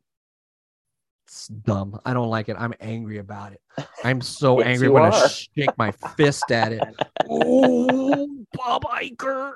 It's 1.28 1.46
dumb. 1.48 2.00
I 2.04 2.12
don't 2.14 2.28
like 2.30 2.48
it. 2.48 2.56
I'm 2.58 2.72
angry 2.80 3.18
about 3.18 3.52
it. 3.52 3.60
I'm 4.02 4.20
so 4.42 4.58
Yes, 4.58 4.66
angry. 4.68 4.88
you 4.88 4.96
I'm 4.96 5.10
gonna 5.12 5.28
shake 5.28 5.76
my 5.78 5.92
fist 6.16 6.50
at 6.50 6.72
it. 6.72 6.82
Oh, 7.30 8.26
Bob 8.54 8.82
Iger. 8.84 9.52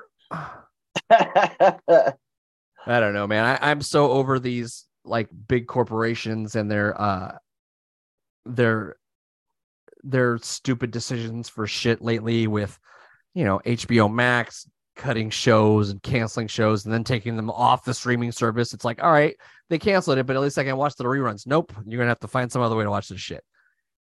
I 1.09 2.99
don't 2.99 3.13
know, 3.13 3.27
man. 3.27 3.45
I, 3.45 3.71
I'm 3.71 3.81
so 3.81 4.11
over 4.11 4.39
these 4.39 4.85
like 5.05 5.29
big 5.47 5.67
corporations 5.67 6.55
and 6.55 6.71
their 6.71 6.99
uh 6.99 7.37
their 8.45 8.95
their 10.03 10.37
stupid 10.39 10.91
decisions 10.91 11.49
for 11.49 11.67
shit 11.67 12.01
lately 12.01 12.47
with 12.47 12.77
you 13.33 13.45
know 13.45 13.59
HBO 13.65 14.11
Max 14.13 14.67
cutting 14.95 15.29
shows 15.29 15.89
and 15.89 16.03
canceling 16.03 16.47
shows 16.47 16.85
and 16.85 16.93
then 16.93 17.03
taking 17.03 17.35
them 17.35 17.49
off 17.49 17.83
the 17.83 17.93
streaming 17.93 18.31
service. 18.31 18.73
It's 18.73 18.85
like, 18.85 19.01
all 19.03 19.11
right, 19.11 19.35
they 19.69 19.79
canceled 19.79 20.19
it, 20.19 20.25
but 20.25 20.35
at 20.35 20.41
least 20.41 20.57
I 20.57 20.63
can 20.63 20.77
watch 20.77 20.95
the 20.95 21.03
reruns. 21.03 21.47
Nope, 21.47 21.73
you're 21.85 21.97
gonna 21.97 22.09
have 22.09 22.19
to 22.19 22.27
find 22.27 22.51
some 22.51 22.61
other 22.61 22.75
way 22.75 22.83
to 22.83 22.89
watch 22.89 23.09
this 23.09 23.19
shit. 23.19 23.43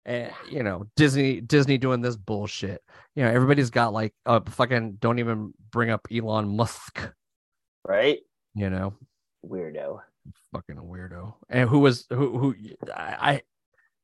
And 0.09 0.33
you 0.51 0.63
know, 0.63 0.87
Disney 0.97 1.43
Disney 1.43 1.77
doing 1.77 2.01
this 2.01 2.17
bullshit. 2.17 2.83
You 3.15 3.25
know, 3.25 3.31
everybody's 3.31 3.69
got 3.69 3.93
like 3.93 4.15
a 4.25 4.43
fucking 4.51 4.97
don't 5.01 5.19
even 5.19 5.53
bring 5.71 5.91
up 5.91 6.09
Elon 6.11 6.57
Musk, 6.57 7.13
right. 7.87 8.19
you 8.55 8.71
know 8.71 8.95
Weirdo. 9.45 10.01
fucking 10.55 10.77
weirdo. 10.77 11.35
And 11.51 11.69
who 11.69 11.81
was 11.81 12.07
who 12.09 12.39
who 12.39 12.55
I, 12.95 13.17
I 13.21 13.43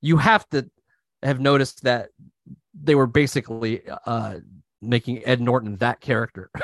you 0.03 0.19
have 0.19 0.47
to 0.51 0.69
have 1.23 1.41
noticed 1.41 1.85
that 1.85 2.11
they 2.75 2.95
were 2.95 3.07
basically 3.07 3.81
uh 4.07 4.41
making 4.83 5.25
Ed 5.25 5.41
Norton 5.41 5.77
that 5.79 6.01
character. 6.01 6.51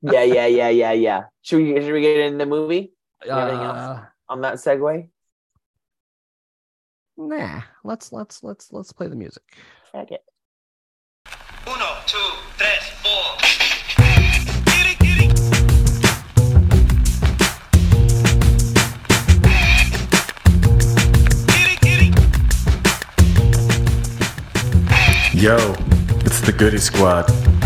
Yeah, 0.00 0.22
yeah, 0.22 0.46
yeah, 0.46 0.68
yeah, 0.68 0.92
yeah. 0.92 1.22
Should 1.42 1.62
we 1.62 1.80
should 1.80 1.92
we 1.92 2.00
get 2.00 2.18
in 2.18 2.38
the 2.38 2.46
movie? 2.46 2.92
Uh, 3.28 4.04
on 4.28 4.42
that 4.42 4.54
segue? 4.54 5.08
Nah, 7.18 7.62
let's 7.84 8.12
let's 8.12 8.42
let's 8.42 8.72
let's 8.72 8.92
play 8.92 9.08
the 9.08 9.16
music. 9.16 9.42
Check 9.92 10.12
it. 10.12 10.22
Uno, 11.66 11.96
two, 12.06 12.16
tres, 12.56 12.84
four. 13.02 13.34
Yo, 25.34 25.56
it's 26.24 26.40
the 26.40 26.54
Goody 26.56 26.78
Squad. 26.78 27.57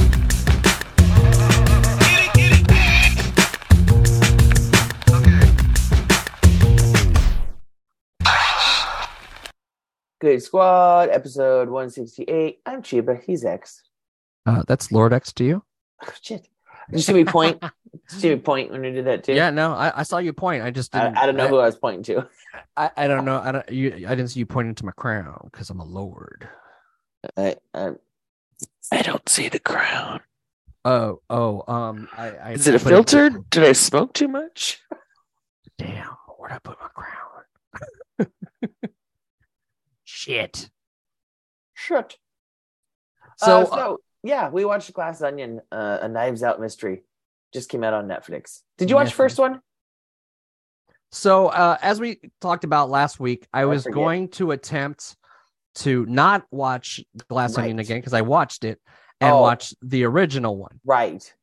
Good 10.23 10.41
Squad, 10.41 11.09
episode 11.09 11.69
168. 11.69 12.61
I'm 12.65 12.81
Cheeba. 12.81 13.21
He's 13.25 13.45
X. 13.45 13.83
Uh, 14.47 14.63
that's 14.69 14.93
Lord 14.93 15.13
EX 15.13 15.33
to 15.33 15.45
you. 15.45 15.65
Oh, 16.05 16.13
shit. 16.21 16.47
Did 16.91 16.97
you 16.97 16.99
see 17.01 17.13
me 17.13 17.25
point? 17.25 17.61
Did 17.61 17.71
you 18.13 18.19
see 18.21 18.29
me 18.29 18.37
point 18.41 18.71
when 18.71 18.83
we 18.83 18.93
did 18.93 19.05
that 19.07 19.25
too? 19.25 19.35
Yeah, 19.35 19.51
no, 19.51 19.73
I, 19.73 20.01
I 20.01 20.03
saw 20.05 20.19
you 20.19 20.33
point. 20.33 20.63
I 20.63 20.71
just 20.71 20.93
didn't. 20.93 21.17
I 21.17 21.27
don't 21.27 21.37
know 21.37 21.49
who 21.49 21.59
I 21.59 21.67
was 21.67 21.75
pointing 21.75 22.05
to. 22.05 22.29
I, 22.77 22.91
I 22.97 23.09
don't 23.09 23.25
know. 23.25 23.41
I 23.41 23.51
don't. 23.51 23.69
You, 23.69 24.07
I 24.07 24.15
didn't 24.15 24.29
see 24.29 24.39
you 24.39 24.47
pointing 24.47 24.77
to 24.77 24.85
my 24.85 24.93
crown 24.93 25.49
because 25.51 25.71
I'm 25.71 25.81
a 25.81 25.85
lord. 25.85 26.49
I, 27.37 27.57
I, 27.75 27.91
I 28.93 29.03
don't 29.03 29.29
see 29.29 29.49
the 29.49 29.59
crown. 29.59 30.21
Oh, 30.85 31.21
oh. 31.31 31.65
Um, 31.73 32.09
I. 32.17 32.31
I 32.31 32.51
Is 32.53 32.69
it 32.69 32.77
a 32.77 32.79
filter? 32.79 33.31
Did 33.51 33.65
I 33.65 33.73
smoke 33.73 34.13
too 34.13 34.29
much? 34.29 34.81
Damn, 35.79 36.17
where'd 36.39 36.53
I 36.53 36.59
put 36.61 36.79
my 36.81 36.89
crown? 36.95 38.29
Shit. 40.23 40.71
Shit. 41.75 42.17
So, 43.39 43.65
So, 43.65 43.71
so 43.75 43.99
yeah, 44.23 44.51
we 44.51 44.65
watched 44.65 44.93
Glass 44.93 45.21
Onion, 45.23 45.61
uh, 45.73 45.99
a 46.03 46.09
Knives 46.09 46.43
Out 46.43 46.61
mystery. 46.61 47.03
Just 47.53 47.69
came 47.69 47.83
out 47.83 47.93
on 47.93 48.07
Netflix. 48.07 48.61
Did 48.79 48.89
you 48.89 48.97
watch 48.97 49.07
the 49.09 49.11
Netflix. 49.13 49.17
first 49.17 49.39
one? 49.39 49.61
So, 51.11 51.49
uh, 51.49 51.77
as 51.83 52.01
we 52.01 52.21
talked 52.41 52.65
about 52.65 52.89
last 52.89 53.21
week, 53.21 53.47
I 53.53 53.63
I 53.63 53.65
was 53.67 53.83
forget. 53.83 53.95
going 53.95 54.29
to 54.31 54.53
attempt 54.53 55.17
to 55.77 56.07
not 56.07 56.45
watch 56.51 57.01
Glass 57.29 57.59
Onion 57.59 57.79
again 57.81 57.99
because 57.99 58.15
I 58.15 58.21
watched 58.23 58.65
it 58.65 58.81
and 59.21 59.33
Oh. 59.35 59.41
watch 59.41 59.75
the 59.83 60.05
original 60.05 60.57
one. 60.57 60.81
Right. 60.85 61.35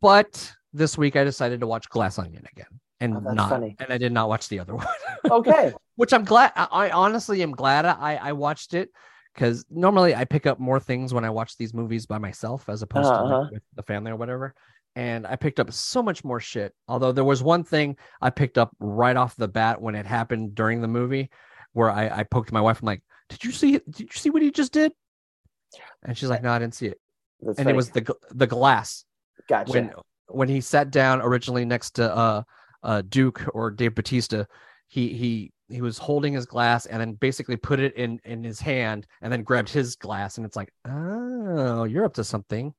But 0.00 0.52
this 0.72 0.96
week 0.96 1.14
I 1.16 1.24
decided 1.24 1.60
to 1.60 1.66
watch 1.66 1.88
Glass 1.90 2.18
Onion 2.18 2.46
again 2.50 2.80
and 3.04 3.16
Oh, 3.16 3.20
that's 3.24 3.36
not, 3.36 3.48
funny. 3.50 3.76
and 3.78 3.92
I 3.92 3.98
did 3.98 4.12
not 4.12 4.28
watch 4.28 4.48
the 4.48 4.58
other 4.60 4.74
one. 4.76 4.86
Okay. 5.30 5.72
Which 5.96 6.12
I'm 6.12 6.24
glad. 6.24 6.52
I, 6.56 6.66
I 6.70 6.90
honestly 6.90 7.42
am 7.42 7.52
glad 7.52 7.84
I, 7.84 8.18
I 8.20 8.32
watched 8.32 8.74
it 8.74 8.90
because 9.34 9.64
normally 9.70 10.14
I 10.14 10.24
pick 10.24 10.46
up 10.46 10.58
more 10.58 10.80
things 10.80 11.14
when 11.14 11.24
I 11.24 11.30
watch 11.30 11.56
these 11.56 11.72
movies 11.74 12.06
by 12.06 12.18
myself 12.18 12.68
as 12.68 12.82
opposed 12.82 13.08
to 13.12 13.20
Uh-huh. 13.20 13.40
like, 13.42 13.50
with 13.52 13.62
the 13.74 13.82
family 13.82 14.10
or 14.10 14.16
whatever. 14.16 14.54
And 14.96 15.26
I 15.26 15.36
picked 15.36 15.58
up 15.60 15.72
so 15.72 16.02
much 16.02 16.22
more 16.24 16.40
shit. 16.40 16.72
Although 16.88 17.12
there 17.12 17.24
was 17.24 17.42
one 17.42 17.64
thing 17.64 17.96
I 18.22 18.30
picked 18.30 18.58
up 18.58 18.70
right 18.80 19.16
off 19.16 19.34
the 19.36 19.48
bat 19.48 19.80
when 19.80 19.94
it 19.94 20.06
happened 20.06 20.54
during 20.54 20.80
the 20.80 20.88
movie, 20.88 21.30
where 21.72 21.90
I, 21.90 22.20
I 22.20 22.22
poked 22.24 22.52
my 22.52 22.60
wife. 22.60 22.80
I'm 22.80 22.86
like, 22.86 23.02
"Did 23.28 23.42
you 23.44 23.50
see? 23.50 23.72
Did 23.90 24.00
you 24.00 24.08
see 24.12 24.30
what 24.30 24.42
he 24.42 24.52
just 24.52 24.72
did?" 24.72 24.92
And 26.04 26.16
she's 26.16 26.28
like, 26.28 26.42
"No, 26.44 26.52
I 26.52 26.58
didn't 26.60 26.74
see 26.74 26.86
it." 26.86 27.00
That's 27.40 27.58
and 27.58 27.66
funny. 27.66 27.74
it 27.74 27.76
was 27.76 27.90
the 27.90 28.14
the 28.30 28.46
glass 28.46 29.04
gotcha. 29.48 29.72
when 29.72 29.92
when 30.28 30.48
he 30.48 30.60
sat 30.60 30.90
down 30.92 31.20
originally 31.20 31.64
next 31.64 31.92
to 31.96 32.14
uh 32.14 32.42
uh 32.84 33.02
Duke 33.08 33.44
or 33.54 33.70
Dave 33.72 33.94
Bautista, 33.96 34.46
he 34.88 35.14
he 35.14 35.52
he 35.68 35.82
was 35.82 35.98
holding 35.98 36.34
his 36.34 36.46
glass 36.46 36.86
and 36.86 37.00
then 37.00 37.14
basically 37.14 37.56
put 37.56 37.80
it 37.80 37.94
in 37.96 38.20
in 38.24 38.44
his 38.44 38.60
hand 38.60 39.06
and 39.22 39.32
then 39.32 39.42
grabbed 39.42 39.70
his 39.70 39.96
glass 39.96 40.36
and 40.38 40.46
it's 40.46 40.56
like, 40.56 40.72
oh, 40.86 41.84
you're 41.84 42.04
up 42.04 42.14
to 42.14 42.24
something. 42.24 42.74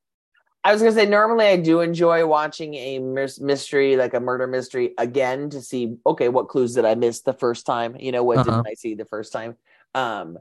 I 0.64 0.74
was 0.74 0.82
gonna 0.82 0.93
say 0.93 1.06
normally 1.06 1.45
I 1.45 1.58
do 1.58 1.82
enjoy 1.82 2.26
watching 2.26 2.74
a 2.74 2.99
mystery, 2.99 3.95
like 3.97 4.14
a 4.16 4.20
murder 4.20 4.47
mystery, 4.47 4.93
again 4.97 5.49
to 5.51 5.62
see 5.62 5.97
okay 6.06 6.28
what 6.30 6.47
clues 6.49 6.74
did 6.74 6.86
I 6.86 6.95
miss 6.95 7.22
the 7.22 7.34
first 7.34 7.66
time? 7.66 7.95
You 7.99 8.12
know 8.12 8.24
what 8.24 8.41
Uh-huh. 8.41 8.64
didn't 8.64 8.66
I 8.68 8.74
see 8.74 8.95
the 8.95 9.06
first 9.06 9.32
time? 9.32 9.58
Um, 9.93 10.38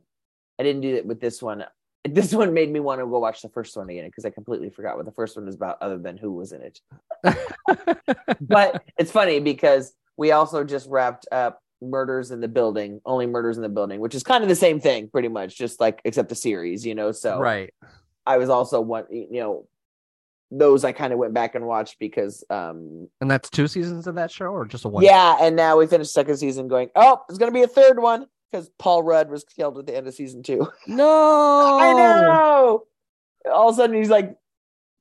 I 0.59 0.65
didn't 0.65 0.83
do 0.83 0.95
that 0.97 1.07
with 1.07 1.21
this 1.21 1.43
one. 1.43 1.65
This 2.05 2.35
one 2.35 2.53
made 2.53 2.71
me 2.71 2.81
want 2.81 3.01
to 3.01 3.07
go 3.07 3.19
watch 3.19 3.41
the 3.41 3.49
first 3.49 3.77
one 3.77 3.89
again 3.89 4.07
because 4.07 4.25
I 4.27 4.31
completely 4.31 4.69
forgot 4.69 4.97
what 4.97 5.07
the 5.07 5.13
first 5.13 5.37
one 5.37 5.47
was 5.47 5.55
about, 5.55 5.79
other 5.81 5.97
than 5.97 6.19
who 6.19 6.33
was 6.33 6.53
in 6.53 6.63
it. 6.63 6.81
But 8.41 8.85
it's 8.99 9.11
funny 9.11 9.41
because 9.41 9.95
we 10.17 10.33
also 10.33 10.65
just 10.65 10.89
wrapped 10.89 11.27
up 11.33 11.61
Murders 11.81 12.31
in 12.31 12.41
the 12.41 12.49
Building, 12.49 13.01
only 13.07 13.27
Murders 13.27 13.57
in 13.57 13.63
the 13.63 13.69
Building, 13.69 14.01
which 14.01 14.15
is 14.15 14.23
kind 14.23 14.43
of 14.43 14.49
the 14.49 14.55
same 14.55 14.81
thing, 14.81 15.09
pretty 15.09 15.29
much, 15.29 15.57
just 15.57 15.81
like 15.81 16.01
except 16.05 16.29
the 16.29 16.35
series, 16.35 16.85
you 16.85 16.95
know. 16.95 17.13
So 17.13 17.39
right. 17.39 17.73
I 18.27 18.39
was 18.39 18.49
also 18.49 18.81
one, 18.81 19.07
you 19.11 19.41
know, 19.41 19.67
those 20.51 20.85
I 20.85 20.93
kind 20.93 21.13
of 21.13 21.19
went 21.19 21.35
back 21.35 21.55
and 21.55 21.67
watched 21.67 21.99
because, 21.99 22.45
um, 22.51 23.09
And 23.21 23.31
that's 23.31 23.51
two 23.51 23.67
seasons 23.67 24.07
of 24.07 24.15
that 24.17 24.31
show 24.31 24.47
or 24.47 24.67
just 24.67 24.85
a 24.85 24.89
one? 24.89 25.03
yeah. 25.03 25.39
And 25.41 25.57
now 25.57 25.79
we 25.79 25.87
finished 25.87 26.13
second 26.13 26.37
season 26.37 26.69
going, 26.69 26.91
oh, 26.95 27.23
there's 27.29 27.39
going 27.39 27.51
to 27.51 27.55
be 27.55 27.65
a 27.65 27.69
third 27.69 27.99
one 28.01 28.27
because 28.55 28.71
Paul 28.79 29.03
Rudd 29.03 29.31
was 29.31 29.43
killed 29.43 29.79
at 29.79 29.87
the 29.87 29.97
end 29.97 30.07
of 30.07 30.15
season 30.15 30.43
two. 30.45 30.69
No. 30.87 31.79
I 31.81 31.93
know. 31.93 32.85
All 33.53 33.69
of 33.69 33.75
a 33.75 33.77
sudden 33.77 33.97
he's 33.97 34.11
like, 34.11 34.37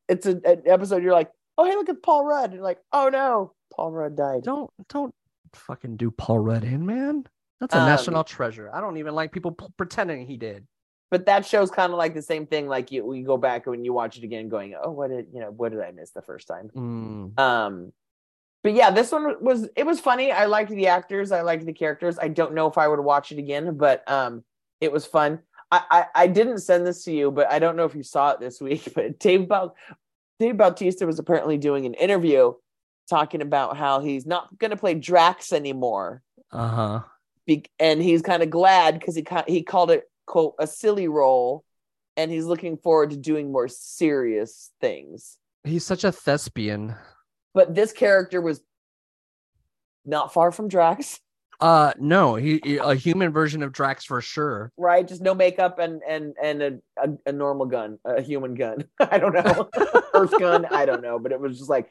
it's 0.09 0.25
a, 0.25 0.31
an 0.43 0.63
episode. 0.65 1.03
You're 1.03 1.13
like, 1.13 1.29
oh, 1.57 1.65
hey, 1.65 1.75
look 1.75 1.87
at 1.89 2.01
Paul 2.01 2.25
Rudd. 2.25 2.45
And 2.45 2.53
you're 2.55 2.63
like, 2.63 2.79
oh 2.91 3.09
no, 3.09 3.53
Paul 3.71 3.91
Rudd 3.91 4.15
died. 4.15 4.43
Don't 4.43 4.71
don't 4.89 5.13
fucking 5.53 5.97
do 5.97 6.09
Paul 6.09 6.39
Rudd 6.39 6.63
in, 6.63 6.83
man. 6.85 7.25
That's 7.59 7.75
a 7.75 7.79
Um, 7.79 7.85
national 7.85 8.23
treasure. 8.23 8.71
I 8.73 8.81
don't 8.81 8.97
even 8.97 9.13
like 9.13 9.31
people 9.31 9.51
p- 9.51 9.67
pretending 9.77 10.25
he 10.25 10.35
did. 10.37 10.65
But 11.11 11.27
that 11.27 11.45
show's 11.45 11.69
kind 11.69 11.91
of 11.93 11.99
like 11.99 12.15
the 12.15 12.23
same 12.23 12.47
thing. 12.47 12.67
Like 12.67 12.91
you, 12.91 13.05
we 13.05 13.21
go 13.21 13.37
back 13.37 13.67
and 13.67 13.85
you 13.85 13.93
watch 13.93 14.17
it 14.17 14.23
again, 14.23 14.49
going, 14.49 14.73
oh, 14.81 14.89
what 14.89 15.11
did 15.11 15.27
you 15.31 15.41
know? 15.41 15.51
What 15.51 15.71
did 15.71 15.81
I 15.81 15.91
miss 15.91 16.09
the 16.09 16.23
first 16.23 16.47
time? 16.47 16.71
Mm. 16.75 17.39
Um, 17.39 17.93
but 18.63 18.73
yeah, 18.73 18.89
this 18.91 19.11
one 19.11 19.35
was 19.41 19.67
it 19.75 19.85
was 19.85 19.99
funny. 19.99 20.31
I 20.31 20.45
liked 20.45 20.71
the 20.71 20.87
actors. 20.87 21.31
I 21.31 21.41
liked 21.41 21.65
the 21.65 21.73
characters. 21.73 22.17
I 22.19 22.29
don't 22.29 22.53
know 22.53 22.67
if 22.67 22.77
I 22.77 22.87
would 22.87 22.99
watch 22.99 23.31
it 23.31 23.37
again, 23.39 23.77
but 23.77 24.09
um, 24.09 24.43
it 24.81 24.91
was 24.91 25.05
fun. 25.05 25.39
I, 25.71 25.81
I 25.91 26.05
I 26.23 26.27
didn't 26.27 26.59
send 26.59 26.85
this 26.87 27.03
to 27.05 27.11
you, 27.11 27.29
but 27.31 27.51
I 27.51 27.59
don't 27.59 27.75
know 27.75 27.85
if 27.85 27.95
you 27.95 28.03
saw 28.03 28.31
it 28.31 28.39
this 28.39 28.59
week. 28.67 28.93
But 28.95 29.19
Dave 29.19 29.47
Baut- 29.47 29.75
Dave 30.39 30.57
Bautista 30.57 31.05
was 31.05 31.19
apparently 31.19 31.57
doing 31.57 31.85
an 31.85 31.93
interview 31.93 32.53
talking 33.09 33.41
about 33.41 33.75
how 33.77 33.99
he's 33.99 34.25
not 34.25 34.57
going 34.59 34.71
to 34.71 34.77
play 34.77 34.93
Drax 34.93 35.51
anymore, 35.51 36.21
Uh 36.51 36.67
huh. 36.67 36.99
be- 37.45 37.65
and 37.79 38.01
he's 38.01 38.21
kind 38.21 38.41
of 38.41 38.49
glad 38.49 38.97
because 38.99 39.15
he 39.15 39.23
ca- 39.23 39.43
he 39.47 39.61
called 39.61 39.91
it 39.91 40.09
quote 40.25 40.55
a 40.57 40.65
silly 40.67 41.07
role, 41.09 41.65
and 42.15 42.31
he's 42.31 42.45
looking 42.45 42.77
forward 42.77 43.09
to 43.09 43.17
doing 43.17 43.51
more 43.51 43.67
serious 43.67 44.71
things. 44.79 45.37
He's 45.65 45.85
such 45.85 46.03
a 46.05 46.11
thespian. 46.11 46.95
But 47.53 47.75
this 47.75 47.91
character 47.91 48.41
was 48.41 48.61
not 50.05 50.33
far 50.33 50.51
from 50.51 50.67
Drax. 50.67 51.19
Uh, 51.61 51.93
no, 51.97 52.35
he, 52.35 52.59
he- 52.63 52.77
a 52.77 52.93
human 52.95 53.31
version 53.31 53.63
of 53.63 53.71
Drax 53.71 54.03
for 54.03 54.19
sure. 54.21 54.71
right? 54.75 55.07
Just 55.07 55.21
no 55.21 55.33
makeup 55.33 55.79
and 55.79 56.01
and 56.07 56.33
and 56.41 56.61
a, 56.61 56.71
a, 57.01 57.09
a 57.27 57.31
normal 57.31 57.67
gun, 57.67 57.99
a 58.03 58.21
human 58.21 58.55
gun. 58.55 58.83
I 58.99 59.17
don't 59.17 59.33
know, 59.33 59.69
Earth 60.13 60.37
gun. 60.39 60.65
I 60.65 60.85
don't 60.85 61.01
know, 61.01 61.19
but 61.19 61.31
it 61.31 61.39
was 61.39 61.57
just 61.57 61.69
like, 61.69 61.89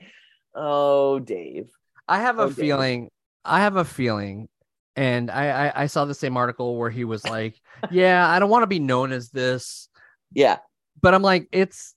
oh, 0.54 1.18
Dave. 1.20 1.70
I 2.08 2.18
have 2.18 2.38
a 2.38 2.42
Oh, 2.42 2.46
Dave. 2.48 2.56
feeling. 2.56 3.10
I 3.44 3.60
have 3.60 3.76
a 3.76 3.84
feeling, 3.84 4.48
and 4.94 5.30
I, 5.30 5.68
I 5.68 5.82
I 5.82 5.86
saw 5.86 6.04
the 6.04 6.14
same 6.14 6.36
article 6.36 6.76
where 6.76 6.90
he 6.90 7.04
was 7.04 7.24
like, 7.26 7.54
"Yeah, 7.90 8.28
I 8.28 8.38
don't 8.40 8.50
want 8.50 8.64
to 8.64 8.66
be 8.68 8.78
known 8.80 9.10
as 9.12 9.30
this," 9.30 9.88
Yeah, 10.34 10.58
but 11.00 11.14
I'm 11.14 11.22
like, 11.22 11.48
it's. 11.52 11.94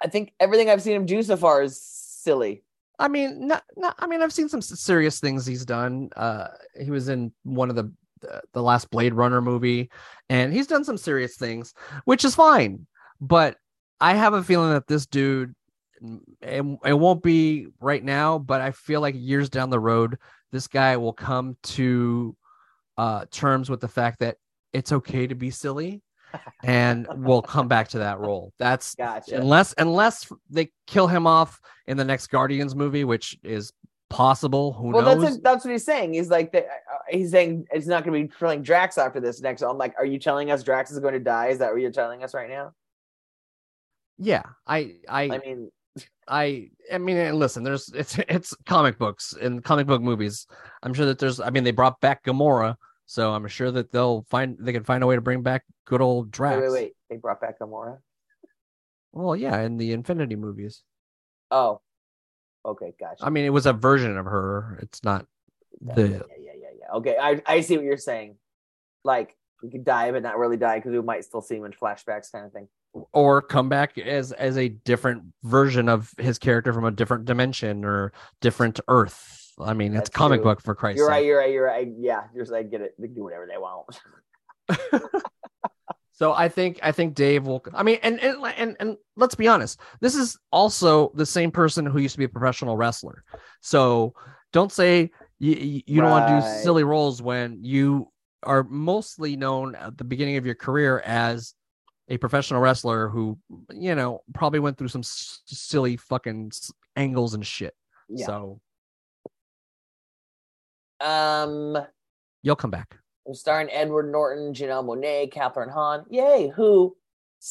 I 0.00 0.08
think 0.08 0.32
everything 0.40 0.68
I've 0.70 0.82
seen 0.82 0.94
him 0.96 1.06
do 1.06 1.22
so 1.22 1.36
far 1.36 1.62
is 1.62 1.80
silly. 2.22 2.64
I 2.98 3.08
mean, 3.08 3.48
not, 3.48 3.64
not. 3.76 3.96
I 3.98 4.06
mean, 4.06 4.22
I've 4.22 4.32
seen 4.32 4.48
some 4.48 4.62
serious 4.62 5.18
things 5.18 5.44
he's 5.44 5.64
done. 5.64 6.10
Uh, 6.14 6.48
he 6.80 6.90
was 6.90 7.08
in 7.08 7.32
one 7.42 7.70
of 7.70 7.76
the 7.76 7.92
the, 8.52 8.62
last 8.62 8.90
Blade 8.90 9.14
Runner 9.14 9.40
movie, 9.40 9.90
and 10.28 10.52
he's 10.52 10.66
done 10.66 10.84
some 10.84 10.98
serious 10.98 11.36
things, 11.36 11.74
which 12.04 12.24
is 12.24 12.34
fine. 12.34 12.86
But 13.20 13.56
I 14.00 14.14
have 14.14 14.34
a 14.34 14.42
feeling 14.42 14.70
that 14.70 14.86
this 14.86 15.06
dude, 15.06 15.54
it, 16.40 16.64
it 16.84 16.92
won't 16.92 17.22
be 17.22 17.68
right 17.80 18.02
now, 18.02 18.38
but 18.38 18.60
I 18.60 18.72
feel 18.72 19.00
like 19.00 19.14
years 19.16 19.48
down 19.48 19.70
the 19.70 19.80
road, 19.80 20.18
this 20.50 20.68
guy 20.68 20.96
will 20.96 21.12
come 21.12 21.56
to 21.64 22.36
uh, 22.96 23.24
terms 23.30 23.70
with 23.70 23.80
the 23.80 23.88
fact 23.88 24.20
that 24.20 24.36
it's 24.72 24.92
okay 24.92 25.26
to 25.26 25.34
be 25.34 25.50
silly, 25.50 26.02
and 26.64 27.06
we'll 27.16 27.42
come 27.42 27.68
back 27.68 27.88
to 27.88 27.98
that 27.98 28.20
role. 28.20 28.52
That's 28.58 28.94
Gotcha. 28.94 29.36
unless 29.36 29.74
unless 29.78 30.30
they 30.50 30.70
kill 30.86 31.06
him 31.06 31.26
off 31.26 31.60
in 31.86 31.96
the 31.96 32.04
next 32.04 32.28
Guardians 32.28 32.74
movie, 32.74 33.04
which 33.04 33.38
is 33.42 33.72
possible. 34.10 34.72
Who 34.74 34.88
well, 34.88 35.02
knows? 35.02 35.22
that's 35.22 35.36
it, 35.36 35.42
that's 35.42 35.64
what 35.64 35.72
he's 35.72 35.84
saying. 35.84 36.14
He's 36.14 36.30
like, 36.30 36.52
that- 36.52 36.66
uh, 36.66 36.98
he's 37.08 37.30
saying 37.30 37.66
it's 37.72 37.86
not 37.86 38.04
going 38.04 38.20
to 38.20 38.28
be 38.28 38.32
playing 38.38 38.62
Drax 38.62 38.98
after 38.98 39.20
this 39.20 39.40
next. 39.40 39.62
I'm 39.62 39.78
like, 39.78 39.94
are 39.98 40.06
you 40.06 40.18
telling 40.18 40.50
us 40.50 40.62
Drax 40.62 40.90
is 40.90 40.98
going 40.98 41.14
to 41.14 41.20
die? 41.20 41.48
Is 41.48 41.58
that 41.58 41.72
what 41.72 41.80
you're 41.80 41.90
telling 41.90 42.22
us 42.22 42.34
right 42.34 42.48
now? 42.48 42.72
yeah, 44.18 44.42
I 44.66 44.96
I 45.08 45.22
I 45.22 45.38
mean, 45.38 45.70
I 46.28 46.70
I 46.92 46.98
mean, 46.98 47.34
listen, 47.34 47.64
there's 47.64 47.88
it's 47.88 48.18
it's 48.28 48.54
comic 48.66 48.98
books 48.98 49.34
and 49.40 49.62
comic 49.64 49.86
book 49.86 50.02
movies. 50.02 50.46
I'm 50.82 50.94
sure 50.94 51.06
that 51.06 51.18
there's. 51.18 51.40
I 51.40 51.50
mean, 51.50 51.64
they 51.64 51.72
brought 51.72 52.00
back 52.00 52.24
Gamora, 52.24 52.76
so 53.06 53.32
I'm 53.32 53.46
sure 53.48 53.70
that 53.72 53.90
they'll 53.90 54.24
find 54.30 54.56
they 54.60 54.72
can 54.72 54.84
find 54.84 55.02
a 55.02 55.06
way 55.06 55.16
to 55.16 55.20
bring 55.20 55.42
back 55.42 55.64
good 55.84 56.00
old 56.00 56.26
wait, 56.26 56.32
Drax. 56.32 56.62
wait, 56.62 56.72
wait. 56.72 56.92
They 57.10 57.16
brought 57.16 57.40
back 57.40 57.58
Gamora. 57.58 57.98
Well, 59.12 59.36
yeah, 59.36 59.60
in 59.60 59.76
the 59.76 59.92
Infinity 59.92 60.36
movies. 60.36 60.82
Oh, 61.50 61.80
okay, 62.64 62.94
gotcha. 62.98 63.24
I 63.24 63.30
mean, 63.30 63.44
it 63.44 63.52
was 63.52 63.66
a 63.66 63.72
version 63.72 64.16
of 64.16 64.24
her. 64.24 64.78
It's 64.82 65.04
not 65.04 65.26
yeah, 65.80 65.94
the 65.94 66.02
yeah, 66.02 66.18
yeah, 66.38 66.52
yeah, 66.60 66.68
yeah. 66.80 66.96
Okay, 66.96 67.16
I 67.20 67.42
I 67.46 67.60
see 67.60 67.76
what 67.76 67.84
you're 67.84 67.96
saying. 67.98 68.36
Like 69.04 69.36
he 69.60 69.70
could 69.70 69.84
die, 69.84 70.10
but 70.10 70.22
not 70.22 70.38
really 70.38 70.56
die 70.56 70.78
because 70.78 70.92
we 70.92 71.02
might 71.02 71.24
still 71.24 71.42
see 71.42 71.56
him 71.56 71.64
in 71.64 71.72
flashbacks, 71.72 72.32
kind 72.32 72.46
of 72.46 72.52
thing. 72.52 72.68
or 73.12 73.42
come 73.42 73.68
back 73.68 73.98
as 73.98 74.32
as 74.32 74.56
a 74.56 74.68
different 74.68 75.24
version 75.42 75.88
of 75.88 76.12
his 76.18 76.38
character 76.38 76.72
from 76.72 76.84
a 76.84 76.90
different 76.90 77.26
dimension 77.26 77.84
or 77.84 78.12
different 78.40 78.80
Earth. 78.88 79.52
I 79.60 79.74
mean, 79.74 79.94
it's 79.94 80.08
comic 80.08 80.38
true. 80.40 80.50
book 80.50 80.62
for 80.62 80.74
Christ's 80.74 80.98
You're 80.98 81.08
right. 81.08 81.24
You're 81.24 81.38
right. 81.38 81.52
You're 81.52 81.66
right. 81.66 81.88
Yeah, 81.98 82.24
you're. 82.34 82.46
I 82.54 82.62
get 82.62 82.80
it. 82.80 82.94
They 82.98 83.08
can 83.08 83.14
do 83.14 83.24
whatever 83.24 83.46
they 83.46 83.58
want. 83.58 84.00
So 86.12 86.32
I 86.32 86.48
think 86.48 86.78
I 86.82 86.92
think 86.92 87.14
Dave 87.14 87.46
will. 87.46 87.64
I 87.74 87.82
mean, 87.82 87.98
and 88.02 88.20
and 88.20 88.36
and 88.56 88.76
and 88.80 88.96
let's 89.16 89.34
be 89.34 89.48
honest. 89.48 89.80
This 90.00 90.14
is 90.14 90.38
also 90.50 91.10
the 91.14 91.26
same 91.26 91.50
person 91.50 91.86
who 91.86 91.98
used 91.98 92.14
to 92.14 92.18
be 92.18 92.24
a 92.24 92.28
professional 92.28 92.76
wrestler. 92.76 93.24
So 93.60 94.14
don't 94.52 94.70
say 94.70 95.10
you 95.38 95.52
you 95.54 95.82
you 95.86 96.00
don't 96.00 96.10
want 96.10 96.26
to 96.26 96.32
do 96.34 96.40
silly 96.62 96.84
roles 96.84 97.22
when 97.22 97.58
you 97.62 98.08
are 98.42 98.62
mostly 98.64 99.36
known 99.36 99.74
at 99.74 99.96
the 99.96 100.04
beginning 100.04 100.36
of 100.36 100.44
your 100.44 100.54
career 100.54 101.00
as 101.00 101.54
a 102.08 102.18
professional 102.18 102.60
wrestler 102.60 103.08
who 103.08 103.38
you 103.72 103.94
know 103.94 104.22
probably 104.34 104.58
went 104.58 104.76
through 104.76 104.88
some 104.88 105.00
s- 105.00 105.40
silly 105.46 105.96
fucking 105.96 106.50
s- 106.52 106.70
angles 106.94 107.34
and 107.34 107.46
shit. 107.46 107.74
Yeah. 108.08 108.26
So 108.26 108.60
Um, 111.00 111.78
you'll 112.42 112.56
come 112.56 112.70
back. 112.70 112.96
Starring 113.32 113.70
Edward 113.70 114.10
Norton, 114.10 114.52
Janelle 114.52 114.84
Monae, 114.84 115.32
Kathryn 115.32 115.72
Hahn. 115.72 116.04
Yay! 116.10 116.52
Who? 116.56 116.96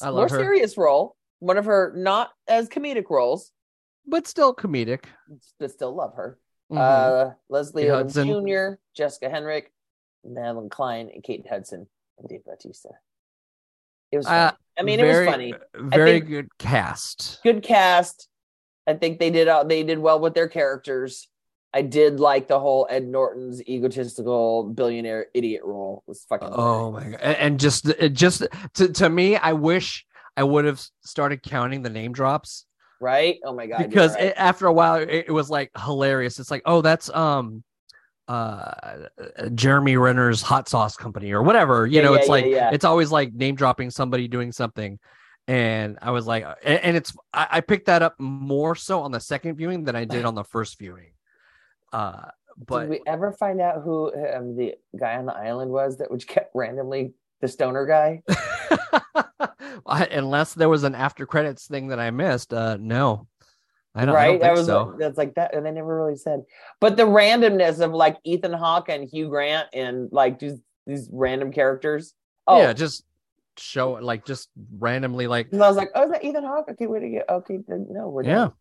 More 0.04 0.24
her. 0.24 0.30
serious 0.30 0.78
role. 0.78 1.16
One 1.40 1.58
of 1.58 1.66
her 1.66 1.94
not 1.96 2.32
as 2.48 2.70
comedic 2.70 3.10
roles, 3.10 3.52
but 4.06 4.28
still 4.28 4.54
comedic. 4.54 5.06
but 5.60 5.72
still 5.72 5.96
love 5.96 6.14
her. 6.16 6.38
Mhm. 6.72 6.78
Uh, 6.78 7.34
Leslie 7.50 7.86
Odom. 7.86 8.74
Jr., 8.74 8.80
Jessica 8.96 9.30
Henwick, 9.30 9.66
Madelyn 10.26 10.70
Cline, 10.70 11.10
and 11.14 11.24
Kate 11.24 11.46
Hudson, 11.50 11.88
and 12.18 12.30
Dave 12.30 12.46
Bautista. 12.46 12.90
It 14.12 14.18
was. 14.18 14.28
Uh, 14.28 14.52
I 14.78 14.84
mean, 14.84 15.00
very, 15.00 15.24
it 15.24 15.26
was 15.26 15.34
funny. 15.34 15.54
Very 15.74 16.20
think- 16.20 16.28
good 16.28 16.58
cast. 16.58 17.40
Good 17.44 17.64
cast. 17.64 18.28
I 18.88 18.94
think 18.94 19.20
they 19.20 19.30
did. 19.30 19.48
Uh, 19.48 19.64
they 19.64 19.84
did 19.84 20.00
well 20.00 20.20
with 20.20 20.34
their 20.34 20.48
characters. 20.48 21.28
I 21.74 21.82
did 21.82 22.20
like 22.20 22.48
the 22.48 22.60
whole 22.60 22.88
Ed 22.90 23.06
Norton's 23.08 23.62
egotistical 23.68 24.64
billionaire 24.64 25.28
idiot 25.34 25.62
role. 25.64 26.04
It 26.06 26.10
was 26.10 26.26
fucking. 26.26 26.50
Oh 26.52 26.92
my 26.92 27.04
god! 27.12 27.20
And, 27.22 27.38
and 27.38 27.60
just, 27.60 27.88
it 27.88 28.14
just 28.14 28.46
to 28.76 28.88
to 28.90 29.10
me, 29.10 29.38
I 29.38 29.54
wish 29.54 30.06
I 30.36 30.44
would 30.44 30.66
have 30.66 30.82
started 31.02 31.44
counting 31.44 31.82
the 31.82 31.90
name 31.90 32.14
drops 32.14 32.66
right. 33.02 33.40
Oh 33.44 33.54
my 33.54 33.68
god. 33.68 33.90
because 33.90 34.14
right. 34.16 34.26
it, 34.26 34.34
after 34.38 34.68
a 34.68 34.74
while, 34.74 34.96
it, 34.96 35.26
it 35.28 35.32
was 35.32 35.50
like 35.50 35.72
hilarious. 35.78 36.40
It's 36.40 36.52
like, 36.52 36.62
oh, 36.66 36.82
that's 36.82 37.10
um, 37.10 37.64
uh, 38.28 39.08
Jeremy 39.56 39.98
Renner's 39.98 40.42
hot 40.42 40.70
sauce 40.70 40.96
company 40.96 41.32
or 41.32 41.42
whatever. 41.42 41.86
You 41.86 41.98
Yeah, 41.98 42.02
know, 42.02 42.14
yeah, 42.14 42.20
it's 42.20 42.28
yeah, 42.28 42.32
like 42.32 42.74
it's 42.74 42.86
always 42.86 43.12
like 43.12 43.34
name 43.34 43.56
dropping 43.56 43.90
somebody 43.92 44.28
doing 44.28 44.52
something. 44.52 45.00
And 45.48 45.98
I 46.02 46.12
was 46.12 46.28
like, 46.28 46.46
and, 46.64 46.80
and 46.80 46.98
it's 46.98 47.14
I, 47.34 47.48
I 47.52 47.62
picked 47.62 47.88
that 47.88 48.02
up 48.02 48.16
more 48.20 48.76
so 48.76 49.02
on 49.02 49.12
the 49.12 49.20
second 49.20 49.56
viewing 49.56 49.84
than 49.84 49.96
I 49.96 50.06
did 50.06 50.24
on 50.26 50.36
the 50.36 50.44
first 50.44 50.78
viewing. 50.80 51.12
Uh, 51.92 52.30
but 52.68 52.82
did 52.82 52.89
we 52.89 53.02
ever 53.08 53.32
find 53.34 53.62
out 53.62 53.82
who 53.84 54.14
um, 54.34 54.56
the 54.56 54.76
guy 55.00 55.16
on 55.16 55.26
the 55.26 55.34
island 55.34 55.72
was 55.72 55.98
that 55.98 56.12
which 56.12 56.28
kept 56.28 56.52
randomly 56.56 57.14
the 57.42 57.48
stoner 57.48 57.86
guy? 57.86 58.22
Unless 59.86 60.54
there 60.54 60.70
was 60.70 60.84
an 60.84 60.96
after 60.96 61.26
credits 61.26 61.68
thing 61.68 61.88
that 61.88 62.00
I 62.00 62.12
missed, 62.12 62.54
uh, 62.54 62.78
no, 62.80 63.28
I 63.96 64.06
don't, 64.06 64.16
I 64.16 64.28
right? 64.28 64.42
think 64.42 64.56
was 64.56 64.66
so. 64.66 64.96
that's 65.00 65.18
like 65.18 65.36
that, 65.36 65.56
and 65.56 65.66
they 65.66 65.72
never 65.72 65.96
really 65.96 66.16
said. 66.18 66.44
But 66.80 66.98
the 66.98 67.04
randomness 67.04 67.80
of 67.80 67.92
like 67.92 68.18
Ethan 68.24 68.54
Hawke 68.54 68.89
and 68.89 69.08
Hugh 69.08 69.30
Grant 69.30 69.68
and 69.74 70.10
like 70.12 70.39
these 70.39 70.60
these 70.86 71.10
random 71.12 71.52
characters. 71.52 72.14
Oh, 72.48 72.60
Yeah, 72.62 72.74
just 72.74 73.04
show 73.58 73.94
like 73.94 74.26
just 74.26 74.50
randomly 74.80 75.28
like 75.28 75.50
And 75.52 75.62
I 75.64 75.68
was 75.68 75.78
like, 75.78 75.89
"Oh, 75.96 76.04
is 76.04 76.12
that 76.12 76.24
Ethan 76.24 76.44
Hawke? 76.44 76.68
Okay, 76.72 76.88
where 76.88 77.00
to 77.00 77.10
get? 77.10 77.30
Okay, 77.30 77.60
then, 77.68 77.88
no, 77.89 78.10
we're 78.10 78.24
Yeah. 78.24 78.34
done." 78.36 78.54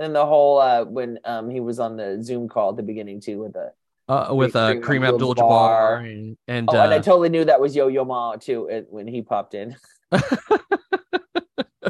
And 0.00 0.06
then 0.06 0.12
the 0.14 0.24
whole 0.24 0.58
uh 0.58 0.84
when 0.86 1.18
um 1.26 1.50
he 1.50 1.60
was 1.60 1.78
on 1.78 1.98
the 1.98 2.22
Zoom 2.22 2.48
call 2.48 2.70
at 2.70 2.76
the 2.76 2.82
beginning 2.82 3.20
too 3.20 3.40
with 3.40 3.52
the 3.52 3.70
uh, 4.08 4.32
with 4.34 4.56
uh, 4.56 4.76
Kareem 4.76 5.06
Abdul-Jabbar 5.06 6.10
and, 6.10 6.38
and 6.48 6.66
oh, 6.70 6.80
and 6.80 6.94
I 6.94 6.96
uh, 6.96 7.02
totally 7.02 7.28
knew 7.28 7.44
that 7.44 7.60
was 7.60 7.76
Yo 7.76 7.88
Yo 7.88 8.06
Ma 8.06 8.36
too 8.36 8.86
when 8.88 9.06
he 9.06 9.20
popped 9.20 9.52
in. 9.52 9.76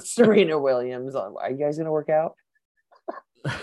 Serena 0.00 0.58
Williams. 0.58 1.14
Are 1.14 1.50
you 1.50 1.56
guys 1.56 1.78
gonna 1.78 1.92
work 1.92 2.08
out? 2.08 2.34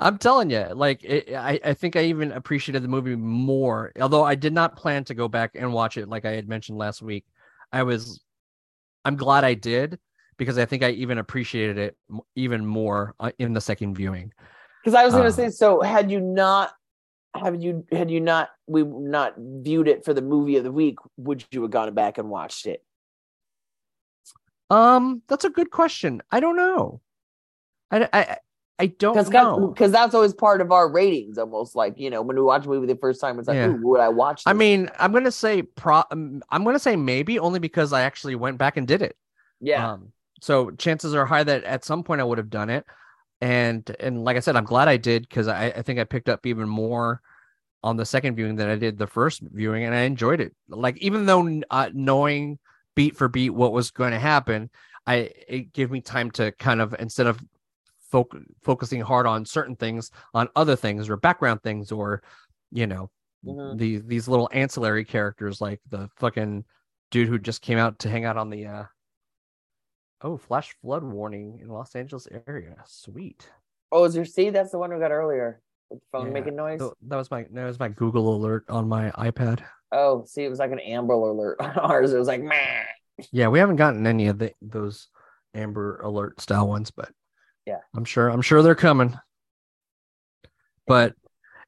I'm 0.00 0.16
telling 0.16 0.48
you, 0.48 0.68
like 0.72 1.04
it, 1.04 1.34
I, 1.34 1.60
I 1.62 1.74
think 1.74 1.96
I 1.96 2.04
even 2.04 2.32
appreciated 2.32 2.82
the 2.82 2.88
movie 2.88 3.14
more. 3.14 3.92
Although 4.00 4.24
I 4.24 4.36
did 4.36 4.54
not 4.54 4.74
plan 4.74 5.04
to 5.04 5.14
go 5.14 5.28
back 5.28 5.50
and 5.54 5.70
watch 5.70 5.98
it, 5.98 6.08
like 6.08 6.24
I 6.24 6.30
had 6.30 6.48
mentioned 6.48 6.78
last 6.78 7.02
week. 7.02 7.26
I 7.70 7.82
was, 7.82 8.22
I'm 9.04 9.16
glad 9.16 9.44
I 9.44 9.52
did 9.52 9.98
because 10.36 10.58
I 10.58 10.64
think 10.64 10.82
I 10.82 10.90
even 10.90 11.18
appreciated 11.18 11.78
it 11.78 11.96
even 12.34 12.64
more 12.66 13.14
uh, 13.20 13.30
in 13.38 13.52
the 13.52 13.60
second 13.60 13.94
viewing. 13.94 14.32
Because 14.82 14.94
I 14.94 15.04
was 15.04 15.14
gonna 15.14 15.28
Uh. 15.28 15.32
say, 15.32 15.50
so 15.50 15.80
had 15.80 16.10
you 16.10 16.20
not 16.20 16.72
have 17.34 17.62
you 17.62 17.84
had 17.90 18.10
you 18.10 18.20
not 18.20 18.50
we 18.66 18.82
not 18.82 19.34
viewed 19.38 19.88
it 19.88 20.04
for 20.04 20.12
the 20.14 20.22
movie 20.22 20.56
of 20.56 20.64
the 20.64 20.72
week, 20.72 20.98
would 21.16 21.44
you 21.50 21.62
have 21.62 21.70
gone 21.70 21.92
back 21.94 22.18
and 22.18 22.28
watched 22.28 22.66
it? 22.66 22.82
Um, 24.70 25.22
that's 25.28 25.44
a 25.44 25.50
good 25.50 25.70
question. 25.70 26.22
I 26.30 26.40
don't 26.40 26.56
know. 26.56 27.00
I, 27.90 28.08
I, 28.12 28.36
I 28.78 28.86
don't 28.86 29.14
Because 29.14 29.30
know. 29.30 29.68
because 29.68 29.92
that's 29.92 30.14
always 30.14 30.32
part 30.32 30.60
of 30.62 30.72
our 30.72 30.90
ratings, 30.90 31.36
almost 31.36 31.76
like 31.76 31.98
you 31.98 32.08
know 32.10 32.22
when 32.22 32.36
we 32.36 32.42
watch 32.42 32.64
a 32.64 32.68
movie 32.68 32.86
the 32.86 32.96
first 32.96 33.20
time, 33.20 33.38
it's 33.38 33.48
like, 33.48 33.58
Yeah. 33.58 33.68
Ooh, 33.68 33.76
would 33.82 34.00
I 34.00 34.08
watch? 34.08 34.42
I 34.46 34.54
mean, 34.54 34.90
I'm 34.98 35.12
gonna 35.12 35.30
say 35.30 35.62
pro. 35.62 36.02
um, 36.10 36.42
I'm 36.50 36.64
gonna 36.64 36.78
say 36.78 36.96
maybe 36.96 37.38
only 37.38 37.58
because 37.58 37.92
I 37.92 38.02
actually 38.02 38.34
went 38.34 38.58
back 38.58 38.76
and 38.78 38.88
did 38.88 39.02
it. 39.02 39.16
yeah, 39.60 39.92
Um, 39.92 40.12
so 40.42 40.72
chances 40.72 41.14
are 41.14 41.24
high 41.24 41.44
that 41.44 41.64
at 41.64 41.84
some 41.86 42.02
point 42.02 42.20
I 42.20 42.24
would 42.24 42.38
have 42.38 42.50
done 42.50 42.68
it. 42.68 42.84
And 43.40 43.88
and 44.00 44.24
like 44.24 44.36
I 44.36 44.40
said, 44.40 44.56
I'm 44.56 44.64
glad 44.64 44.88
I 44.88 44.98
did 44.98 45.22
because 45.28 45.48
I, 45.48 45.66
I 45.68 45.82
think 45.82 46.00
I 46.00 46.04
picked 46.04 46.28
up 46.28 46.46
even 46.46 46.68
more 46.68 47.22
on 47.84 47.96
the 47.96 48.06
second 48.06 48.36
viewing 48.36 48.56
than 48.56 48.68
I 48.68 48.76
did 48.76 48.98
the 48.98 49.06
first 49.06 49.42
viewing, 49.52 49.84
and 49.84 49.94
I 49.94 50.02
enjoyed 50.02 50.40
it. 50.40 50.54
Like 50.68 50.98
even 50.98 51.26
though 51.26 51.62
uh, 51.70 51.90
knowing 51.94 52.58
beat 52.96 53.16
for 53.16 53.28
beat 53.28 53.50
what 53.50 53.72
was 53.72 53.90
going 53.92 54.12
to 54.12 54.18
happen, 54.18 54.70
I 55.06 55.30
it 55.48 55.72
gave 55.72 55.90
me 55.90 56.00
time 56.00 56.30
to 56.32 56.52
kind 56.52 56.80
of 56.80 56.94
instead 56.98 57.26
of 57.28 57.40
foc- 58.12 58.44
focusing 58.62 59.00
hard 59.00 59.26
on 59.26 59.44
certain 59.46 59.76
things, 59.76 60.10
on 60.34 60.48
other 60.56 60.76
things 60.76 61.08
or 61.08 61.16
background 61.16 61.62
things, 61.62 61.92
or 61.92 62.22
you 62.70 62.86
know 62.86 63.10
Mhm. 63.46 63.78
these 63.78 64.04
these 64.04 64.28
little 64.28 64.48
ancillary 64.52 65.04
characters 65.04 65.60
like 65.60 65.80
the 65.90 66.08
fucking 66.16 66.64
dude 67.10 67.28
who 67.28 67.38
just 67.38 67.60
came 67.62 67.78
out 67.78 67.98
to 68.00 68.08
hang 68.10 68.24
out 68.24 68.36
on 68.36 68.50
the 68.50 68.66
uh 68.66 68.84
oh 70.22 70.36
flash 70.36 70.74
flood 70.80 71.02
warning 71.04 71.58
in 71.60 71.68
los 71.68 71.94
angeles 71.94 72.28
area 72.46 72.76
sweet 72.86 73.48
Oh, 73.94 74.04
is 74.04 74.16
your 74.16 74.24
see? 74.24 74.48
That's 74.48 74.70
the 74.70 74.78
one 74.78 74.90
we 74.90 74.98
got 74.98 75.10
earlier 75.10 75.60
with 75.90 76.00
the 76.00 76.06
phone 76.10 76.28
Yeah. 76.28 76.32
making 76.32 76.56
noise. 76.56 76.80
So 76.80 76.94
that 77.08 77.16
was 77.16 77.30
my 77.30 77.46
that 77.52 77.64
was 77.66 77.78
my 77.78 77.88
google 77.90 78.34
alert 78.34 78.64
on 78.70 78.88
my 78.88 79.10
ipad 79.10 79.60
Oh, 79.94 80.24
see, 80.24 80.42
it 80.42 80.48
was 80.48 80.58
like 80.58 80.72
an 80.72 80.78
Amber 80.80 81.12
Alert 81.12 81.60
on 81.60 81.70
ours. 81.76 82.14
It 82.14 82.18
was 82.18 82.26
like, 82.26 82.42
meh. 82.42 82.84
yeah 83.32 83.48
we 83.48 83.58
haven't 83.58 83.76
gotten 83.76 84.06
any 84.06 84.28
of 84.28 84.38
the 84.38 84.52
those 84.62 85.08
amber 85.54 85.98
alert 85.98 86.40
style 86.40 86.66
ones 86.66 86.90
but 86.90 87.10
Yeah. 87.66 87.80
i'm 87.94 88.06
sure 88.06 88.30
i'm 88.30 88.40
sure 88.40 88.62
they're 88.62 88.74
coming 88.74 89.14
but 90.86 91.14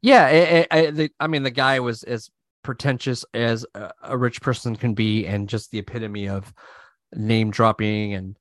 yeah 0.01 0.25
I, 0.25 0.67
I, 0.71 0.79
I, 0.87 0.91
the, 0.91 1.11
I 1.21 1.27
mean 1.27 1.43
the 1.43 1.51
guy 1.51 1.81
was 1.81 2.03
as 2.03 2.31
pretentious 2.63 3.27
as 3.35 3.67
a, 3.75 3.93
a 4.03 4.17
rich 4.17 4.41
person 4.41 4.75
can 4.75 4.95
be 4.95 5.27
and 5.27 5.47
just 5.49 5.71
the 5.71 5.79
epitome 5.81 6.29
of 6.31 6.51
name 7.15 7.51
dropping 7.51 8.15
and 8.15 8.37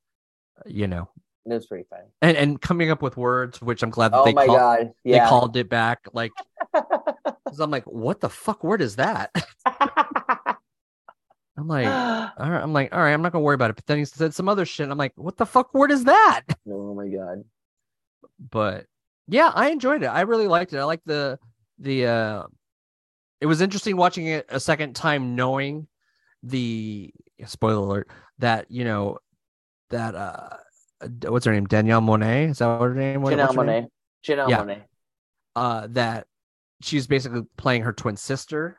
you 0.66 0.88
know. 0.88 1.10
It 1.46 1.54
was 1.54 1.66
pretty 1.68 1.86
funny. 1.90 2.06
and, 2.22 2.38
and 2.38 2.62
coming 2.62 2.90
up 2.90 3.02
with 3.02 3.18
words 3.18 3.62
which 3.62 3.84
i'm 3.84 3.90
glad 3.90 4.14
that 4.14 4.20
Oh 4.20 4.24
they, 4.26 4.34
my 4.34 4.46
call, 4.46 4.56
god, 4.58 4.94
they 5.04 5.20
called 5.20 5.58
it 5.58 5.68
back 5.70 6.08
like 6.14 6.32
'cause 6.74 7.60
i'm 7.60 7.70
like 7.70 7.84
what 7.84 8.22
the 8.22 8.30
fuck 8.30 8.64
word 8.64 8.82
is 8.82 8.96
that? 8.96 9.30
I'm 11.58 11.68
like 11.68 11.88
all 12.38 12.50
right 12.50 12.62
i'm 12.64 12.74
like 12.74 12.94
all 12.94 13.00
right 13.00 13.14
i'm 13.14 13.22
not 13.22 13.32
gonna 13.32 13.44
worry 13.44 13.56
about 13.56 13.70
it. 13.70 13.76
But 13.76 13.86
then 13.86 13.98
he 13.98 14.06
said 14.06 14.34
some 14.34 14.50
other 14.50 14.66
shit 14.66 14.90
i'm 14.90 14.98
like 14.98 15.14
what 15.16 15.38
the 15.38 15.46
fuck 15.46 15.74
word 15.74 15.92
is 15.92 16.06
that? 16.06 16.42
Oh 16.70 16.94
my 16.96 17.08
god. 17.08 17.44
but 18.50 18.86
yeah 19.28 19.52
i 19.54 19.70
enjoyed 19.70 20.04
it. 20.04 20.08
I 20.08 20.22
really 20.22 20.48
liked 20.48 20.74
it. 20.74 20.78
I 20.80 20.84
liked 20.86 21.06
the 21.06 21.38
the 21.80 22.06
uh 22.08 22.44
it 23.42 23.46
was 23.48 23.60
interesting 23.62 23.98
watching 23.98 24.28
it 24.28 24.46
a 24.50 24.60
second 24.60 24.96
time 24.96 25.36
knowing 25.36 25.88
the 26.42 27.14
spoiler 27.46 27.76
alert 27.86 28.10
that 28.40 28.72
you 28.72 28.84
know 28.86 29.18
that 29.94 30.16
uh 30.16 30.50
what's 31.30 31.46
her 31.46 31.52
name 31.54 31.66
danielle 31.66 32.02
monae 32.02 32.50
is 32.50 32.58
that 32.60 32.80
what 32.80 32.90
her 32.90 32.96
name 32.96 33.22
was? 33.22 33.34
Janelle? 33.34 33.56
Monae. 33.56 33.88
Janelle 34.26 34.50
Yeah. 34.50 34.60
Monae. 34.64 34.82
uh 35.56 35.88
that 35.92 36.28
she's 36.82 37.08
basically 37.08 37.42
playing 37.58 37.84
her 37.84 37.94
twin 37.94 38.18
sister 38.18 38.78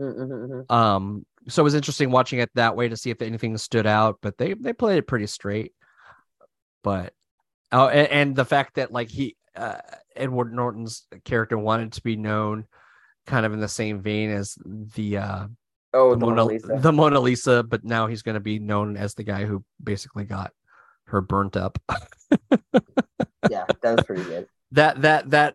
Mm-hmm. 0.00 0.72
um 0.72 1.26
so 1.48 1.62
it 1.62 1.64
was 1.64 1.74
interesting 1.74 2.12
watching 2.12 2.38
it 2.38 2.50
that 2.54 2.76
way 2.76 2.88
to 2.88 2.96
see 2.96 3.10
if 3.10 3.20
anything 3.20 3.56
stood 3.58 3.84
out 3.86 4.18
but 4.22 4.38
they 4.38 4.54
they 4.54 4.72
played 4.72 4.98
it 4.98 5.08
pretty 5.08 5.26
straight 5.26 5.72
but 6.84 7.12
oh 7.72 7.88
and, 7.88 8.08
and 8.08 8.36
the 8.36 8.44
fact 8.44 8.76
that 8.76 8.92
like 8.92 9.08
he 9.08 9.36
uh 9.56 9.78
edward 10.14 10.52
norton's 10.54 11.04
character 11.24 11.58
wanted 11.58 11.90
to 11.94 12.02
be 12.02 12.14
known 12.14 12.64
kind 13.26 13.44
of 13.44 13.52
in 13.52 13.58
the 13.58 13.66
same 13.66 14.00
vein 14.00 14.30
as 14.30 14.56
the 14.94 15.16
uh 15.18 15.46
Oh, 15.94 16.10
the, 16.10 16.16
the 16.16 16.26
Mona, 16.26 16.36
Mona 16.36 16.44
Lisa. 16.44 16.78
the 16.80 16.92
Mona 16.92 17.20
Lisa, 17.20 17.62
but 17.62 17.84
now 17.84 18.06
he's 18.06 18.22
going 18.22 18.34
to 18.34 18.40
be 18.40 18.58
known 18.58 18.96
as 18.96 19.14
the 19.14 19.24
guy 19.24 19.44
who 19.44 19.64
basically 19.82 20.24
got 20.24 20.52
her 21.06 21.20
burnt 21.20 21.56
up. 21.56 21.78
yeah, 23.50 23.64
that 23.82 23.96
was 23.96 24.04
pretty 24.04 24.24
good. 24.24 24.46
that 24.72 25.00
that 25.02 25.30
that 25.30 25.54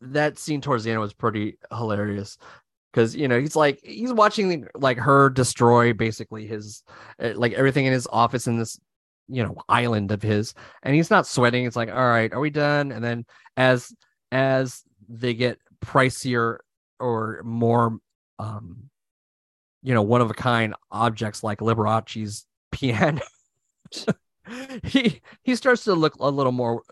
that 0.00 0.38
scene 0.38 0.60
towards 0.60 0.84
the 0.84 0.90
end 0.90 1.00
was 1.00 1.14
pretty 1.14 1.58
hilarious 1.70 2.38
because 2.92 3.16
you 3.16 3.28
know 3.28 3.40
he's 3.40 3.56
like 3.56 3.80
he's 3.82 4.12
watching 4.12 4.66
like 4.74 4.98
her 4.98 5.30
destroy 5.30 5.92
basically 5.92 6.46
his 6.46 6.82
uh, 7.22 7.32
like 7.34 7.52
everything 7.52 7.86
in 7.86 7.92
his 7.92 8.06
office 8.12 8.46
in 8.46 8.58
this 8.58 8.78
you 9.28 9.42
know 9.42 9.56
island 9.68 10.10
of 10.10 10.22
his 10.22 10.54
and 10.82 10.94
he's 10.94 11.10
not 11.10 11.26
sweating 11.26 11.64
it's 11.64 11.76
like 11.76 11.88
all 11.88 12.08
right 12.08 12.32
are 12.32 12.40
we 12.40 12.50
done 12.50 12.92
and 12.92 13.04
then 13.04 13.24
as 13.56 13.94
as 14.32 14.82
they 15.08 15.32
get 15.32 15.58
pricier 15.84 16.58
or 16.98 17.40
more 17.44 17.98
um 18.38 18.90
you 19.82 19.94
know 19.94 20.02
one 20.02 20.20
of 20.20 20.30
a 20.30 20.34
kind 20.34 20.74
objects 20.90 21.42
like 21.42 21.60
liberace's 21.60 22.46
piano. 22.70 23.20
He 24.82 25.22
he 25.44 25.54
starts 25.54 25.84
to 25.84 25.94
look 25.94 26.16
a 26.16 26.28
little 26.28 26.52
more 26.52 26.82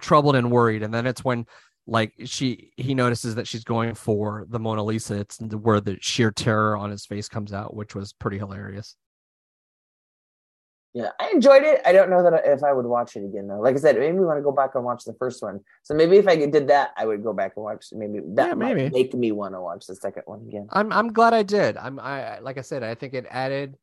troubled 0.00 0.36
and 0.36 0.50
worried 0.50 0.84
and 0.84 0.94
then 0.94 1.06
it's 1.08 1.24
when 1.24 1.44
like 1.88 2.14
she 2.24 2.70
he 2.76 2.94
notices 2.94 3.34
that 3.34 3.48
she's 3.48 3.64
going 3.64 3.94
for 3.94 4.46
the 4.48 4.60
mona 4.60 4.84
lisa. 4.84 5.16
It's 5.16 5.40
where 5.40 5.80
the 5.80 5.98
sheer 6.00 6.30
terror 6.30 6.76
on 6.76 6.92
his 6.92 7.04
face 7.04 7.28
comes 7.28 7.52
out 7.52 7.74
which 7.74 7.96
was 7.96 8.12
pretty 8.12 8.38
hilarious 8.38 8.96
Yeah, 10.94 11.10
I 11.20 11.30
enjoyed 11.30 11.62
it. 11.62 11.80
I 11.84 11.92
don't 11.92 12.08
know 12.10 12.22
that 12.22 12.42
if 12.46 12.62
I 12.64 12.72
would 12.72 12.86
watch 12.86 13.14
it 13.14 13.24
again 13.24 13.46
though. 13.46 13.60
Like 13.60 13.76
I 13.76 13.78
said, 13.78 13.96
it 13.96 14.00
made 14.00 14.14
me 14.14 14.24
want 14.24 14.38
to 14.38 14.42
go 14.42 14.52
back 14.52 14.74
and 14.74 14.84
watch 14.84 15.04
the 15.04 15.12
first 15.14 15.42
one. 15.42 15.60
So 15.82 15.94
maybe 15.94 16.16
if 16.16 16.26
I 16.26 16.34
did 16.36 16.68
that, 16.68 16.92
I 16.96 17.04
would 17.06 17.22
go 17.22 17.32
back 17.32 17.52
and 17.56 17.64
watch. 17.64 17.86
Maybe 17.92 18.20
that 18.34 18.48
Yeah, 18.48 18.54
maybe. 18.54 18.88
make 18.90 19.14
me 19.14 19.30
want 19.32 19.54
to 19.54 19.60
watch 19.60 19.86
the 19.86 19.94
second 19.94 20.22
one 20.26 20.40
again. 20.48 20.66
I'm 20.72 20.92
I'm 20.92 21.12
glad 21.12 21.34
I 21.34 21.42
did. 21.42 21.76
I'm 21.76 22.00
I 22.00 22.36
I- 22.36 22.38
like 22.40 22.58
I 22.58 22.62
said, 22.62 22.82
I 22.82 22.94
think 22.94 23.14
it 23.14 23.26
added 23.30 23.76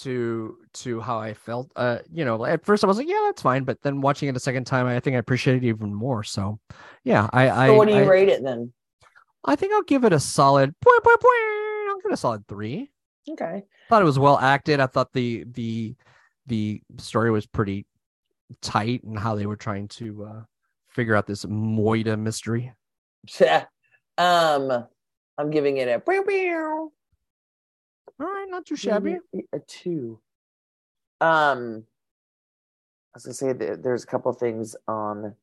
to 0.00 0.56
to 0.84 1.00
how 1.00 1.18
I 1.18 1.34
felt. 1.34 1.70
Uh, 1.76 1.98
you 2.12 2.24
know, 2.24 2.44
at 2.44 2.64
first 2.64 2.82
I 2.82 2.86
was 2.86 2.96
like, 2.96 3.08
yeah, 3.08 3.22
that's 3.26 3.42
fine, 3.42 3.64
but 3.64 3.80
then 3.82 4.00
watching 4.00 4.28
it 4.28 4.36
a 4.36 4.40
second 4.40 4.64
time, 4.64 4.86
I 4.86 5.00
think 5.00 5.16
I 5.16 5.18
appreciate 5.18 5.56
it 5.58 5.64
even 5.64 5.92
more. 5.94 6.22
So, 6.24 6.60
yeah, 7.04 7.28
I 7.32 7.50
I 7.50 7.66
So 7.68 7.74
what 7.76 7.88
do 7.88 7.94
you 7.94 8.02
I, 8.02 8.06
rate 8.06 8.28
it 8.28 8.42
then? 8.42 8.72
I 9.44 9.54
think 9.56 9.72
I'll 9.74 9.82
give 9.82 10.04
it 10.04 10.12
a 10.12 10.20
solid. 10.20 10.74
I'll 10.86 12.00
give 12.00 12.10
it 12.10 12.12
a 12.12 12.16
solid 12.16 12.46
three. 12.48 12.90
Okay. 13.30 13.64
thought 13.88 14.02
it 14.02 14.06
was 14.06 14.18
well 14.18 14.38
acted. 14.38 14.80
I 14.80 14.86
thought 14.86 15.12
the 15.12 15.44
the 15.52 15.94
the 16.48 16.82
story 16.98 17.30
was 17.30 17.46
pretty 17.46 17.86
tight 18.60 19.02
and 19.04 19.18
how 19.18 19.34
they 19.34 19.46
were 19.46 19.56
trying 19.56 19.88
to 19.88 20.24
uh, 20.24 20.42
figure 20.88 21.14
out 21.14 21.26
this 21.26 21.44
Moida 21.44 22.18
mystery. 22.18 22.72
um, 24.18 24.86
I'm 25.38 25.50
giving 25.50 25.76
it 25.76 25.88
a. 25.88 26.02
All 28.20 28.26
right, 28.26 28.46
not 28.48 28.66
too 28.66 28.76
shabby. 28.76 29.18
A 29.52 29.58
two. 29.60 30.18
Um, 31.20 31.84
I 33.14 33.16
was 33.16 33.24
gonna 33.24 33.34
say 33.34 33.52
that 33.52 33.82
there's 33.82 34.04
a 34.04 34.06
couple 34.06 34.32
things 34.32 34.74
on 34.86 35.34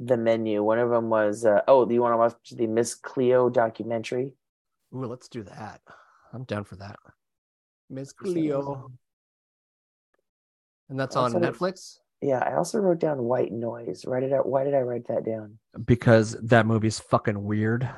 the 0.00 0.16
menu. 0.16 0.62
One 0.62 0.78
of 0.78 0.90
them 0.90 1.10
was, 1.10 1.44
uh, 1.44 1.60
oh, 1.68 1.84
do 1.84 1.94
you 1.94 2.02
want 2.02 2.12
to 2.12 2.16
watch 2.16 2.50
the 2.52 2.66
Miss 2.66 2.94
Cleo 2.94 3.48
documentary? 3.48 4.34
Ooh, 4.94 5.06
let's 5.06 5.28
do 5.28 5.42
that. 5.44 5.80
I'm 6.32 6.44
down 6.44 6.64
for 6.64 6.76
that. 6.76 6.96
Miss 7.90 8.12
Cleo. 8.12 8.90
And 10.94 11.00
that's 11.00 11.16
on 11.16 11.32
Netflix 11.32 11.98
Yeah, 12.22 12.38
I 12.38 12.54
also 12.54 12.78
wrote 12.78 13.00
down 13.00 13.20
White 13.24 13.50
Noise. 13.50 14.04
Write 14.06 14.22
it 14.22 14.32
out. 14.32 14.46
Why 14.46 14.62
did 14.62 14.74
I 14.74 14.80
write 14.80 15.08
that 15.08 15.24
down? 15.24 15.58
because 15.84 16.36
that 16.40 16.66
movie's 16.66 17.00
fucking 17.00 17.42
weird. 17.42 17.90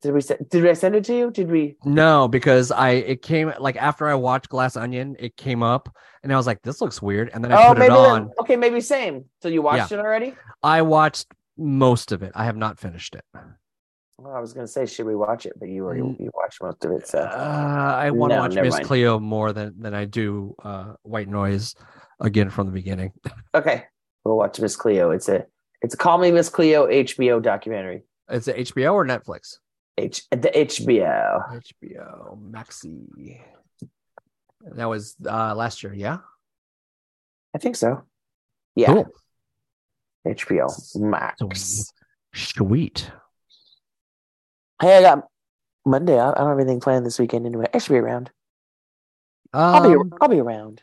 Did 0.00 0.14
we 0.14 0.22
send? 0.22 0.48
Did 0.48 0.66
I 0.66 0.72
send 0.72 0.94
it 0.96 1.04
to 1.04 1.14
you? 1.14 1.30
Did 1.30 1.50
we? 1.50 1.76
No, 1.84 2.26
because 2.26 2.70
I 2.70 2.92
it 2.92 3.20
came 3.20 3.52
like 3.58 3.76
after 3.76 4.08
I 4.08 4.14
watched 4.14 4.48
Glass 4.48 4.78
Onion, 4.78 5.14
it 5.18 5.36
came 5.36 5.62
up, 5.62 5.94
and 6.22 6.32
I 6.32 6.36
was 6.36 6.46
like, 6.46 6.62
"This 6.62 6.80
looks 6.80 7.02
weird," 7.02 7.30
and 7.34 7.44
then 7.44 7.52
I 7.52 7.66
oh, 7.66 7.74
put 7.74 7.82
it 7.82 7.90
on. 7.90 8.22
then- 8.22 8.30
okay, 8.40 8.56
maybe 8.56 8.80
same. 8.80 9.26
So 9.42 9.48
you 9.48 9.60
watched 9.60 9.92
it 9.92 9.98
already? 9.98 10.34
I 10.62 10.80
watched 10.80 11.26
most 11.58 12.12
of 12.12 12.22
it. 12.22 12.32
I 12.34 12.46
have 12.46 12.56
not 12.56 12.78
finished 12.78 13.14
it. 13.14 13.24
Well, 14.22 14.34
I 14.36 14.40
was 14.40 14.52
gonna 14.52 14.66
say, 14.66 14.84
should 14.84 15.06
we 15.06 15.16
watch 15.16 15.46
it? 15.46 15.54
But 15.58 15.70
you 15.70 15.84
already 15.84 16.02
Mm. 16.02 16.20
you 16.20 16.30
watched 16.34 16.60
most 16.62 16.84
of 16.84 16.90
it. 16.92 17.06
So 17.08 17.20
Uh, 17.20 17.94
I 17.98 18.10
want 18.10 18.32
to 18.32 18.36
No, 18.36 18.42
watch 18.42 18.54
Miss 18.54 18.74
mind. 18.74 18.86
Cleo 18.86 19.18
more 19.18 19.52
than 19.52 19.80
than 19.80 19.94
I 19.94 20.04
do 20.04 20.54
uh, 20.62 20.94
White 21.02 21.28
Noise 21.28 21.74
again 22.20 22.50
from 22.50 22.66
the 22.66 22.72
beginning. 22.72 23.12
okay, 23.54 23.84
we'll 24.24 24.36
watch 24.36 24.60
Miss 24.60 24.76
Cleo. 24.76 25.10
It's 25.10 25.28
a 25.28 25.46
it's 25.80 25.94
a 25.94 25.96
Call 25.96 26.18
Me 26.18 26.30
Miss 26.30 26.50
Cleo 26.50 26.86
HBO 26.86 27.40
documentary. 27.42 28.02
Is 28.30 28.46
it 28.46 28.56
HBO 28.56 28.92
or 28.92 29.06
Netflix? 29.06 29.56
H 29.96 30.28
the 30.30 30.50
HBO. 30.54 31.58
HBO 31.58 32.38
Maxi. 32.50 33.40
That 34.76 34.84
was 34.90 35.16
uh, 35.26 35.54
last 35.54 35.82
year, 35.82 35.94
yeah. 35.94 36.18
I 37.54 37.58
think 37.58 37.76
so. 37.76 38.02
Yeah, 38.76 38.92
Cool. 38.92 39.06
HBO 40.26 40.68
Max. 41.00 41.92
Sweet. 42.34 43.10
Hey, 44.80 44.96
I 44.96 45.02
got 45.02 45.28
Monday. 45.84 46.18
I, 46.18 46.30
I 46.30 46.34
don't 46.34 46.48
have 46.48 46.58
anything 46.58 46.80
planned 46.80 47.04
this 47.04 47.18
weekend 47.18 47.46
anyway. 47.46 47.66
I 47.72 47.78
should 47.78 47.92
be 47.92 47.98
around. 47.98 48.30
I'll 49.52 49.88
be 49.88 49.94
Um, 49.94 50.12
I'll 50.20 50.28
be 50.28 50.40
around. 50.40 50.82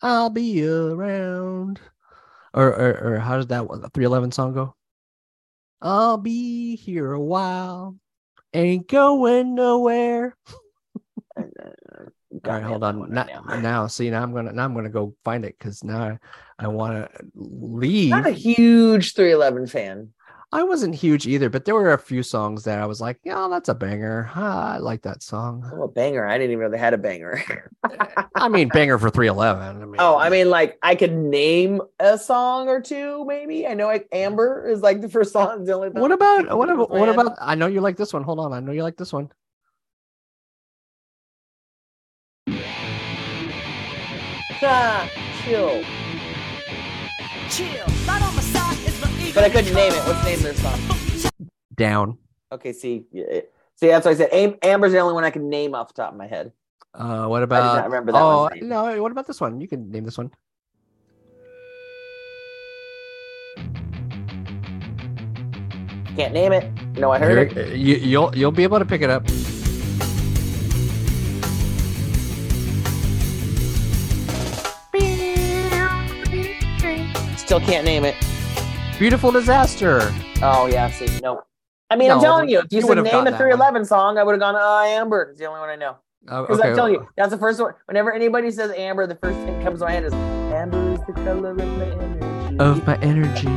I'll 0.00 0.30
be 0.30 0.66
around. 0.66 1.80
Or, 2.54 2.68
or, 2.68 3.14
or 3.14 3.18
how 3.18 3.36
does 3.36 3.48
that 3.48 3.66
311 3.66 4.32
song 4.32 4.54
go? 4.54 4.74
I'll 5.82 6.16
be 6.16 6.76
here 6.76 7.12
a 7.12 7.20
while. 7.20 7.96
Ain't 8.54 8.88
going 8.88 9.54
nowhere. 9.54 10.36
All 11.36 11.44
right, 12.44 12.62
hold 12.62 12.84
on. 12.84 13.12
Now, 13.12 13.26
now, 13.60 13.86
see, 13.86 14.10
now 14.10 14.22
I'm 14.22 14.32
gonna 14.32 14.52
now 14.52 14.64
I'm 14.64 14.74
gonna 14.74 14.90
go 14.90 15.14
find 15.24 15.44
it 15.44 15.56
because 15.58 15.82
now 15.82 16.02
I, 16.02 16.18
I 16.58 16.68
want 16.68 16.94
to 16.94 17.24
leave. 17.34 18.12
I'm 18.12 18.22
not 18.22 18.30
a 18.30 18.34
huge 18.34 19.14
311 19.14 19.66
fan. 19.68 20.12
I 20.54 20.62
wasn't 20.62 20.94
huge 20.94 21.26
either, 21.26 21.50
but 21.50 21.64
there 21.64 21.74
were 21.74 21.92
a 21.92 21.98
few 21.98 22.22
songs 22.22 22.62
that 22.62 22.78
I 22.78 22.86
was 22.86 23.00
like, 23.00 23.18
yeah, 23.24 23.48
that's 23.50 23.68
a 23.68 23.74
banger. 23.74 24.30
Ah, 24.36 24.74
I 24.74 24.78
like 24.78 25.02
that 25.02 25.20
song. 25.20 25.68
Oh, 25.74 25.82
a 25.82 25.88
banger. 25.88 26.24
I 26.24 26.38
didn't 26.38 26.52
even 26.52 26.62
know 26.62 26.70
they 26.70 26.78
had 26.78 26.94
a 26.94 26.98
banger. 26.98 27.42
I 28.36 28.48
mean, 28.48 28.68
banger 28.68 28.96
for 28.96 29.10
311. 29.10 29.82
I 29.82 29.84
mean, 29.84 29.96
oh, 29.98 30.16
I 30.16 30.30
mean, 30.30 30.50
like 30.50 30.78
I 30.80 30.94
could 30.94 31.12
name 31.12 31.82
a 31.98 32.16
song 32.16 32.68
or 32.68 32.80
two, 32.80 33.24
maybe. 33.24 33.66
I 33.66 33.74
know 33.74 33.86
like 33.86 34.06
Amber 34.12 34.68
is 34.68 34.80
like 34.80 35.00
the 35.00 35.08
first 35.08 35.32
song. 35.32 35.64
The 35.64 35.72
only 35.72 35.88
what 35.88 36.12
about 36.12 36.56
what 36.56 36.70
about 36.70 36.88
what 36.88 37.08
about? 37.08 37.34
I 37.40 37.56
know 37.56 37.66
you 37.66 37.80
like 37.80 37.96
this 37.96 38.12
one. 38.12 38.22
Hold 38.22 38.38
on, 38.38 38.52
I 38.52 38.60
know 38.60 38.70
you 38.70 38.84
like 38.84 38.96
this 38.96 39.12
one. 39.12 39.32
Ah, 44.62 45.10
chill. 45.42 45.82
Chill. 47.50 47.86
Right 48.06 48.22
on 48.22 48.34
my 48.36 48.40
side 48.40 48.43
is 48.43 48.43
the 48.43 48.43
eagle. 48.43 48.43
But 49.34 49.42
I 49.42 49.48
couldn't 49.50 49.74
name 49.74 49.92
it. 49.92 49.98
What's 50.06 50.20
the 50.20 50.26
name 50.26 50.36
of 50.36 50.42
their 50.42 50.54
song? 50.54 51.30
Down. 51.74 52.18
Okay, 52.52 52.72
see, 52.72 53.06
yeah, 53.10 53.40
see, 53.74 53.88
that's 53.88 54.04
what 54.06 54.12
I 54.12 54.14
said. 54.14 54.28
Am- 54.32 54.54
Amber's 54.62 54.92
the 54.92 55.00
only 55.00 55.12
one 55.12 55.24
I 55.24 55.30
can 55.30 55.48
name 55.48 55.74
off 55.74 55.88
the 55.88 55.94
top 55.94 56.12
of 56.12 56.18
my 56.18 56.28
head. 56.28 56.52
Uh, 56.94 57.26
what 57.26 57.42
about? 57.42 57.74
not 57.78 57.86
remember 57.86 58.12
that 58.12 58.22
oh 58.22 58.48
no, 58.62 59.02
what 59.02 59.10
about 59.10 59.26
this 59.26 59.40
one? 59.40 59.60
You 59.60 59.66
can 59.66 59.90
name 59.90 60.04
this 60.04 60.16
one. 60.16 60.30
Can't 66.14 66.32
name 66.32 66.52
it. 66.52 66.72
No, 66.96 67.10
I 67.10 67.18
heard 67.18 67.50
Here- 67.50 67.64
it. 67.64 67.76
You, 67.76 67.96
you'll 67.96 68.36
you'll 68.36 68.52
be 68.52 68.62
able 68.62 68.78
to 68.78 68.84
pick 68.84 69.02
it 69.02 69.10
up. 69.10 69.28
Still 77.36 77.58
can't 77.60 77.84
name 77.84 78.04
it. 78.04 78.14
Beautiful 79.04 79.30
disaster. 79.30 80.00
Oh 80.40 80.64
yeah, 80.64 80.88
see, 80.88 81.20
no. 81.20 81.42
I 81.90 81.96
mean, 81.96 82.10
I'm 82.10 82.22
telling 82.22 82.48
you, 82.48 82.60
if 82.60 82.68
you, 82.70 82.78
you 82.78 82.86
said 82.86 82.94
name 82.94 83.26
a 83.26 83.30
that 83.30 83.36
311 83.36 83.84
song, 83.84 84.16
I 84.16 84.22
would 84.22 84.32
have 84.32 84.40
gone, 84.40 84.54
oh, 84.56 84.82
Amber. 84.82 85.28
It's 85.28 85.38
the 85.38 85.44
only 85.44 85.60
one 85.60 85.68
I 85.68 85.76
know. 85.76 85.96
Oh, 86.30 86.40
Because 86.40 86.58
okay. 86.58 86.70
I'm 86.70 86.74
telling 86.74 86.94
you, 86.94 87.06
that's 87.14 87.28
the 87.28 87.36
first 87.36 87.60
one. 87.60 87.74
Whenever 87.84 88.14
anybody 88.14 88.50
says 88.50 88.70
Amber, 88.70 89.06
the 89.06 89.16
first 89.16 89.36
thing 89.40 89.58
that 89.58 89.62
comes 89.62 89.80
to 89.80 89.84
my 89.84 89.92
head 89.92 90.04
is 90.04 90.14
Amber 90.14 90.94
is 90.94 91.00
the 91.00 91.12
color 91.12 91.50
of 91.50 91.58
my 91.58 91.84
energy. 91.84 92.56
Of 92.58 92.86
my 92.86 92.96
energy. 93.02 93.48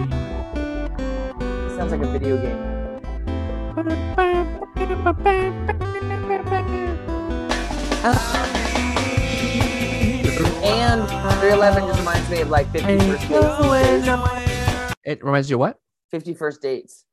It 1.39 1.77
sounds 1.77 1.93
like 1.93 2.01
a 2.01 2.11
video 2.11 2.35
game. 2.41 2.57
And 10.65 11.07
311 11.07 11.87
just 11.87 11.99
reminds 11.99 12.29
me 12.29 12.41
of 12.41 12.49
like 12.49 12.69
50 12.73 12.97
first 12.97 13.29
dates. 13.29 13.31
Oh, 13.31 14.56
It 15.07 15.23
reminds 15.23 15.49
you 15.49 15.55
of 15.55 15.61
what? 15.61 15.79
Fifty 16.11 16.33
First 16.33 16.61
dates. 16.61 17.05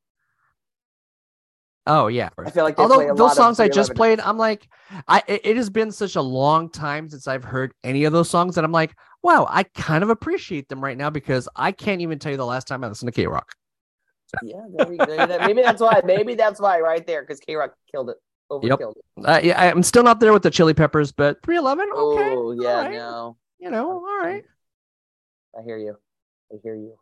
Oh 1.86 2.08
yeah. 2.08 2.30
I 2.38 2.50
feel 2.50 2.64
like 2.64 2.78
Although 2.78 3.14
those 3.14 3.36
songs 3.36 3.60
I 3.60 3.68
just 3.68 3.94
played, 3.94 4.18
I'm 4.18 4.36
like, 4.38 4.68
I 5.06 5.22
it, 5.28 5.42
it 5.44 5.56
has 5.56 5.70
been 5.70 5.92
such 5.92 6.16
a 6.16 6.22
long 6.22 6.70
time 6.70 7.08
since 7.08 7.28
I've 7.28 7.44
heard 7.44 7.72
any 7.84 8.04
of 8.04 8.12
those 8.12 8.28
songs 8.28 8.56
that 8.56 8.64
I'm 8.64 8.72
like, 8.72 8.94
wow, 9.22 9.46
I 9.48 9.62
kind 9.62 10.02
of 10.02 10.10
appreciate 10.10 10.68
them 10.68 10.82
right 10.82 10.96
now 10.96 11.10
because 11.10 11.48
I 11.54 11.72
can't 11.72 12.00
even 12.00 12.18
tell 12.18 12.32
you 12.32 12.38
the 12.38 12.46
last 12.46 12.66
time 12.66 12.82
I 12.82 12.88
listened 12.88 13.12
to 13.14 13.22
KROQ. 13.22 13.42
Yeah, 14.42 14.62
there 14.74 14.88
we 14.88 14.96
go. 14.96 15.04
That- 15.04 15.42
maybe 15.42 15.62
that's 15.62 15.80
why. 15.80 16.00
Maybe 16.04 16.34
that's 16.34 16.60
why 16.60 16.80
right 16.80 17.06
there, 17.06 17.22
because 17.22 17.38
KROQ 17.40 17.70
killed 17.92 18.10
it. 18.10 18.16
Yep. 18.62 18.80
It. 18.80 19.24
Uh, 19.24 19.40
yeah, 19.42 19.60
I'm 19.60 19.82
still 19.82 20.02
not 20.02 20.20
there 20.20 20.32
with 20.32 20.42
the 20.42 20.50
Chili 20.50 20.74
Peppers, 20.74 21.12
but 21.12 21.42
311, 21.44 21.90
okay, 21.92 22.34
Oh, 22.34 22.52
yeah, 22.52 22.68
alright. 22.76 22.92
no. 22.92 23.36
you 23.58 23.70
know, 23.70 23.90
all 23.90 24.18
right. 24.18 24.44
I 25.58 25.62
hear 25.62 25.78
you. 25.78 25.96
I 26.52 26.56
hear 26.62 26.74
you. 26.74 26.96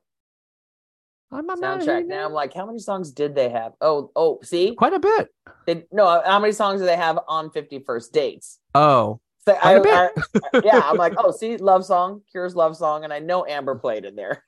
I'm, 1.32 1.48
I'm 1.50 1.60
not- 1.60 1.80
Soundtrack. 1.80 2.06
Now 2.06 2.26
I'm 2.26 2.32
like, 2.32 2.52
how 2.54 2.66
many 2.66 2.78
songs 2.78 3.10
did 3.10 3.34
they 3.34 3.48
have? 3.48 3.72
Oh, 3.80 4.10
oh, 4.14 4.38
see, 4.42 4.74
quite 4.74 4.92
a 4.92 4.98
bit. 5.00 5.28
they, 5.66 5.84
no, 5.90 6.06
uh, 6.06 6.22
how 6.28 6.38
many 6.38 6.52
songs 6.52 6.80
do 6.80 6.86
they 6.86 6.96
have 6.96 7.18
on 7.26 7.50
Fifty 7.50 7.78
First 7.78 8.12
Dates? 8.12 8.58
Oh, 8.74 9.20
So 9.46 9.56
I, 9.62 9.78
Quite 9.80 9.86
a 9.86 10.10
I- 10.54 10.60
yeah, 10.64 10.80
I'm 10.84 10.96
like, 10.96 11.14
oh, 11.18 11.30
see, 11.32 11.56
love 11.56 11.84
song, 11.84 12.22
Cure's 12.30 12.54
love 12.54 12.76
song, 12.76 13.04
and 13.04 13.12
I 13.12 13.18
know 13.18 13.46
Amber 13.46 13.74
played 13.76 14.04
in 14.04 14.14
there. 14.16 14.44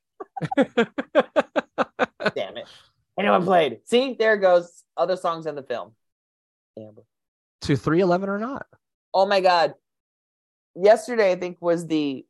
Damn 2.34 2.56
it, 2.56 2.66
anyone 3.18 3.44
played? 3.44 3.80
See, 3.84 4.14
there 4.18 4.36
goes. 4.36 4.82
Other 4.96 5.16
songs 5.16 5.46
in 5.46 5.54
the 5.56 5.62
film. 5.62 5.92
Amber. 6.78 7.02
to 7.62 7.76
311 7.76 8.28
or 8.28 8.38
not? 8.38 8.66
Oh 9.12 9.26
my 9.26 9.40
god. 9.40 9.74
Yesterday 10.76 11.32
I 11.32 11.36
think 11.36 11.58
was 11.60 11.86
the 11.86 12.24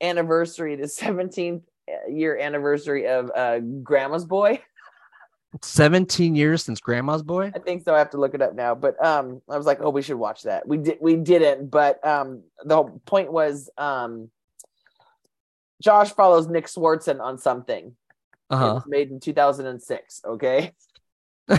anniversary, 0.00 0.76
the 0.76 0.82
17th 0.86 1.62
year 2.10 2.38
anniversary 2.38 3.06
of 3.06 3.30
uh 3.34 3.58
Grandma's 3.82 4.24
Boy. 4.24 4.60
17 5.62 6.34
years 6.34 6.64
since 6.64 6.80
Grandma's 6.80 7.22
Boy. 7.22 7.52
I 7.54 7.58
think 7.58 7.84
so. 7.84 7.94
I 7.94 7.98
have 7.98 8.10
to 8.10 8.16
look 8.16 8.32
it 8.34 8.40
up 8.40 8.54
now. 8.54 8.74
But 8.74 9.02
um, 9.04 9.42
I 9.50 9.58
was 9.58 9.66
like, 9.66 9.80
oh, 9.82 9.90
we 9.90 10.00
should 10.00 10.16
watch 10.16 10.44
that. 10.44 10.66
We 10.66 10.78
did. 10.78 10.96
We 11.00 11.16
didn't. 11.16 11.70
But 11.70 12.04
um, 12.06 12.42
the 12.64 12.76
whole 12.76 13.02
point 13.04 13.30
was 13.30 13.68
um, 13.76 14.30
Josh 15.82 16.10
follows 16.12 16.48
Nick 16.48 16.68
Swardson 16.68 17.20
on 17.20 17.36
something. 17.36 17.94
Uh 18.48 18.80
It 18.84 18.88
made 18.88 19.10
in 19.10 19.20
2006. 19.20 20.22
Okay. 20.24 20.72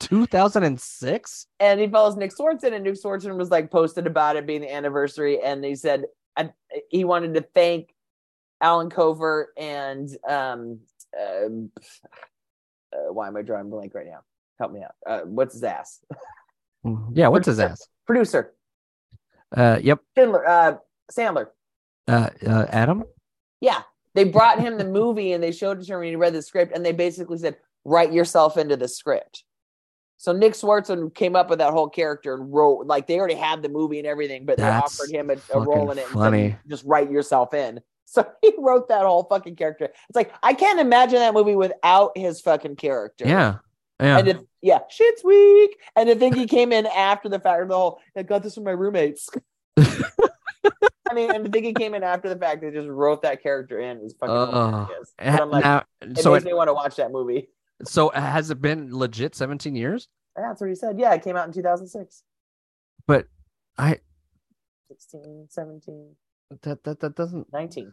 2006. 0.00 1.46
and 1.60 1.78
he 1.80 1.86
follows 1.86 2.16
Nick 2.16 2.32
Swardson, 2.34 2.72
and 2.72 2.84
Nick 2.84 2.94
Swardson 2.94 3.36
was 3.36 3.50
like 3.50 3.70
posted 3.70 4.06
about 4.06 4.36
it 4.36 4.46
being 4.46 4.62
the 4.62 4.72
anniversary, 4.72 5.40
and 5.42 5.64
he 5.64 5.74
said 5.76 6.04
I, 6.36 6.50
he 6.88 7.04
wanted 7.04 7.34
to 7.34 7.42
thank 7.54 7.94
Allen 8.60 8.90
Covert 8.90 9.48
and 9.56 10.08
um, 10.28 10.80
um 11.18 11.70
uh, 12.92 13.12
why 13.12 13.28
am 13.28 13.36
I 13.36 13.42
drawing 13.42 13.70
blank 13.70 13.94
right 13.94 14.06
now? 14.06 14.20
Help 14.58 14.72
me 14.72 14.82
out. 14.82 14.94
Uh, 15.06 15.20
what's 15.24 15.54
his 15.54 15.64
ass? 15.64 16.00
Yeah. 17.12 17.28
What's 17.28 17.46
his 17.46 17.60
ass? 17.60 17.86
Producer 18.06 18.54
Uh. 19.56 19.78
Yep. 19.82 20.00
Schindler, 20.16 20.48
uh, 20.48 20.76
Sandler. 21.12 21.48
Uh. 22.08 22.28
uh 22.46 22.66
Adam. 22.70 23.04
Yeah, 23.60 23.82
they 24.14 24.24
brought 24.24 24.58
him 24.58 24.78
the 24.78 24.84
movie 24.84 25.32
and 25.32 25.42
they 25.42 25.52
showed 25.52 25.80
it 25.80 25.86
to 25.86 25.92
him 25.92 26.00
and 26.00 26.08
he 26.08 26.16
read 26.16 26.32
the 26.32 26.42
script 26.42 26.72
and 26.74 26.84
they 26.84 26.92
basically 26.92 27.38
said, 27.38 27.56
write 27.84 28.12
yourself 28.12 28.56
into 28.56 28.76
the 28.76 28.88
script. 28.88 29.44
So 30.16 30.32
Nick 30.32 30.52
Swardson 30.52 31.14
came 31.14 31.34
up 31.34 31.48
with 31.48 31.60
that 31.60 31.72
whole 31.72 31.88
character 31.88 32.34
and 32.34 32.52
wrote 32.52 32.86
like 32.86 33.06
they 33.06 33.18
already 33.18 33.34
had 33.34 33.62
the 33.62 33.70
movie 33.70 33.98
and 33.98 34.06
everything, 34.06 34.44
but 34.44 34.58
That's 34.58 34.98
they 34.98 35.04
offered 35.04 35.14
him 35.14 35.30
a, 35.30 35.58
a 35.58 35.60
role 35.60 35.90
in 35.90 35.98
it. 35.98 36.04
and 36.04 36.12
funny. 36.12 36.50
said, 36.50 36.58
just 36.68 36.84
write 36.84 37.10
yourself 37.10 37.54
in. 37.54 37.80
So 38.12 38.26
he 38.42 38.52
wrote 38.58 38.88
that 38.88 39.06
whole 39.06 39.22
fucking 39.22 39.54
character. 39.54 39.84
It's 39.84 40.16
like 40.16 40.32
I 40.42 40.52
can't 40.52 40.80
imagine 40.80 41.20
that 41.20 41.32
movie 41.32 41.54
without 41.54 42.18
his 42.18 42.40
fucking 42.40 42.74
character. 42.74 43.24
Yeah. 43.24 43.58
Yeah. 44.00 44.18
And 44.18 44.46
yeah, 44.62 44.80
shit's 44.88 45.22
weak. 45.22 45.76
And 45.94 46.08
to 46.08 46.16
think 46.16 46.34
he 46.34 46.46
came 46.46 46.72
in 46.72 46.86
after 46.86 47.28
the 47.28 47.38
fact 47.38 47.68
the 47.68 47.76
whole, 47.76 48.00
I 48.16 48.24
got 48.24 48.42
this 48.42 48.54
from 48.56 48.64
my 48.64 48.72
roommates. 48.72 49.28
I 49.78 51.14
mean, 51.14 51.30
and 51.30 51.44
to 51.44 51.50
think 51.50 51.66
he 51.66 51.72
came 51.74 51.94
in 51.94 52.02
after 52.02 52.28
the 52.28 52.36
fact 52.36 52.62
they 52.62 52.70
just 52.70 52.88
wrote 52.88 53.22
that 53.22 53.42
character 53.42 53.78
in 53.78 54.00
was 54.00 54.14
fucking 54.18 54.34
Uh, 54.34 54.86
hilarious. 54.86 55.12
But 55.18 55.40
I'm 55.40 55.50
like, 55.50 55.64
now, 55.64 55.82
it 56.00 56.18
so 56.18 56.32
makes 56.32 56.44
it, 56.44 56.48
me 56.48 56.54
want 56.54 56.68
to 56.68 56.74
watch 56.74 56.96
that 56.96 57.12
movie. 57.12 57.48
so 57.84 58.10
has 58.10 58.50
it 58.50 58.60
been 58.60 58.96
legit 58.96 59.34
17 59.34 59.74
years? 59.76 60.08
That's 60.36 60.60
what 60.60 60.68
he 60.68 60.74
said. 60.76 60.98
Yeah, 60.98 61.12
it 61.14 61.22
came 61.22 61.36
out 61.36 61.46
in 61.46 61.52
2006. 61.52 62.22
But 63.06 63.26
I 63.78 63.98
16, 64.88 65.46
17, 65.48 66.14
that 66.62 66.82
that 66.84 67.00
that 67.00 67.14
doesn't 67.14 67.52
19. 67.52 67.92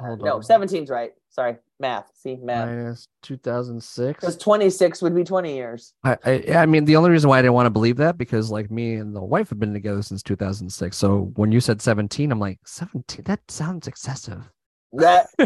Hold 0.00 0.22
No, 0.22 0.36
on. 0.36 0.42
17's 0.42 0.90
right. 0.90 1.12
Sorry, 1.30 1.56
math. 1.78 2.10
See, 2.14 2.36
math. 2.36 2.66
minus 2.68 3.06
2006. 3.22 4.20
Because 4.20 4.36
26 4.36 5.00
would 5.02 5.14
be 5.14 5.22
20 5.24 5.54
years. 5.54 5.94
I, 6.04 6.16
I 6.24 6.44
I 6.56 6.66
mean 6.66 6.84
the 6.84 6.96
only 6.96 7.10
reason 7.10 7.30
why 7.30 7.38
I 7.38 7.42
didn't 7.42 7.54
want 7.54 7.66
to 7.66 7.70
believe 7.70 7.96
that 7.98 8.18
because 8.18 8.50
like 8.50 8.70
me 8.70 8.94
and 8.94 9.14
the 9.14 9.22
wife 9.22 9.48
have 9.50 9.60
been 9.60 9.72
together 9.72 10.02
since 10.02 10.22
2006. 10.22 10.96
So 10.96 11.30
when 11.36 11.52
you 11.52 11.60
said 11.60 11.80
17, 11.80 12.32
I'm 12.32 12.40
like 12.40 12.58
17. 12.66 13.22
That 13.26 13.40
sounds 13.48 13.86
excessive. 13.86 14.50
That 14.94 15.28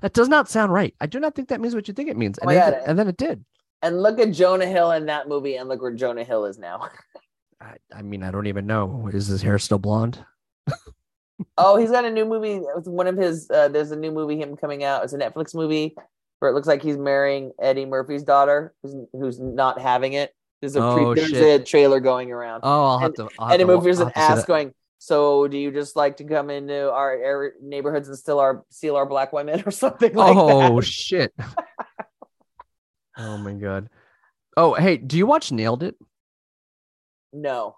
that 0.00 0.12
does 0.14 0.28
not 0.28 0.48
sound 0.48 0.72
right. 0.72 0.94
I 1.00 1.06
do 1.06 1.20
not 1.20 1.34
think 1.36 1.48
that 1.48 1.60
means 1.60 1.74
what 1.76 1.86
you 1.86 1.94
think 1.94 2.08
it 2.08 2.16
means. 2.16 2.38
Oh 2.42 2.48
And, 2.48 2.58
God. 2.74 2.82
and 2.86 2.98
then 2.98 3.06
it 3.06 3.16
did. 3.16 3.44
and 3.82 4.02
look 4.02 4.18
at 4.18 4.32
Jonah 4.32 4.66
Hill 4.66 4.90
in 4.92 5.06
that 5.06 5.28
movie, 5.28 5.56
and 5.56 5.68
look 5.68 5.80
where 5.80 5.94
Jonah 5.94 6.24
Hill 6.24 6.46
is 6.46 6.58
now. 6.58 6.88
I, 7.60 7.76
I 7.94 8.02
mean, 8.02 8.24
I 8.24 8.32
don't 8.32 8.48
even 8.48 8.66
know. 8.66 9.08
Is 9.12 9.28
his 9.28 9.42
hair 9.42 9.56
still 9.60 9.78
blonde? 9.78 10.24
Oh, 11.58 11.76
he's 11.76 11.90
got 11.90 12.04
a 12.04 12.10
new 12.10 12.24
movie. 12.24 12.58
One 12.58 13.06
of 13.06 13.16
his. 13.16 13.48
Uh, 13.50 13.68
there's 13.68 13.90
a 13.90 13.96
new 13.96 14.10
movie 14.10 14.38
him 14.40 14.56
coming 14.56 14.84
out. 14.84 15.04
It's 15.04 15.12
a 15.12 15.18
Netflix 15.18 15.54
movie 15.54 15.94
where 16.38 16.50
it 16.50 16.54
looks 16.54 16.66
like 16.66 16.82
he's 16.82 16.96
marrying 16.96 17.52
Eddie 17.60 17.84
Murphy's 17.86 18.22
daughter, 18.22 18.74
who's, 18.82 18.94
who's 19.12 19.38
not 19.40 19.80
having 19.80 20.14
it. 20.14 20.34
There's 20.60 20.76
a 20.76 20.80
pre- 20.80 21.04
Oh, 21.04 21.14
there's 21.14 21.28
shit. 21.28 21.60
a 21.60 21.64
trailer 21.64 22.00
going 22.00 22.32
around. 22.32 22.60
Oh, 22.62 22.84
I'll 22.84 22.98
have 22.98 23.08
And- 23.08 23.16
to. 23.16 23.28
I'll 23.38 23.46
have 23.48 23.54
Eddie 23.54 23.64
to 23.64 23.68
wa- 23.68 23.74
Murphy 23.76 23.88
was 23.88 24.00
I'll 24.00 24.06
an 24.06 24.12
have 24.16 24.38
ass 24.38 24.44
going. 24.44 24.72
So, 24.98 25.48
do 25.48 25.58
you 25.58 25.72
just 25.72 25.96
like 25.96 26.16
to 26.18 26.24
come 26.24 26.48
into 26.48 26.90
our, 26.90 27.10
our 27.24 27.52
neighborhoods 27.60 28.08
and 28.08 28.16
steal 28.16 28.38
our 28.38 28.64
steal 28.70 28.94
our 28.96 29.04
black 29.06 29.32
women 29.32 29.62
or 29.66 29.70
something 29.72 30.14
like 30.14 30.36
oh 30.36 30.60
that? 30.60 30.70
Oh 30.72 30.80
shit. 30.80 31.34
oh 33.18 33.36
my 33.38 33.52
god. 33.54 33.88
Oh 34.56 34.74
hey, 34.74 34.96
do 34.96 35.16
you 35.18 35.26
watch 35.26 35.50
Nailed 35.52 35.82
It 35.82 35.96
No. 37.32 37.76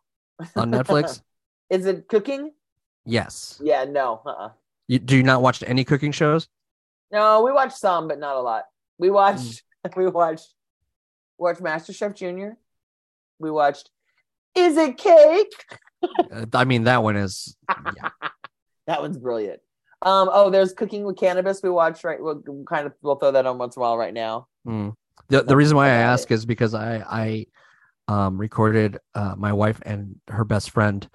on 0.56 0.70
Netflix? 0.70 1.20
Is 1.70 1.86
it 1.86 2.08
cooking? 2.08 2.52
Yes. 3.04 3.60
Yeah, 3.62 3.84
no. 3.84 4.20
Uh-uh. 4.24 4.50
You, 4.88 4.98
do 4.98 5.16
you 5.16 5.22
not 5.22 5.42
watch 5.42 5.62
any 5.66 5.84
cooking 5.84 6.12
shows? 6.12 6.48
No, 7.10 7.42
we 7.42 7.52
watched 7.52 7.76
some, 7.78 8.08
but 8.08 8.18
not 8.18 8.36
a 8.36 8.40
lot. 8.40 8.64
We 8.98 9.10
watched 9.10 9.62
Mm. 9.86 9.96
we 9.96 10.08
watched 10.08 10.52
watched 11.38 11.60
MasterChef 11.62 12.14
Junior. 12.14 12.56
We 13.38 13.50
watched 13.50 13.90
Is 14.54 14.76
it 14.76 14.96
cake? 14.96 15.52
Uh, 16.02 16.46
I 16.52 16.64
mean, 16.64 16.84
that 16.84 17.02
one 17.02 17.16
is. 17.16 17.56
Yeah. 17.68 18.10
That 18.86 19.00
one's 19.00 19.16
brilliant. 19.16 19.60
Um, 20.02 20.28
oh, 20.30 20.50
there's 20.50 20.74
Cooking 20.74 21.04
with 21.04 21.16
Cannabis. 21.16 21.62
We 21.62 21.70
watched 21.70 22.04
right. 22.04 22.22
We'll 22.22 22.42
kind 22.68 22.86
of 22.86 22.92
we'll 23.00 23.14
throw 23.14 23.32
that 23.32 23.46
on 23.46 23.56
once 23.56 23.76
in 23.76 23.80
a 23.80 23.82
while 23.82 23.96
right 23.96 24.12
now. 24.12 24.46
Hmm. 24.66 24.90
The 25.28 25.42
the 25.42 25.56
reason 25.56 25.74
why 25.78 25.86
I 25.86 25.92
ask 25.94 26.30
is 26.30 26.44
because 26.44 26.74
I 26.74 26.98
I 26.98 27.46
um 28.12 28.36
recorded 28.36 28.98
uh 29.14 29.34
my 29.38 29.54
wife 29.54 29.80
and 29.86 30.16
her 30.28 30.44
best 30.44 30.70
friend 30.70 31.08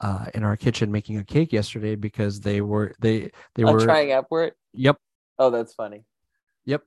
uh 0.00 0.26
in 0.34 0.42
our 0.44 0.56
kitchen 0.56 0.90
making 0.90 1.18
a 1.18 1.24
cake 1.24 1.52
yesterday 1.52 1.94
because 1.94 2.40
they 2.40 2.60
were 2.60 2.94
they 3.00 3.30
they 3.54 3.64
I'm 3.64 3.74
were 3.74 3.84
trying 3.84 4.12
out 4.12 4.26
for 4.28 4.44
it. 4.44 4.54
yep 4.72 4.96
Oh, 5.38 5.50
that's 5.50 5.72
funny. 5.72 6.04
yep. 6.66 6.82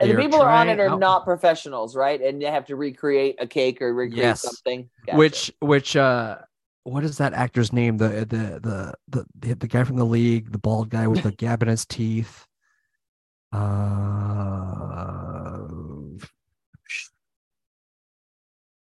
And 0.00 0.10
They 0.10 0.14
the 0.14 0.20
people 0.22 0.40
are 0.42 0.50
on 0.50 0.68
it 0.68 0.78
are 0.80 0.90
out- 0.90 1.00
not 1.00 1.24
professionals, 1.24 1.96
right? 1.96 2.20
And 2.20 2.40
they 2.40 2.46
have 2.46 2.66
to 2.66 2.76
recreate 2.76 3.36
a 3.40 3.46
cake 3.46 3.80
or 3.82 3.92
recreate 3.94 4.18
Yes. 4.18 4.42
something. 4.42 4.88
Gotcha. 5.06 5.16
which 5.16 5.52
which 5.60 5.96
uh 5.96 6.36
what 6.84 7.04
is 7.04 7.18
that 7.18 7.32
actor's 7.34 7.72
name 7.72 7.96
the 7.96 8.08
the 8.08 8.60
the 8.60 8.94
the 9.08 9.26
the, 9.38 9.54
the 9.54 9.66
guy 9.66 9.84
from 9.84 9.96
the 9.96 10.04
league 10.04 10.52
the 10.52 10.58
bald 10.58 10.88
guy 10.90 11.06
with 11.06 11.22
the 11.22 11.32
gap 11.44 11.62
in 11.62 11.68
his 11.68 11.84
teeth 11.86 12.46
uh 13.52 13.58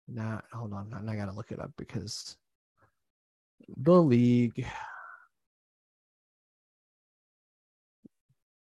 nah 0.08 0.40
hold 0.52 0.72
on 0.72 0.92
i 1.08 1.14
gotta 1.16 1.32
look 1.32 1.50
it 1.52 1.60
up 1.60 1.70
because 1.76 2.36
the 3.76 3.92
league 3.94 4.64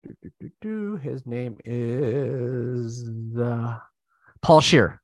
Do, 0.05 0.13
do, 0.21 0.29
do, 0.39 0.49
do. 0.61 0.95
his 0.97 1.25
name 1.25 1.57
is 1.65 3.09
uh, 3.39 3.77
paul 4.41 4.61
scheer 4.61 5.01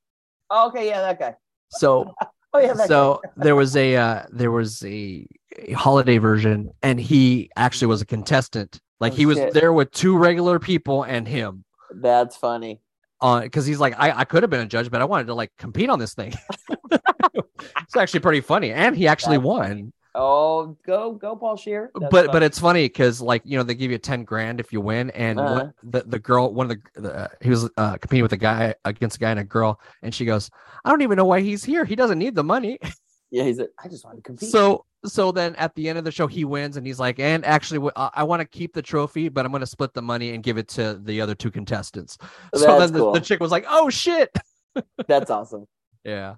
Oh, 0.52 0.68
okay, 0.70 0.88
yeah, 0.88 1.02
that 1.02 1.20
guy. 1.20 1.36
so 1.70 2.14
Oh 2.54 2.60
yeah, 2.60 2.74
so 2.86 3.22
there 3.38 3.56
was 3.56 3.76
a 3.76 3.98
uh, 3.98 4.24
there 4.32 4.52
was 4.52 4.82
a, 4.86 5.28
a 5.58 5.74
holiday 5.74 6.20
version 6.20 6.72
and 6.82 6.98
he 7.02 7.50
actually 7.58 7.88
was 7.88 8.02
a 8.02 8.06
contestant 8.06 8.80
like 9.02 9.12
Oh, 9.12 9.16
he 9.16 9.26
was 9.26 9.38
shit. 9.38 9.54
there 9.54 9.74
with 9.74 9.92
two 9.92 10.16
regular 10.18 10.58
people 10.60 11.04
and 11.04 11.28
him. 11.28 11.66
That's 11.94 12.38
funny. 12.38 12.80
on 13.20 13.42
because 13.44 13.66
he's 13.66 13.80
like 13.80 13.94
I, 14.00 14.20
I 14.20 14.24
could 14.26 14.44
have 14.44 14.50
been 14.50 14.62
a 14.62 14.66
judge 14.66 14.90
but 14.90 15.02
i 15.02 15.06
wanted 15.06 15.28
to 15.28 15.34
like 15.34 15.52
compete 15.58 15.90
on 15.90 16.00
this 16.00 16.14
thing 16.14 16.34
it's 17.82 17.96
actually 17.96 18.20
pretty 18.20 18.42
funny 18.42 18.72
and 18.72 18.96
he 18.96 19.08
actually 19.08 19.38
That's 19.38 19.48
won 19.48 19.92
Oh, 20.18 20.78
go 20.86 21.12
go, 21.12 21.36
Paul 21.36 21.58
Scheer. 21.58 21.92
That's 21.94 22.10
but 22.10 22.28
funny. 22.28 22.32
but 22.32 22.44
it's 22.44 22.58
funny 22.58 22.86
because 22.86 23.20
like 23.20 23.42
you 23.44 23.58
know 23.58 23.64
they 23.64 23.76
give 23.76 23.92
you 23.92 23.98
10 23.98 24.24
grand 24.24 24.62
if 24.62 24.72
you 24.72 24.80
win 24.80 25.10
and 25.12 25.38
Uh-huh. 25.38 25.56
one, 25.56 25.74
the, 25.84 26.04
the 26.04 26.20
girl 26.20 26.54
one 26.54 26.72
of 26.72 26.78
the, 26.96 27.02
the 27.02 27.32
he 27.42 27.50
was 27.50 27.70
uh, 27.76 27.98
competing 27.98 28.24
with 28.24 28.32
a 28.32 28.38
guy 28.38 28.76
against 28.86 29.18
a 29.18 29.20
guy 29.20 29.32
and 29.32 29.42
a 29.42 29.44
girl 29.44 29.78
and 30.04 30.16
she 30.16 30.24
goes 30.24 30.50
i 30.86 30.90
don't 30.90 31.02
even 31.02 31.18
know 31.18 31.26
why 31.26 31.42
he's 31.42 31.66
here 31.66 31.84
he 31.84 31.98
doesn't 31.98 32.18
need 32.18 32.34
the 32.34 32.46
money 32.46 32.80
yeah, 33.32 33.44
he's. 33.44 33.60
I 33.60 33.88
just 33.90 34.06
want 34.06 34.16
to 34.16 34.22
compete. 34.22 34.50
So 34.50 34.86
so 35.06 35.34
then 35.34 35.54
at 35.56 35.76
the 35.76 35.90
end 35.90 35.98
of 35.98 36.06
the 36.06 36.12
show 36.12 36.28
he 36.28 36.46
wins 36.46 36.78
and 36.78 36.88
he's 36.88 37.00
like 37.00 37.20
and 37.20 37.44
actually 37.44 37.92
I, 37.98 38.10
I 38.14 38.24
want 38.24 38.40
to 38.40 38.46
keep 38.48 38.74
the 38.74 38.82
trophy 38.82 39.28
but 39.28 39.46
I'm 39.46 39.52
going 39.52 39.60
to 39.60 39.68
split 39.68 39.94
the 39.94 40.02
money 40.02 40.34
and 40.34 40.42
give 40.42 40.58
it 40.58 40.70
to 40.70 40.98
the 41.04 41.20
other 41.20 41.36
two 41.36 41.52
contestants. 41.52 42.18
so 42.54 42.62
That's 42.66 42.80
then 42.80 42.94
the, 42.94 43.00
cool. 43.00 43.12
the 43.12 43.20
chick 43.20 43.42
was 43.42 43.52
like, 43.52 43.66
"Oh 43.68 43.90
shit." 43.90 44.34
That's 45.08 45.30
awesome. 45.30 45.66
Yeah. 46.06 46.36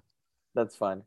That's 0.54 0.76
fun. 0.76 1.02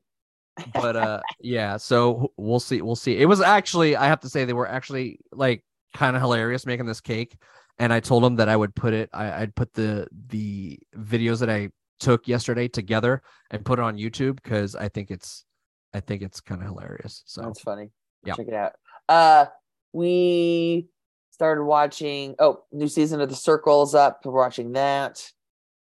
But 0.74 0.96
uh 0.96 1.22
yeah, 1.40 1.78
so 1.78 2.32
we'll 2.38 2.60
see 2.60 2.82
we'll 2.82 2.96
see. 2.96 3.18
It 3.18 3.26
was 3.26 3.42
actually 3.42 3.96
I 3.96 4.08
have 4.08 4.20
to 4.22 4.30
say 4.30 4.46
they 4.46 4.54
were 4.54 4.68
actually 4.68 5.20
like 5.32 5.64
kind 5.94 6.16
of 6.16 6.22
hilarious 6.22 6.66
making 6.66 6.86
this 6.86 7.02
cake 7.02 7.36
and 7.80 7.92
I 7.92 8.00
told 8.00 8.24
them 8.24 8.36
that 8.38 8.50
I 8.50 8.56
would 8.56 8.76
put 8.76 8.94
it 8.94 9.10
I 9.14 9.42
I'd 9.42 9.56
put 9.56 9.74
the 9.74 10.08
the 10.28 10.80
videos 10.96 11.40
that 11.40 11.50
I 11.50 11.70
took 12.00 12.28
yesterday 12.28 12.68
together 12.68 13.22
and 13.50 13.66
put 13.66 13.80
it 13.80 13.84
on 13.84 13.98
YouTube 13.98 14.42
cuz 14.44 14.76
I 14.76 14.90
think 14.90 15.12
it's 15.12 15.46
I 15.94 16.00
think 16.00 16.22
it's 16.22 16.42
kind 16.42 16.62
of 16.62 16.68
hilarious. 16.68 17.24
So 17.26 17.42
That's 17.42 17.62
funny. 17.62 17.92
Yeah. 18.24 18.36
Check 18.36 18.48
it 18.48 18.54
out. 18.54 18.74
Uh 19.10 19.46
we 19.94 20.88
started 21.32 21.64
watching 21.64 22.36
oh, 22.40 22.64
new 22.72 22.88
season 22.88 23.20
of 23.20 23.30
The 23.30 23.36
Circle's 23.36 23.96
up. 23.96 24.22
We're 24.26 24.34
watching 24.34 24.74
that. 24.74 25.32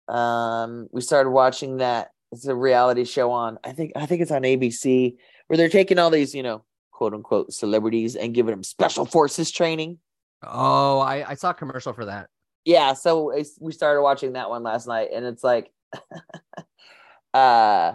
Um 0.08 0.88
we 0.92 1.00
started 1.00 1.30
watching 1.30 1.76
that. 1.78 2.11
It's 2.32 2.46
a 2.46 2.54
reality 2.54 3.04
show 3.04 3.30
on 3.30 3.58
I 3.62 3.72
think 3.72 3.92
I 3.94 4.06
think 4.06 4.22
it's 4.22 4.30
on 4.30 4.42
ABC 4.42 5.16
where 5.46 5.56
they're 5.56 5.68
taking 5.68 5.98
all 5.98 6.10
these, 6.10 6.34
you 6.34 6.42
know, 6.42 6.64
quote 6.90 7.14
unquote 7.14 7.52
celebrities 7.52 8.16
and 8.16 8.34
giving 8.34 8.52
them 8.52 8.62
special 8.64 9.04
forces 9.04 9.50
training. 9.50 9.98
Oh, 10.42 10.98
I, 10.98 11.30
I 11.30 11.34
saw 11.34 11.50
a 11.50 11.54
commercial 11.54 11.92
for 11.92 12.06
that. 12.06 12.28
yeah, 12.64 12.94
so 12.94 13.32
we 13.60 13.72
started 13.72 14.02
watching 14.02 14.32
that 14.32 14.50
one 14.50 14.62
last 14.62 14.88
night, 14.88 15.10
and 15.14 15.24
it's 15.24 15.44
like, 15.44 15.70
uh, 17.34 17.94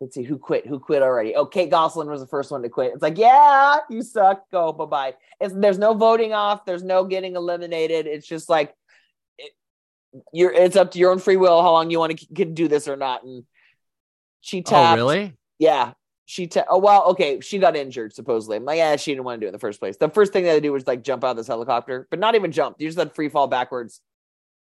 let's 0.00 0.14
see 0.14 0.22
who 0.22 0.38
quit. 0.38 0.66
Who 0.66 0.80
quit 0.80 1.02
already? 1.02 1.34
Oh, 1.34 1.46
Kate 1.46 1.70
Gosselin 1.70 2.08
was 2.08 2.20
the 2.20 2.26
first 2.26 2.50
one 2.50 2.62
to 2.62 2.68
quit. 2.68 2.92
It's 2.92 3.02
like, 3.02 3.18
yeah, 3.18 3.78
you 3.88 4.02
suck. 4.02 4.50
Go 4.50 4.72
bye 4.72 4.86
bye. 4.86 5.14
It's 5.40 5.54
there's 5.54 5.78
no 5.78 5.94
voting 5.94 6.32
off. 6.32 6.64
There's 6.64 6.82
no 6.82 7.04
getting 7.04 7.36
eliminated. 7.36 8.06
It's 8.06 8.26
just 8.26 8.48
like, 8.48 8.74
you're. 10.32 10.52
It's 10.52 10.76
up 10.76 10.90
to 10.92 10.98
your 10.98 11.10
own 11.12 11.18
free 11.18 11.36
will 11.36 11.62
how 11.62 11.72
long 11.72 11.90
you 11.90 11.98
want 11.98 12.18
to 12.18 12.26
can 12.34 12.54
do 12.54 12.68
this 12.68 12.88
or 12.88 12.96
not. 12.96 13.22
And 13.24 13.44
she 14.40 14.62
tapped. 14.62 14.72
Oh, 14.72 14.82
tapped. 14.82 14.96
really? 14.96 15.34
Yeah. 15.58 15.92
She 16.24 16.46
ta- 16.46 16.64
oh 16.70 16.78
well 16.78 17.04
okay 17.10 17.40
she 17.40 17.58
got 17.58 17.76
injured 17.76 18.14
supposedly 18.14 18.56
I'm 18.56 18.64
like 18.64 18.78
yeah 18.78 18.96
she 18.96 19.10
didn't 19.10 19.24
want 19.24 19.40
to 19.40 19.44
do 19.44 19.46
it 19.46 19.48
in 19.50 19.52
the 19.52 19.58
first 19.58 19.80
place 19.80 19.96
the 19.98 20.08
first 20.08 20.32
thing 20.32 20.44
they 20.44 20.50
had 20.50 20.54
to 20.54 20.60
do 20.62 20.72
was 20.72 20.86
like 20.86 21.02
jump 21.02 21.24
out 21.24 21.32
of 21.32 21.36
this 21.36 21.48
helicopter 21.48 22.06
but 22.10 22.20
not 22.20 22.34
even 22.36 22.52
jump 22.52 22.76
you 22.78 22.88
just 22.88 22.96
let 22.96 23.14
free 23.14 23.28
fall 23.28 23.48
backwards 23.48 24.00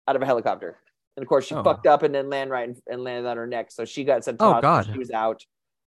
out 0.08 0.16
of 0.18 0.22
a 0.22 0.26
helicopter 0.26 0.78
and 1.16 1.24
of 1.24 1.30
course 1.30 1.46
she 1.46 1.54
Oh. 1.56 1.64
fucked 1.64 1.86
up 1.86 2.04
and 2.04 2.14
then 2.14 2.30
land 2.30 2.50
right 2.50 2.68
in, 2.68 2.76
and 2.88 3.04
landed 3.04 3.30
on 3.30 3.38
her 3.38 3.48
neck 3.48 3.72
so 3.72 3.86
she 3.86 4.04
got 4.04 4.26
sent 4.26 4.40
to 4.40 4.46
Oh. 4.46 4.60
God. 4.62 4.88
she 4.92 4.98
was 4.98 5.12
out 5.12 5.46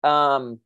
um 0.04 0.58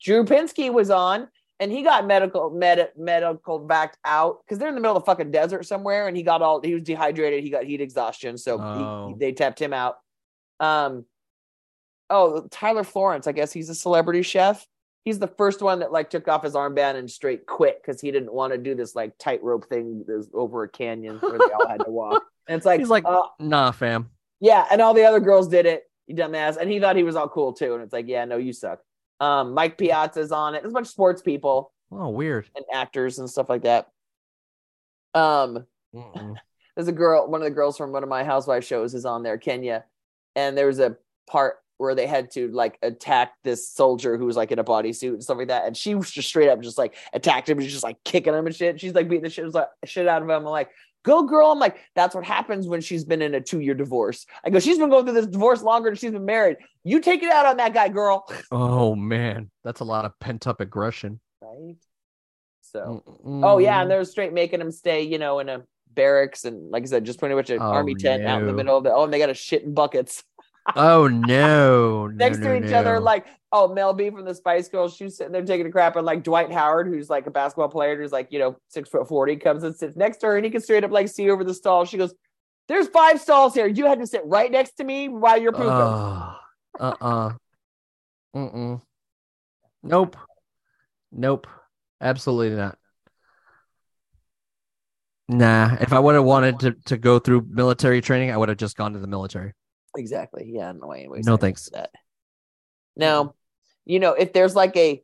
Drew 0.00 0.24
Pinsky 0.24 0.72
was 0.72 0.90
on 0.90 1.28
and 1.60 1.70
he 1.70 1.82
got 1.82 2.06
medical 2.06 2.50
med- 2.50 2.90
medical 2.96 3.58
backed 3.58 3.98
out 4.04 4.38
because 4.44 4.58
they're 4.58 4.68
in 4.68 4.74
the 4.74 4.80
middle 4.80 4.96
of 4.96 5.02
the 5.02 5.06
fucking 5.06 5.30
desert 5.30 5.64
somewhere 5.64 6.08
and 6.08 6.16
he 6.16 6.22
got 6.22 6.42
all 6.42 6.60
he 6.60 6.74
was 6.74 6.82
dehydrated 6.82 7.42
he 7.42 7.50
got 7.50 7.64
heat 7.64 7.80
exhaustion 7.80 8.36
so 8.38 8.58
Oh. 8.60 9.08
he, 9.08 9.14
they 9.18 9.32
tapped 9.32 9.60
him 9.60 9.72
out 9.72 9.96
um 10.60 11.04
oh 12.10 12.46
Tyler 12.50 12.84
Florence 12.84 13.26
I 13.26 13.32
guess 13.32 13.52
he's 13.52 13.68
a 13.70 13.74
celebrity 13.74 14.22
chef 14.22 14.66
he's 15.04 15.18
the 15.18 15.26
first 15.28 15.62
one 15.62 15.80
that 15.80 15.92
like 15.92 16.10
took 16.10 16.28
off 16.28 16.42
his 16.42 16.54
armband 16.54 16.96
and 16.96 17.10
straight 17.10 17.46
quit 17.46 17.80
because 17.82 18.00
he 18.00 18.10
didn't 18.10 18.32
want 18.32 18.52
to 18.52 18.58
do 18.58 18.74
this 18.74 18.94
like 18.94 19.12
tightrope 19.18 19.68
thing 19.68 20.04
that 20.06 20.16
was 20.16 20.28
over 20.34 20.62
a 20.64 20.68
canyon 20.68 21.18
where 21.18 21.38
they 21.38 21.52
all 21.52 21.68
had 21.68 21.84
to 21.84 21.90
walk 21.90 22.22
and 22.48 22.56
it's 22.56 22.66
like 22.66 22.80
He's 22.80 22.90
like, 22.90 23.04
uh, 23.06 23.22
nah, 23.38 23.70
fam. 23.70 24.10
yeah, 24.40 24.66
and 24.70 24.80
all 24.82 24.92
the 24.94 25.04
other 25.04 25.20
girls 25.20 25.48
did 25.48 25.64
it. 25.66 25.84
You 26.06 26.14
dumbass. 26.14 26.58
And 26.58 26.70
he 26.70 26.78
thought 26.78 26.96
he 26.96 27.02
was 27.02 27.16
all 27.16 27.28
cool 27.30 27.54
too. 27.54 27.72
And 27.72 27.82
it's 27.82 27.92
like, 27.94 28.06
yeah, 28.06 28.26
no, 28.26 28.36
you 28.36 28.52
suck. 28.52 28.80
Um, 29.24 29.54
Mike 29.54 29.78
Piazza's 29.78 30.32
on 30.32 30.54
it. 30.54 30.60
There's 30.62 30.72
a 30.72 30.74
bunch 30.74 30.86
of 30.86 30.90
sports 30.90 31.22
people 31.22 31.72
Oh, 31.90 32.08
weird. 32.10 32.46
and 32.54 32.64
actors 32.72 33.18
and 33.18 33.28
stuff 33.30 33.48
like 33.48 33.62
that. 33.62 33.88
Um, 35.14 35.64
there's 36.76 36.88
a 36.88 36.92
girl, 36.92 37.28
one 37.28 37.40
of 37.40 37.44
the 37.44 37.50
girls 37.54 37.76
from 37.76 37.92
one 37.92 38.02
of 38.02 38.08
my 38.08 38.24
housewife 38.24 38.64
shows 38.64 38.94
is 38.94 39.04
on 39.06 39.22
there, 39.22 39.38
Kenya, 39.38 39.84
and 40.34 40.56
there 40.58 40.66
was 40.66 40.80
a 40.80 40.96
part 41.26 41.56
where 41.78 41.94
they 41.94 42.06
had 42.06 42.30
to 42.32 42.48
like 42.48 42.78
attack 42.82 43.32
this 43.42 43.68
soldier 43.68 44.16
who 44.16 44.26
was 44.26 44.36
like 44.36 44.52
in 44.52 44.58
a 44.58 44.64
bodysuit 44.64 45.08
and 45.14 45.22
stuff 45.22 45.38
like 45.38 45.48
that, 45.48 45.66
and 45.66 45.76
she 45.76 45.94
was 45.94 46.10
just 46.10 46.28
straight 46.28 46.48
up 46.48 46.60
just 46.60 46.78
like 46.78 46.94
attacked 47.12 47.48
him, 47.48 47.58
and 47.58 47.68
just 47.68 47.84
like 47.84 48.02
kicking 48.04 48.34
him 48.34 48.46
and 48.46 48.54
shit. 48.54 48.80
She's 48.80 48.94
like 48.94 49.08
beating 49.08 49.24
the 49.24 49.30
shit, 49.30 49.52
like, 49.54 49.68
shit 49.84 50.08
out 50.08 50.22
of 50.22 50.28
him. 50.28 50.34
I'm 50.34 50.44
like, 50.44 50.70
go 51.04 51.22
girl. 51.22 51.52
I'm 51.52 51.58
like, 51.58 51.78
that's 51.94 52.14
what 52.14 52.24
happens 52.24 52.66
when 52.66 52.80
she's 52.80 53.04
been 53.04 53.22
in 53.22 53.34
a 53.34 53.40
two 53.40 53.60
year 53.60 53.74
divorce. 53.74 54.26
I 54.44 54.50
go, 54.50 54.58
she's 54.58 54.78
been 54.78 54.90
going 54.90 55.04
through 55.04 55.14
this 55.14 55.26
divorce 55.26 55.62
longer 55.62 55.90
than 55.90 55.96
she's 55.96 56.10
been 56.10 56.24
married. 56.24 56.56
You 56.82 57.00
take 57.00 57.22
it 57.22 57.30
out 57.30 57.46
on 57.46 57.58
that 57.58 57.72
guy, 57.72 57.88
girl. 57.88 58.26
Oh 58.50 58.96
man, 58.96 59.50
that's 59.62 59.80
a 59.80 59.84
lot 59.84 60.04
of 60.04 60.18
pent 60.18 60.46
up 60.46 60.60
aggression. 60.60 61.20
Right. 61.40 61.76
So. 62.62 63.04
Mm-mm. 63.06 63.44
Oh 63.44 63.58
yeah, 63.58 63.82
and 63.82 63.90
they're 63.90 64.04
straight 64.04 64.32
making 64.32 64.60
him 64.60 64.72
stay, 64.72 65.02
you 65.02 65.18
know, 65.18 65.38
in 65.38 65.48
a 65.48 65.62
barracks 65.92 66.44
and 66.44 66.72
like 66.72 66.82
I 66.82 66.86
said, 66.86 67.04
just 67.04 67.20
pretty 67.20 67.36
much 67.36 67.50
an 67.50 67.58
Oh, 67.60 67.70
army 67.70 67.94
tent 67.94 68.24
out 68.24 68.40
in 68.40 68.48
the 68.48 68.52
middle 68.52 68.76
of 68.76 68.82
the. 68.82 68.92
Oh, 68.92 69.04
and 69.04 69.12
they 69.12 69.18
got 69.18 69.30
a 69.30 69.34
shit 69.34 69.62
in 69.62 69.74
buckets 69.74 70.24
oh 70.76 71.08
no, 71.08 72.06
no, 72.06 72.08
next 72.08 72.38
no, 72.38 72.48
to 72.58 72.66
each 72.66 72.72
other. 72.72 73.00
Like, 73.00 73.26
oh, 73.54 73.72
Mel 73.72 73.94
B 73.94 74.10
from 74.10 74.24
the 74.24 74.34
Spice 74.34 74.68
Girls, 74.68 74.94
she's 74.94 75.16
sitting 75.16 75.32
there 75.32 75.44
taking 75.44 75.66
a 75.66 75.70
crap, 75.70 75.96
and 75.96 76.04
like 76.04 76.24
Dwight 76.24 76.52
Howard, 76.52 76.88
who's 76.88 77.08
like 77.08 77.26
a 77.26 77.30
basketball 77.30 77.68
player, 77.68 77.96
who's 77.96 78.12
like 78.12 78.32
you 78.32 78.38
know 78.40 78.56
six 78.68 78.88
foot 78.90 79.08
forty, 79.08 79.36
comes 79.36 79.62
and 79.62 79.74
sits 79.74 79.96
next 79.96 80.18
to 80.18 80.26
her, 80.26 80.36
and 80.36 80.44
he 80.44 80.50
can 80.50 80.60
straight 80.60 80.84
up 80.84 80.90
like 80.90 81.08
see 81.08 81.30
over 81.30 81.44
the 81.44 81.54
stall. 81.54 81.84
She 81.84 81.96
goes, 81.96 82.14
"There's 82.68 82.88
five 82.88 83.20
stalls 83.20 83.54
here. 83.54 83.66
You 83.66 83.86
had 83.86 84.00
to 84.00 84.06
sit 84.06 84.22
right 84.24 84.50
next 84.50 84.72
to 84.78 84.84
me 84.84 85.08
while 85.08 85.40
you're 85.40 85.52
pooping." 85.52 85.68
uh 85.68 86.34
uh 86.80 87.32
Mm-mm. 88.34 88.82
Nope. 89.82 90.16
Nope. 91.12 91.46
Absolutely 92.00 92.56
not. 92.56 92.76
Nah. 95.28 95.76
If 95.80 95.92
I 95.92 96.00
would 96.00 96.16
have 96.16 96.24
wanted 96.24 96.58
to, 96.60 96.72
to 96.86 96.96
go 96.96 97.18
through 97.18 97.46
military 97.48 98.00
training, 98.00 98.30
I 98.30 98.36
would 98.36 98.48
have 98.48 98.58
just 98.58 98.76
gone 98.76 98.94
to 98.94 98.98
the 98.98 99.06
military. 99.06 99.52
Exactly. 99.96 100.50
Yeah. 100.52 100.72
No 100.72 100.88
way. 100.88 101.00
anyways, 101.00 101.26
No 101.26 101.36
thanks. 101.36 101.70
That. 101.70 101.90
Now, 102.96 103.34
you 103.84 104.00
know, 104.00 104.12
if 104.12 104.32
there's 104.32 104.54
like 104.56 104.76
a 104.76 105.02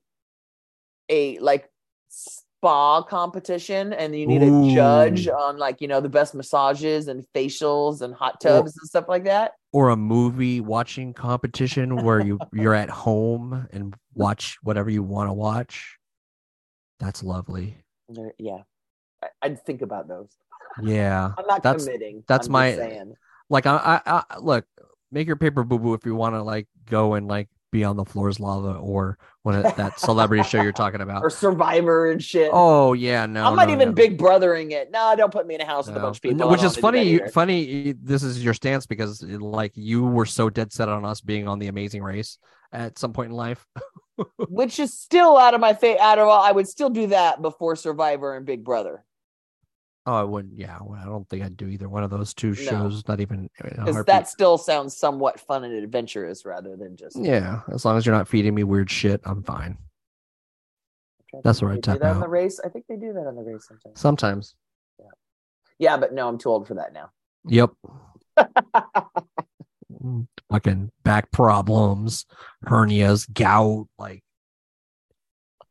a 1.09 1.39
like 1.39 1.69
spa 2.09 3.03
competition 3.03 3.93
and 3.93 4.15
you 4.15 4.27
need 4.27 4.43
a 4.43 4.75
judge 4.75 5.27
on 5.29 5.59
like, 5.59 5.81
you 5.81 5.89
know, 5.89 6.01
the 6.01 6.09
best 6.09 6.35
massages 6.35 7.09
and 7.09 7.25
facials 7.35 8.03
and 8.03 8.15
hot 8.15 8.41
tubs 8.41 8.77
and 8.79 8.89
stuff 8.89 9.07
like 9.09 9.25
that. 9.25 9.53
Or 9.73 9.91
a 9.91 9.97
movie 9.97 10.61
watching 10.61 11.15
competition 11.15 12.05
where 12.05 12.21
you 12.21 12.39
you're 12.53 12.75
at 12.75 12.91
home 12.91 13.67
and 13.73 13.95
watch 14.15 14.59
whatever 14.63 14.91
you 14.91 15.03
want 15.03 15.29
to 15.29 15.33
watch. 15.33 15.97
That's 16.99 17.23
lovely. 17.23 17.77
Yeah. 18.39 18.63
I, 19.23 19.29
I'd 19.43 19.65
think 19.65 19.83
about 19.83 20.07
those. 20.09 20.31
Yeah. 20.83 21.33
I'm 21.39 21.47
not 21.47 21.63
That's- 21.63 21.85
committing. 21.85 22.25
that's 22.29 22.47
I'm 22.47 22.53
my-. 22.53 23.05
Like 23.49 23.67
I, 23.67 24.01
I, 24.07 24.23
I 24.31 24.39
look, 24.39 24.65
make 25.11 25.27
your 25.27 25.37
paper 25.37 25.65
boo 25.65 25.79
boo 25.79 25.95
if 25.95 26.07
you 26.07 26.15
want 26.15 26.35
to 26.37 26.43
like 26.43 26.69
go 26.89 27.15
and 27.15 27.27
like 27.27 27.49
be 27.71 27.85
on 27.85 27.97
the 27.97 28.05
floor 28.05 28.29
is 28.29 28.41
lava 28.41 28.75
or 28.75 29.19
one 29.43 29.55
of 29.55 29.77
that 29.77 29.99
celebrity 29.99 30.43
show 30.45 30.61
you're 30.63 30.73
talking 30.73 31.01
about. 31.01 31.23
Or 31.23 31.31
Survivor 31.31 32.11
and 32.11 32.23
shit. 32.23 32.51
Oh 32.53 32.93
yeah, 32.93 33.27
no. 33.27 33.45
I'm 33.45 33.57
not 33.57 33.69
no, 33.69 33.75
even 33.75 33.89
no. 33.91 33.95
big 33.95 34.19
brothering 34.19 34.71
it. 34.73 34.91
No, 34.91 35.15
don't 35.17 35.33
put 35.33 35.47
me 35.47 35.55
in 35.55 35.61
a 35.61 35.67
house 35.67 35.87
with 35.87 35.97
a 35.97 36.01
bunch 36.01 36.17
of 36.17 36.23
people. 36.23 36.39
No, 36.39 36.49
Which 36.49 36.63
is 36.63 36.77
funny. 36.77 36.99
that 37.01 37.07
you- 37.07 37.21
either. 37.21 37.29
Funny. 37.29 37.93
This 37.93 38.23
is 38.23 38.43
your 38.43 38.55
stance 38.55 38.87
because 38.87 39.23
eh, 39.23 39.37
like 39.39 39.73
you 39.75 40.05
were 40.05 40.27
so 40.27 40.51
dead 40.51 40.73
set 40.73 40.89
on 40.89 41.05
us 41.05 41.21
being 41.21 41.49
on 41.49 41.59
the 41.59 41.69
Amazing 41.69 42.03
Race 42.03 42.39
at 42.73 42.99
some 42.99 43.13
point 43.13 43.31
in 43.31 43.37
life. 43.37 43.67
Which 44.49 44.79
is 44.79 44.99
still 44.99 45.37
out 45.37 45.55
of 45.55 45.61
my 45.61 45.75
face. 45.75 45.99
Out 46.01 46.19
of 46.19 46.29
all, 46.29 46.43
I 46.43 46.53
would 46.53 46.69
still 46.69 46.91
do 46.91 47.09
that 47.09 47.41
before 47.41 47.77
Survivor 47.77 48.37
and 48.37 48.45
Big 48.45 48.65
Brother. 48.65 49.05
Oh, 50.07 50.15
I 50.15 50.23
wouldn't. 50.23 50.59
Yeah, 50.59 50.79
I 50.79 51.05
don't 51.05 51.29
think 51.29 51.45
I'd 51.45 51.57
do 51.57 51.69
either 51.69 51.89
one 51.89 52.03
of 52.03 52.11
those 52.11 52.33
two 52.33 52.55
shows. 52.55 53.07
Not 53.07 53.21
even 53.21 53.51
because 53.63 54.05
that 54.07 54.29
still 54.29 54.57
sounds 54.57 54.97
somewhat 54.97 55.39
fun 55.39 55.65
and 55.65 55.75
adventurous 55.75 56.45
rather 56.47 56.77
than 56.77 56.97
just 56.97 57.17
Yeah, 57.19 57.61
as 57.73 57.85
long 57.85 57.99
as 57.99 58.07
you're 58.07 58.15
not 58.15 58.29
feeding 58.29 58.55
me 58.55 58.65
weird 58.65 58.91
shit, 58.91 59.21
I'm 59.25 59.43
fine. 59.43 59.77
That's 61.45 61.63
where 61.63 61.73
I 61.73 61.77
do 61.77 61.99
that 61.99 62.03
on 62.03 62.21
the 62.21 62.29
race. 62.29 62.61
I 62.65 62.69
think 62.69 62.87
they 62.89 62.97
do 62.97 63.13
that 63.13 63.27
on 63.27 63.37
the 63.37 63.43
race 63.43 63.69
sometimes. 63.69 64.01
Sometimes. 64.01 64.55
Yeah, 65.79 65.97
but 65.97 66.13
no, 66.13 66.29
I'm 66.29 66.39
too 66.39 66.51
old 66.51 66.67
for 66.67 66.75
that 66.75 66.93
now. 66.93 67.11
Yep. 67.47 67.71
Mm, 70.03 70.27
Fucking 70.51 70.91
back 71.05 71.31
problems, 71.31 72.25
hernias, 72.65 73.31
gout. 73.33 73.87
Like, 73.99 74.23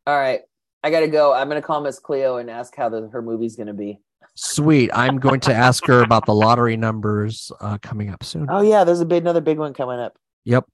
All 0.05 0.15
right, 0.15 0.41
I 0.83 0.91
gotta 0.91 1.07
go. 1.07 1.33
I'm 1.33 1.47
gonna 1.47 1.61
call 1.61 1.81
Miss 1.81 1.99
Cleo 1.99 2.37
and 2.37 2.49
ask 2.49 2.75
how 2.75 2.89
the, 2.89 3.07
her 3.09 3.21
movie's 3.21 3.55
gonna 3.55 3.73
be. 3.73 3.99
Sweet. 4.39 4.91
I'm 4.93 5.17
going 5.19 5.39
to 5.41 5.53
ask 5.53 5.85
her 5.87 6.01
about 6.03 6.25
the 6.25 6.33
lottery 6.33 6.77
numbers 6.77 7.51
uh, 7.59 7.77
coming 7.81 8.09
up 8.09 8.23
soon. 8.23 8.47
Oh 8.49 8.61
yeah, 8.61 8.83
there's 8.83 9.01
a 9.01 9.05
big 9.05 9.23
another 9.23 9.41
big 9.41 9.57
one 9.57 9.73
coming 9.73 9.99
up. 9.99 10.17
Yep. 10.45 10.65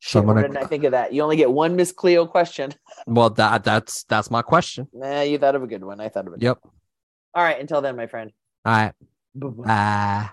Shit, 0.00 0.24
gonna- 0.24 0.42
didn't 0.42 0.56
I 0.56 0.64
think 0.64 0.84
of 0.84 0.92
that? 0.92 1.12
You 1.12 1.22
only 1.22 1.36
get 1.36 1.50
one 1.50 1.76
Miss 1.76 1.92
Cleo 1.92 2.26
question. 2.26 2.74
Well, 3.06 3.30
that 3.30 3.64
that's 3.64 4.04
that's 4.04 4.30
my 4.30 4.42
question. 4.42 4.86
Nah, 4.92 5.22
you 5.22 5.38
thought 5.38 5.54
of 5.54 5.62
a 5.62 5.66
good 5.66 5.82
one. 5.82 6.00
I 6.00 6.10
thought 6.10 6.26
of 6.26 6.34
it. 6.34 6.42
Yep. 6.42 6.58
All 7.34 7.42
right. 7.42 7.58
Until 7.58 7.80
then, 7.80 7.96
my 7.96 8.06
friend. 8.06 8.30
All 8.66 8.72
right. 8.72 8.92
Bye-bye. 9.34 9.64
Bye. 9.64 10.30